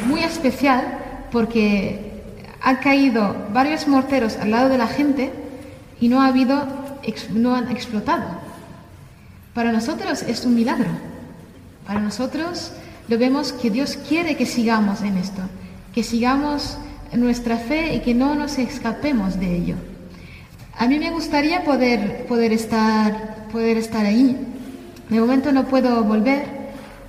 muy 0.07 0.21
especial 0.23 1.04
porque 1.35 1.99
han 2.63 2.77
caído 2.77 3.35
varios 3.53 3.89
morteros 3.89 4.37
al 4.37 4.53
lado 4.53 4.69
de 4.69 4.79
la 4.79 4.87
gente 4.87 5.33
y 6.01 6.09
no 6.09 6.23
ha 6.23 6.29
habido 6.29 6.65
no 7.35 7.57
han 7.57 7.73
explotado. 7.73 8.25
Para 9.53 9.73
nosotros 9.73 10.23
es 10.23 10.45
un 10.45 10.55
milagro. 10.55 10.91
Para 11.87 11.99
nosotros 11.99 12.71
lo 13.09 13.19
vemos 13.19 13.53
que 13.53 13.69
Dios 13.69 13.99
quiere 14.09 14.37
que 14.37 14.47
sigamos 14.47 15.03
en 15.03 15.19
esto, 15.19 15.43
que 15.93 16.05
sigamos 16.05 16.79
nuestra 17.13 17.57
fe 17.57 17.97
y 17.97 18.01
que 18.01 18.15
no 18.15 18.37
nos 18.37 18.57
escapemos 18.57 19.39
de 19.41 19.57
ello. 19.57 19.75
A 20.79 20.87
mí 20.87 21.01
me 21.01 21.11
gustaría 21.11 21.65
poder, 21.65 22.27
poder, 22.27 22.53
estar, 22.53 23.49
poder 23.51 23.77
estar 23.77 24.07
ahí. 24.07 24.39
De 25.09 25.19
momento 25.19 25.51
no 25.51 25.65
puedo 25.65 26.05
volver, 26.05 26.47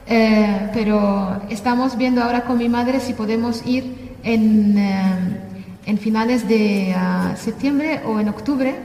eh, 0.07 0.71
pero 0.73 1.41
estamos 1.49 1.95
viendo 1.95 2.23
ahora 2.23 2.43
con 2.43 2.57
mi 2.57 2.69
madre 2.69 2.99
si 2.99 3.13
podemos 3.13 3.63
ir 3.67 4.04
en, 4.25 4.77
eh, 4.77 5.39
en 5.85 5.97
finales 5.97 6.49
de 6.49 6.93
ah, 6.97 7.35
septiembre 7.37 8.01
o 8.05 8.19
en 8.19 8.27
octubre. 8.27 8.75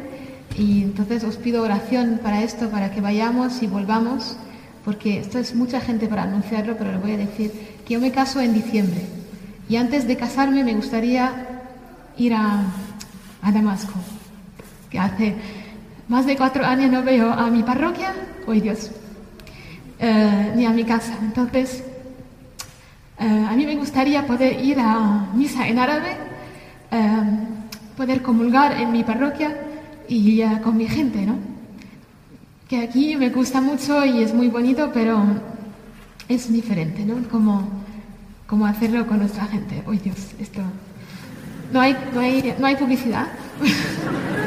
Y 0.57 0.82
entonces 0.82 1.24
os 1.24 1.36
pido 1.36 1.64
oración 1.64 2.20
para 2.22 2.45
esto, 2.45 2.70
para 2.70 2.93
que 2.93 3.01
vayamos 3.01 3.61
y 3.62 3.66
volvamos, 3.66 4.36
porque 4.84 5.18
esto 5.18 5.41
es 5.41 5.57
mucha 5.57 5.80
gente 5.80 6.07
para 6.07 6.22
anunciarlo, 6.22 6.76
pero 6.76 6.93
le 6.93 6.99
voy 6.99 7.12
a 7.12 7.16
decir 7.16 7.51
que 7.84 7.95
yo 7.95 8.01
me 8.01 8.12
caso 8.12 8.41
en 8.41 8.55
diciembre. 8.55 9.01
Y 9.68 9.76
antes 9.76 10.07
de 10.07 10.16
casarme 10.16 10.62
me 10.62 10.74
gustaría 10.74 11.32
ir 12.16 12.34
a, 12.34 12.62
a 13.43 13.53
Damasco 13.53 13.95
que 14.91 14.99
hace 14.99 15.36
más 16.09 16.26
de 16.26 16.36
cuatro 16.36 16.66
años 16.66 16.91
no 16.91 17.03
veo 17.03 17.32
a 17.32 17.49
mi 17.51 17.62
parroquia, 17.62 18.12
hoy 18.47 18.61
Dios, 18.61 18.91
eh, 20.01 20.53
ni 20.57 20.66
a 20.66 20.70
mi 20.70 20.84
casa. 20.84 21.16
Entonces, 21.22 21.84
eh, 23.21 23.47
a 23.51 23.55
mí 23.55 23.66
me 23.66 23.77
gustaría 23.77 24.27
poder 24.27 24.64
ir 24.64 24.79
a 24.81 25.29
misa 25.35 25.68
en 25.68 25.79
árabe, 25.79 26.16
eh, 26.91 27.23
poder 27.95 28.23
comulgar 28.23 28.73
en 28.81 28.91
mi 28.91 29.05
parroquia 29.05 29.55
y 30.09 30.43
con 30.62 30.77
mi 30.77 30.87
gente, 30.89 31.27
¿no? 31.27 31.37
Que 32.66 32.81
aquí 32.81 33.16
me 33.16 33.29
gusta 33.29 33.61
mucho 33.61 34.05
y 34.07 34.23
es 34.23 34.33
muy 34.33 34.49
bonito, 34.49 34.91
pero 34.95 35.23
es 36.29 36.51
diferente, 36.51 37.05
¿no? 37.05 37.29
Como, 37.29 37.68
como 38.47 38.64
hacerlo 38.64 39.07
con 39.07 39.18
nuestra 39.18 39.45
gente. 39.47 39.83
Hoy 39.87 39.99
Dios, 39.99 40.16
esto... 40.41 40.62
No 41.73 41.81
hay, 41.81 41.97
no 42.14 42.21
hay, 42.21 42.55
no 42.59 42.66
hay 42.66 42.77
publicidad. 42.77 43.27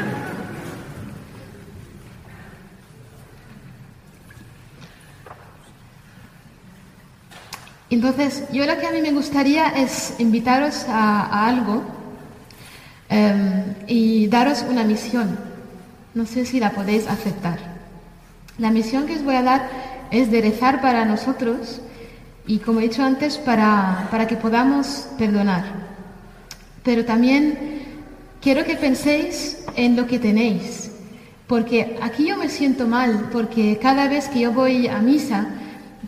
Entonces, 7.94 8.42
yo 8.52 8.66
lo 8.66 8.76
que 8.76 8.88
a 8.88 8.90
mí 8.90 9.00
me 9.00 9.12
gustaría 9.12 9.68
es 9.68 10.14
invitaros 10.18 10.84
a, 10.88 11.46
algo 11.46 11.84
em, 13.08 13.72
y 13.86 14.26
daros 14.26 14.64
una 14.68 14.82
misión. 14.82 15.38
No 16.12 16.26
sé 16.26 16.44
si 16.44 16.58
la 16.58 16.70
podéis 16.72 17.06
aceptar. 17.06 17.60
La 18.58 18.72
misión 18.72 19.06
que 19.06 19.14
os 19.14 19.22
voy 19.22 19.36
a 19.36 19.42
dar 19.42 19.70
es 20.10 20.28
de 20.32 20.40
rezar 20.40 20.80
para 20.80 21.04
nosotros 21.04 21.82
y, 22.48 22.58
como 22.58 22.80
he 22.80 22.88
dicho 22.88 23.04
antes, 23.04 23.38
para, 23.38 24.08
para 24.10 24.26
que 24.26 24.34
podamos 24.34 25.06
perdonar. 25.16 25.62
Pero 26.82 27.04
también 27.04 27.84
quiero 28.40 28.64
que 28.64 28.74
penséis 28.74 29.58
en 29.76 29.94
lo 29.94 30.08
que 30.08 30.18
tenéis, 30.18 30.90
porque 31.46 31.96
aquí 32.02 32.26
yo 32.26 32.36
me 32.36 32.48
siento 32.48 32.88
mal, 32.88 33.28
porque 33.30 33.78
cada 33.80 34.08
vez 34.08 34.26
que 34.28 34.40
yo 34.40 34.52
voy 34.52 34.88
a 34.88 34.98
misa, 34.98 35.46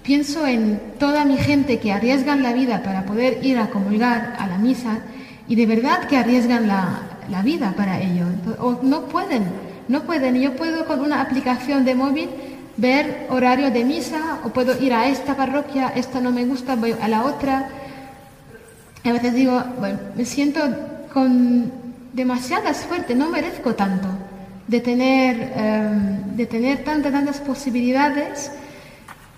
Pienso 0.03 0.47
en 0.47 0.81
toda 0.99 1.25
mi 1.25 1.37
gente 1.37 1.79
que 1.79 1.93
arriesgan 1.93 2.43
la 2.43 2.53
vida 2.53 2.83
para 2.83 3.05
poder 3.05 3.45
ir 3.45 3.59
a 3.59 3.71
comulgar 3.71 4.37
a 4.39 4.47
la 4.47 4.59
misa 4.59 4.99
y 5.49 5.55
de 5.55 5.67
verdad 5.67 6.09
que 6.09 6.17
arriesgan 6.17 6.67
la, 6.67 7.03
vida 7.43 7.75
para 7.77 8.01
ello. 8.01 8.27
O 8.59 8.81
no 8.83 9.03
pueden, 9.03 9.45
no 9.89 10.03
pueden. 10.03 10.35
Yo 10.37 10.55
puedo 10.57 10.87
con 10.87 11.01
una 11.01 11.21
aplicación 11.21 11.85
de 11.85 11.95
móvil 11.95 12.29
ver 12.77 13.27
horario 13.31 13.71
de 13.71 13.85
misa 13.85 14.41
o 14.45 14.51
puedo 14.51 14.81
ir 14.81 14.93
a 14.93 15.09
esta 15.09 15.37
parroquia, 15.37 15.93
esta 15.95 16.21
no 16.21 16.31
me 16.31 16.45
gusta, 16.45 16.77
voy 16.77 16.95
a 17.01 17.09
la 17.09 17.25
otra. 17.25 17.69
a 19.05 19.13
veces 19.13 19.35
digo, 19.35 19.63
bueno, 19.79 19.99
me 20.17 20.25
siento 20.25 20.61
con 21.13 21.71
demasiada 22.13 22.75
suerte, 22.75 23.15
no 23.15 23.31
merezco 23.31 23.75
tanto 23.75 24.09
de 24.67 24.81
tener, 24.81 25.53
em, 25.57 26.37
de 26.37 26.47
tener 26.47 26.83
tantas, 26.83 27.13
tantas 27.13 27.39
posibilidades 27.41 28.51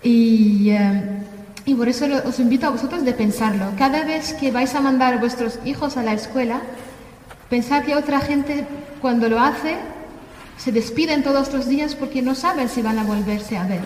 y, 0.03 0.71
eh, 0.71 1.03
y 1.65 1.75
por 1.75 1.89
eso 1.89 2.07
os 2.25 2.39
invito 2.41 2.67
a 2.67 2.71
vosotros 2.71 3.05
de 3.05 3.13
pensarlo. 3.13 3.73
Cada 3.77 4.03
vez 4.05 4.33
que 4.33 4.51
vais 4.51 4.75
a 4.75 4.81
mandar 4.81 5.15
a 5.15 5.19
vuestros 5.19 5.59
hijos 5.67 5.99
a 5.99 6.03
la 6.03 6.15
escuela, 6.15 6.63
pensad 7.51 7.83
que 7.83 7.95
otra 7.95 8.21
gente 8.21 8.67
cuando 9.03 9.29
lo 9.29 9.39
hace 9.39 9.77
se 10.57 10.73
despiden 10.73 11.23
todos 11.23 11.53
los 11.53 11.69
días 11.69 11.95
porque 11.95 12.23
no 12.23 12.35
saben 12.35 12.71
si 12.71 12.81
van 12.81 12.99
a 12.99 13.05
volverse 13.05 13.59
a 13.59 13.67
ver. 13.67 13.83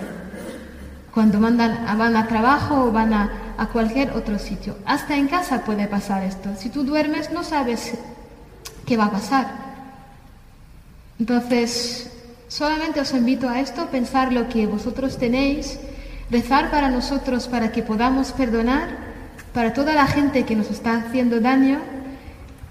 Cuando 1.12 1.40
mandan, 1.40 1.84
van 1.98 2.16
a 2.16 2.28
trabajo 2.28 2.84
o 2.84 2.92
van 2.92 3.12
a, 3.12 3.54
a 3.58 3.66
cualquier 3.66 4.12
otro 4.12 4.38
sitio. 4.38 4.76
Hasta 4.86 5.16
en 5.16 5.26
casa 5.26 5.64
puede 5.64 5.86
pasar 5.88 6.22
esto. 6.22 6.50
Si 6.56 6.68
tú 6.70 6.84
duermes 6.84 7.32
no 7.32 7.42
sabes 7.42 7.94
qué 8.86 8.96
va 8.96 9.06
a 9.06 9.10
pasar. 9.10 9.46
Entonces, 11.18 12.10
solamente 12.48 13.00
os 13.00 13.12
invito 13.12 13.48
a 13.48 13.60
esto, 13.60 13.86
pensar 13.86 14.32
lo 14.32 14.48
que 14.48 14.66
vosotros 14.66 15.18
tenéis 15.18 15.80
rezar 16.32 16.70
para 16.70 16.88
nosotros 16.88 17.46
para 17.46 17.70
que 17.70 17.82
podamos 17.82 18.32
perdonar, 18.32 18.88
para 19.52 19.74
toda 19.74 19.94
la 19.94 20.06
gente 20.06 20.44
que 20.46 20.56
nos 20.56 20.70
está 20.70 20.96
haciendo 20.96 21.40
daño 21.40 21.78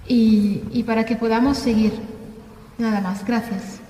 y, 0.08 0.64
y 0.72 0.84
para 0.84 1.06
que 1.06 1.16
podamos 1.16 1.60
seguir. 1.60 1.94
Nada 2.80 3.00
más, 3.02 3.24
gracias. 3.24 3.81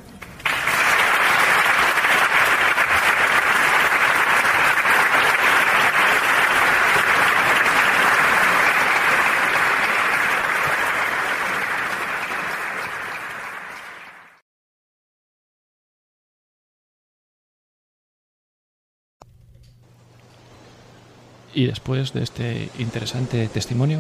Y 21.54 21.66
después 21.66 22.14
de 22.14 22.24
este 22.24 22.70
interesante 22.80 23.48
testimonio, 23.48 24.00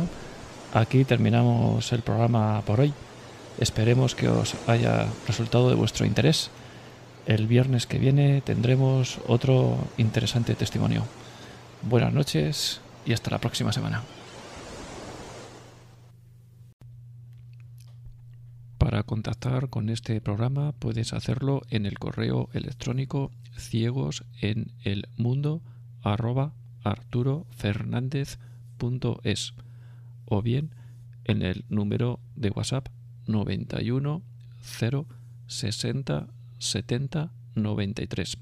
aquí 0.73 1.03
terminamos 1.03 1.91
el 1.91 2.01
programa 2.01 2.61
por 2.61 2.79
hoy. 2.79 2.93
Esperemos 3.59 4.15
que 4.15 4.29
os 4.29 4.55
haya 4.67 5.07
resultado 5.27 5.69
de 5.69 5.75
vuestro 5.75 6.05
interés. 6.05 6.49
El 7.25 7.47
viernes 7.47 7.85
que 7.87 7.99
viene 7.99 8.41
tendremos 8.41 9.19
otro 9.27 9.77
interesante 9.97 10.55
testimonio. 10.55 11.03
Buenas 11.81 12.13
noches 12.13 12.79
y 13.05 13.13
hasta 13.13 13.31
la 13.31 13.39
próxima 13.39 13.73
semana. 13.73 14.01
Para 18.77 19.03
contactar 19.03 19.69
con 19.69 19.89
este 19.89 20.21
programa 20.21 20.71
puedes 20.71 21.13
hacerlo 21.13 21.61
en 21.69 21.85
el 21.85 21.99
correo 21.99 22.49
electrónico 22.53 23.31
ciegos 23.57 24.23
arturofernandez.es 26.83 29.53
o 30.25 30.41
bien 30.41 30.71
en 31.25 31.41
el 31.41 31.65
número 31.69 32.19
de 32.35 32.49
WhatsApp 32.49 32.87
91 33.27 34.21
0 34.61 35.05
60 35.47 36.27
70 36.59 37.31
93. 37.55 38.37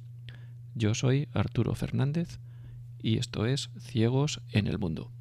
Yo 0.76 0.94
soy 0.94 1.28
Arturo 1.34 1.74
Fernández 1.76 2.40
y 3.02 3.18
esto 3.18 3.46
es 3.46 3.70
Ciegos 3.80 4.42
en 4.52 4.68
el 4.68 4.78
Mundo. 4.78 5.12